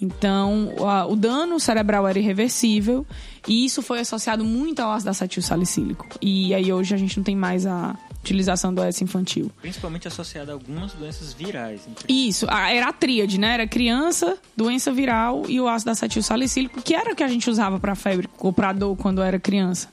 Então, 0.00 0.74
o 1.08 1.14
dano 1.14 1.60
cerebral 1.60 2.06
era 2.06 2.18
irreversível 2.18 3.06
e 3.46 3.64
isso 3.64 3.80
foi 3.80 4.00
associado 4.00 4.44
muito 4.44 4.80
ao 4.80 4.90
ácido 4.90 5.10
acetil 5.10 5.42
salicílico. 5.42 6.06
E 6.20 6.52
aí 6.52 6.72
hoje 6.72 6.94
a 6.94 6.98
gente 6.98 7.16
não 7.16 7.24
tem 7.24 7.36
mais 7.36 7.64
a 7.64 7.96
utilização 8.24 8.72
do 8.72 8.82
AS 8.82 9.00
infantil. 9.02 9.50
Principalmente 9.60 10.08
associado 10.08 10.50
a 10.50 10.54
algumas 10.54 10.92
doenças 10.92 11.32
virais. 11.32 11.86
Isso, 12.08 12.46
era 12.50 12.88
a 12.88 12.92
tríade, 12.92 13.38
né? 13.38 13.54
Era 13.54 13.66
criança, 13.66 14.36
doença 14.56 14.90
viral 14.92 15.44
e 15.48 15.60
o 15.60 15.68
ácido 15.68 15.90
acetil 15.90 16.22
salicílico, 16.22 16.82
que 16.82 16.94
era 16.94 17.12
o 17.12 17.16
que 17.16 17.22
a 17.22 17.28
gente 17.28 17.48
usava 17.50 17.78
para 17.78 17.94
febre 17.94 18.28
ou 18.38 18.52
para 18.52 18.72
dor 18.72 18.96
quando 18.96 19.22
era 19.22 19.38
criança. 19.38 19.88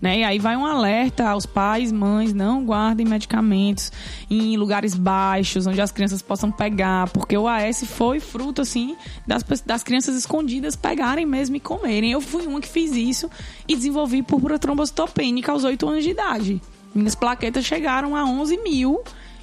Né? 0.00 0.18
E 0.18 0.24
aí 0.24 0.38
vai 0.38 0.56
um 0.56 0.66
alerta 0.66 1.28
aos 1.28 1.46
pais, 1.46 1.90
mães, 1.90 2.34
não 2.34 2.64
guardem 2.64 3.06
medicamentos 3.06 3.90
em 4.30 4.56
lugares 4.56 4.94
baixos, 4.94 5.66
onde 5.66 5.80
as 5.80 5.90
crianças 5.90 6.20
possam 6.20 6.50
pegar, 6.50 7.08
porque 7.10 7.36
o 7.36 7.48
AS 7.48 7.84
foi 7.86 8.20
fruto, 8.20 8.60
assim, 8.60 8.96
das, 9.26 9.42
das 9.64 9.82
crianças 9.82 10.16
escondidas 10.16 10.76
pegarem 10.76 11.24
mesmo 11.24 11.56
e 11.56 11.60
comerem. 11.60 12.12
Eu 12.12 12.20
fui 12.20 12.46
uma 12.46 12.60
que 12.60 12.68
fiz 12.68 12.92
isso 12.92 13.30
e 13.66 13.74
desenvolvi 13.74 14.22
púrpura 14.22 14.58
trombocitopênica 14.58 15.52
aos 15.52 15.64
8 15.64 15.88
anos 15.88 16.04
de 16.04 16.10
idade. 16.10 16.60
Minhas 16.96 17.14
plaquetas 17.14 17.64
chegaram 17.64 18.16
a 18.16 18.24
11 18.24 18.56
mil 18.58 19.02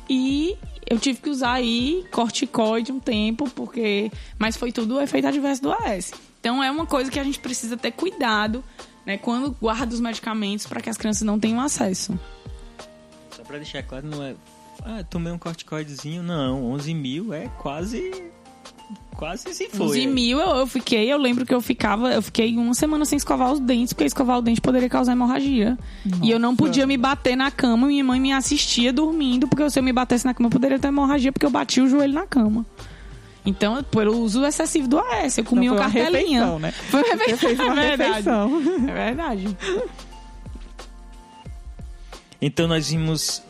e 0.10 0.58
eu 0.90 1.00
tive 1.00 1.20
que 1.20 1.30
usar 1.30 1.54
aí 1.54 2.06
corticoide 2.12 2.92
um 2.92 3.00
tempo, 3.00 3.50
porque. 3.50 4.12
Mas 4.38 4.58
foi 4.58 4.72
tudo 4.72 5.00
efeito 5.00 5.28
adverso 5.28 5.62
do 5.62 5.72
AS. 5.72 6.14
Então 6.40 6.64
é 6.64 6.70
uma 6.70 6.86
coisa 6.86 7.10
que 7.10 7.20
a 7.20 7.24
gente 7.24 7.40
precisa 7.40 7.78
ter 7.78 7.92
cuidado, 7.92 8.64
né, 9.06 9.18
quando 9.18 9.52
guarda 9.52 9.94
os 9.94 10.02
medicamentos 10.02 10.66
para 10.66 10.82
que 10.82 10.90
as 10.90 10.98
crianças 10.98 11.22
não 11.22 11.40
tenham 11.40 11.62
acesso. 11.62 12.20
Só 13.32 13.44
pra 13.44 13.58
deixar 13.58 13.84
claro, 13.84 14.08
não 14.08 14.22
é. 14.22 14.36
Ah, 14.84 15.04
tomei 15.10 15.32
um 15.32 15.38
corticoidezinho. 15.38 16.22
Não, 16.22 16.66
11 16.72 16.94
mil 16.94 17.34
é 17.34 17.48
quase. 17.60 18.33
Quase 19.24 19.54
se 19.54 19.70
foi. 19.70 19.86
11 19.88 20.08
mil 20.08 20.38
eu, 20.38 20.50
eu 20.58 20.68
fiquei, 20.68 21.12
eu 21.12 21.18
lembro 21.18 21.46
que 21.46 21.54
eu 21.54 21.62
ficava, 21.62 22.12
eu 22.14 22.22
fiquei 22.22 22.58
uma 22.58 22.74
semana 22.74 23.06
sem 23.06 23.16
escovar 23.16 23.54
os 23.54 23.60
dentes, 23.62 23.94
porque 23.94 24.04
escovar 24.08 24.38
o 24.38 24.42
dente 24.42 24.60
poderia 24.60 24.90
causar 24.90 25.14
hemorragia. 25.14 25.78
E 26.22 26.30
eu 26.30 26.38
não 26.38 26.54
podia 26.54 26.86
me 26.86 26.98
bater 26.98 27.38
na 27.38 27.50
cama, 27.50 27.88
minha 27.88 28.04
mãe 28.04 28.20
me 28.20 28.34
assistia 28.34 28.92
dormindo, 28.92 29.48
porque 29.48 29.70
se 29.70 29.80
eu 29.80 29.84
me 29.84 29.94
batesse 29.94 30.26
na 30.26 30.34
cama 30.34 30.48
eu 30.48 30.52
poderia 30.52 30.78
ter 30.78 30.90
hemorragia, 30.90 31.32
porque 31.32 31.46
eu 31.46 31.50
bati 31.50 31.80
o 31.80 31.88
joelho 31.88 32.14
na 32.14 32.28
cama. 32.28 32.66
Então, 33.46 33.82
pelo 33.82 34.18
uso 34.20 34.46
excessivo 34.46 34.90
do 34.90 35.00
AS, 35.00 35.38
eu 35.38 35.46
comia 35.46 35.70
Não, 35.72 35.78
uma 35.78 35.90
foi 35.90 36.02
uma 36.02 36.10
cartelinha. 36.10 36.40
refeição, 36.42 36.60
né? 36.60 36.72
Foi 36.72 37.02
uma 37.04 37.16
refeição, 37.26 37.66
uma 37.66 37.80
é 37.84 37.88
verdade. 37.88 38.10
refeição. 38.12 38.90
É 38.90 38.94
verdade. 38.94 39.58
Então 42.42 42.68
nós 42.68 42.90
vimos 42.90 43.42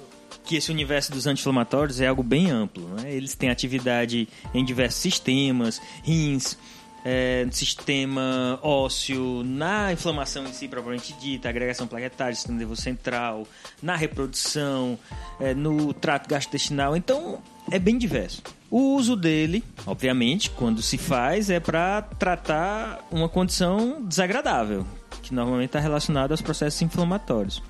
que 0.43 0.55
esse 0.55 0.71
universo 0.71 1.11
dos 1.11 1.25
anti-inflamatórios 1.25 2.01
é 2.01 2.07
algo 2.07 2.23
bem 2.23 2.51
amplo. 2.51 2.87
Né? 2.95 3.13
Eles 3.13 3.35
têm 3.35 3.49
atividade 3.49 4.27
em 4.53 4.63
diversos 4.63 5.01
sistemas, 5.01 5.81
rins, 6.03 6.57
é, 7.05 7.45
sistema 7.51 8.59
ósseo, 8.61 9.43
na 9.43 9.91
inflamação 9.91 10.45
em 10.45 10.53
si 10.53 10.67
propriamente 10.67 11.13
dita, 11.13 11.49
agregação 11.49 11.85
plaquetária, 11.85 12.35
sistema 12.35 12.57
nervoso 12.57 12.81
central, 12.81 13.47
na 13.81 13.95
reprodução, 13.95 14.97
é, 15.39 15.53
no 15.53 15.93
trato 15.93 16.29
gastrointestinal. 16.29 16.95
Então 16.95 17.41
é 17.69 17.77
bem 17.77 17.97
diverso. 17.97 18.41
O 18.69 18.95
uso 18.95 19.15
dele, 19.15 19.63
obviamente, 19.85 20.49
quando 20.49 20.81
se 20.81 20.97
faz, 20.97 21.49
é 21.49 21.59
para 21.59 22.01
tratar 22.01 23.05
uma 23.11 23.29
condição 23.29 24.03
desagradável, 24.03 24.85
que 25.21 25.33
normalmente 25.33 25.69
está 25.69 25.79
relacionada 25.79 26.33
aos 26.33 26.41
processos 26.41 26.81
inflamatórios 26.81 27.61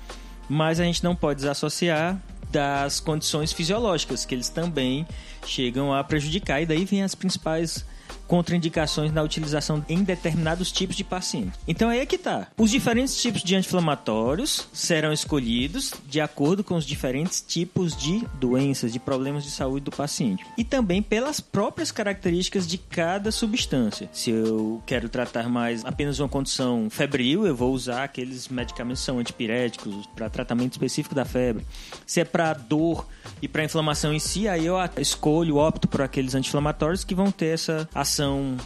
mas 0.48 0.80
a 0.80 0.84
gente 0.84 1.02
não 1.02 1.16
pode 1.16 1.40
desassociar 1.40 2.18
das 2.54 3.00
condições 3.00 3.52
fisiológicas, 3.52 4.24
que 4.24 4.34
eles 4.34 4.48
também 4.48 5.06
chegam 5.44 5.92
a 5.92 6.02
prejudicar, 6.04 6.62
e 6.62 6.66
daí 6.66 6.84
vem 6.84 7.02
as 7.02 7.14
principais 7.14 7.84
contraindicações 8.26 9.12
na 9.12 9.22
utilização 9.22 9.84
em 9.88 10.02
determinados 10.02 10.72
tipos 10.72 10.96
de 10.96 11.04
pacientes. 11.04 11.58
Então 11.66 11.88
aí 11.88 12.00
é 12.00 12.06
que 12.06 12.18
tá. 12.18 12.48
Os 12.56 12.70
diferentes 12.70 13.20
tipos 13.20 13.42
de 13.42 13.54
anti-inflamatórios 13.54 14.68
serão 14.72 15.12
escolhidos 15.12 15.92
de 16.06 16.20
acordo 16.20 16.64
com 16.64 16.74
os 16.74 16.84
diferentes 16.84 17.40
tipos 17.40 17.96
de 17.96 18.24
doenças, 18.34 18.92
de 18.92 18.98
problemas 18.98 19.44
de 19.44 19.50
saúde 19.50 19.84
do 19.84 19.90
paciente. 19.90 20.44
E 20.56 20.64
também 20.64 21.02
pelas 21.02 21.40
próprias 21.40 21.90
características 21.90 22.66
de 22.66 22.78
cada 22.78 23.30
substância. 23.30 24.08
Se 24.12 24.30
eu 24.30 24.82
quero 24.86 25.08
tratar 25.08 25.48
mais 25.48 25.84
apenas 25.84 26.18
uma 26.18 26.28
condição 26.28 26.88
febril, 26.90 27.46
eu 27.46 27.54
vou 27.54 27.72
usar 27.72 28.04
aqueles 28.04 28.48
medicamentos 28.48 29.00
que 29.00 29.06
são 29.06 29.18
antipiréticos 29.18 30.06
para 30.14 30.30
tratamento 30.30 30.72
específico 30.72 31.14
da 31.14 31.24
febre. 31.24 31.66
Se 32.06 32.20
é 32.20 32.24
para 32.24 32.52
dor 32.52 33.06
e 33.40 33.48
para 33.48 33.64
inflamação 33.64 34.12
em 34.12 34.18
si, 34.18 34.48
aí 34.48 34.66
eu 34.66 34.76
escolho, 34.98 35.56
opto 35.56 35.86
por 35.88 36.02
aqueles 36.02 36.34
anti-inflamatórios 36.34 37.04
que 37.04 37.14
vão 37.14 37.30
ter 37.30 37.54
essa 37.54 37.88
ação 37.94 38.13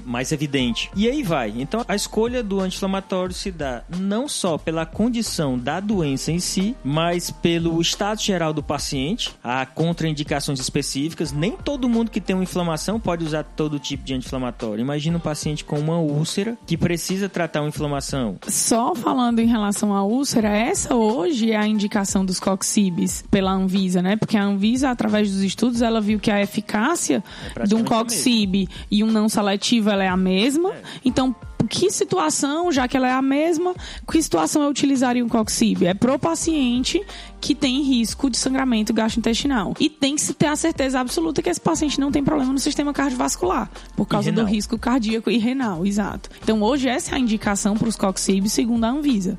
mais 0.04 0.32
evidente. 0.32 0.90
E 0.94 1.08
aí 1.08 1.22
vai. 1.22 1.52
Então 1.56 1.84
a 1.86 1.94
escolha 1.94 2.42
do 2.42 2.60
anti-inflamatório 2.60 3.34
se 3.34 3.50
dá 3.50 3.82
não 3.98 4.28
só 4.28 4.58
pela 4.58 4.84
condição 4.84 5.58
da 5.58 5.80
doença 5.80 6.32
em 6.32 6.40
si, 6.40 6.76
mas 6.84 7.30
pelo 7.30 7.80
estado 7.80 8.20
geral 8.20 8.52
do 8.52 8.62
paciente. 8.62 9.34
Há 9.42 9.64
contraindicações 9.66 10.60
específicas. 10.60 11.32
Nem 11.32 11.52
todo 11.52 11.88
mundo 11.88 12.10
que 12.10 12.20
tem 12.20 12.34
uma 12.34 12.42
inflamação 12.42 13.00
pode 13.00 13.24
usar 13.24 13.44
todo 13.44 13.78
tipo 13.78 14.04
de 14.04 14.14
anti-inflamatório. 14.14 14.80
Imagina 14.80 15.16
um 15.16 15.20
paciente 15.20 15.64
com 15.64 15.78
uma 15.78 15.98
úlcera 15.98 16.56
que 16.66 16.76
precisa 16.76 17.28
tratar 17.28 17.60
uma 17.60 17.68
inflamação. 17.68 18.36
Só 18.48 18.94
falando 18.94 19.38
em 19.38 19.46
relação 19.46 19.94
à 19.94 20.02
úlcera, 20.04 20.48
essa 20.48 20.94
hoje 20.94 21.52
é 21.52 21.56
a 21.56 21.66
indicação 21.66 22.24
dos 22.24 22.40
coxibes 22.40 23.24
pela 23.30 23.52
Anvisa, 23.52 24.02
né? 24.02 24.16
Porque 24.16 24.36
a 24.36 24.44
Anvisa, 24.44 24.90
através 24.90 25.30
dos 25.30 25.42
estudos, 25.42 25.82
ela 25.82 26.00
viu 26.00 26.18
que 26.18 26.30
a 26.30 26.40
eficácia 26.42 27.22
É 27.56 27.64
de 27.64 27.74
um 27.74 27.84
coxib 27.84 28.68
e 28.90 29.04
um 29.04 29.10
não 29.10 29.28
seletivo 29.38 29.90
ela 29.90 30.02
é 30.02 30.08
a 30.08 30.16
mesma. 30.16 30.72
Então, 31.04 31.34
que 31.68 31.90
situação, 31.90 32.72
já 32.72 32.88
que 32.88 32.96
ela 32.96 33.06
é 33.06 33.12
a 33.12 33.22
mesma, 33.22 33.74
que 34.10 34.20
situação 34.20 34.62
eu 34.62 34.68
utilizaria 34.68 35.24
um 35.24 35.28
coxib? 35.28 35.86
É 35.86 35.94
pro 35.94 36.18
paciente 36.18 37.00
que 37.40 37.54
tem 37.54 37.82
risco 37.82 38.28
de 38.28 38.36
sangramento 38.36 38.92
gastrointestinal. 38.92 39.74
E 39.78 39.88
tem 39.88 40.16
que 40.16 40.22
se 40.22 40.34
ter 40.34 40.46
a 40.46 40.56
certeza 40.56 40.98
absoluta 40.98 41.40
que 41.40 41.48
esse 41.48 41.60
paciente 41.60 42.00
não 42.00 42.10
tem 42.10 42.24
problema 42.24 42.52
no 42.52 42.58
sistema 42.58 42.92
cardiovascular, 42.92 43.70
por 43.96 44.06
causa 44.06 44.32
do 44.32 44.44
risco 44.44 44.76
cardíaco 44.78 45.30
e 45.30 45.38
renal, 45.38 45.86
exato. 45.86 46.30
Então, 46.42 46.62
hoje 46.62 46.88
essa 46.88 47.12
é 47.12 47.16
a 47.16 47.18
indicação 47.18 47.76
para 47.76 47.88
os 47.88 47.96
coxibs, 47.96 48.52
segundo 48.52 48.84
a 48.84 48.88
Anvisa. 48.88 49.38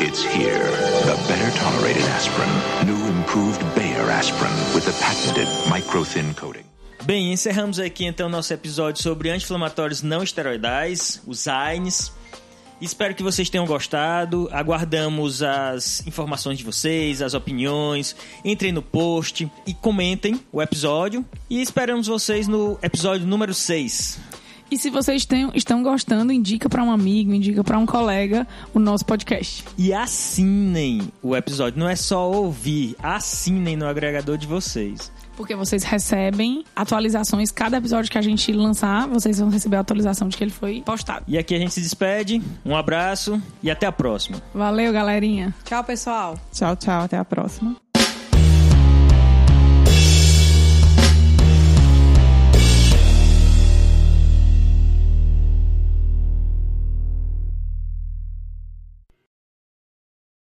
It's 0.00 0.24
here, 0.24 0.58
the 1.06 1.16
better 1.26 1.50
tolerated 1.58 2.04
aspirin, 2.16 2.50
new 2.84 3.18
improved 3.18 3.62
Bayer 3.74 4.10
aspirin 4.10 4.52
with 4.74 4.84
the 4.84 4.92
patented 5.00 5.48
micro-thin 5.70 6.34
coating. 6.34 6.64
Bem, 7.06 7.32
encerramos 7.32 7.78
aqui 7.78 8.04
então 8.04 8.28
nosso 8.28 8.52
episódio 8.52 9.00
sobre 9.00 9.30
anti-inflamatórios 9.30 10.02
não 10.02 10.22
esteroidais, 10.24 11.22
os 11.26 11.46
AINES. 11.46 12.12
Espero 12.80 13.14
que 13.14 13.22
vocês 13.22 13.48
tenham 13.48 13.64
gostado. 13.64 14.48
Aguardamos 14.52 15.40
as 15.42 16.04
informações 16.06 16.58
de 16.58 16.64
vocês, 16.64 17.22
as 17.22 17.32
opiniões. 17.32 18.14
Entrem 18.44 18.72
no 18.72 18.82
post 18.82 19.48
e 19.66 19.72
comentem 19.72 20.40
o 20.52 20.60
episódio. 20.60 21.24
E 21.48 21.62
esperamos 21.62 22.08
vocês 22.08 22.48
no 22.48 22.76
episódio 22.82 23.26
número 23.26 23.54
6. 23.54 24.18
E 24.68 24.76
se 24.76 24.90
vocês 24.90 25.24
têm- 25.24 25.50
estão 25.54 25.82
gostando, 25.84 26.32
indica 26.32 26.68
pra 26.68 26.82
um 26.82 26.90
amigo, 26.90 27.32
indica 27.32 27.62
pra 27.62 27.78
um 27.78 27.86
colega 27.86 28.46
o 28.74 28.80
nosso 28.80 29.06
podcast. 29.06 29.64
E 29.78 29.92
assinem 29.92 31.10
o 31.22 31.36
episódio. 31.36 31.78
Não 31.78 31.88
é 31.88 31.94
só 31.94 32.28
ouvir, 32.28 32.96
assinem 33.00 33.76
no 33.76 33.86
agregador 33.86 34.36
de 34.36 34.46
vocês. 34.46 35.10
Porque 35.36 35.54
vocês 35.54 35.82
recebem 35.82 36.64
atualizações. 36.74 37.50
Cada 37.50 37.76
episódio 37.76 38.10
que 38.10 38.18
a 38.18 38.22
gente 38.22 38.52
lançar, 38.52 39.06
vocês 39.06 39.38
vão 39.38 39.48
receber 39.48 39.76
a 39.76 39.80
atualização 39.80 40.28
de 40.28 40.36
que 40.36 40.44
ele 40.44 40.50
foi 40.50 40.82
postado. 40.84 41.24
E 41.28 41.36
aqui 41.38 41.54
a 41.54 41.58
gente 41.58 41.74
se 41.74 41.80
despede. 41.80 42.42
Um 42.64 42.74
abraço 42.74 43.40
e 43.62 43.70
até 43.70 43.86
a 43.86 43.92
próxima. 43.92 44.42
Valeu, 44.54 44.92
galerinha. 44.92 45.54
Tchau, 45.64 45.84
pessoal. 45.84 46.38
Tchau, 46.52 46.74
tchau. 46.76 47.02
Até 47.02 47.18
a 47.18 47.24
próxima. 47.24 47.85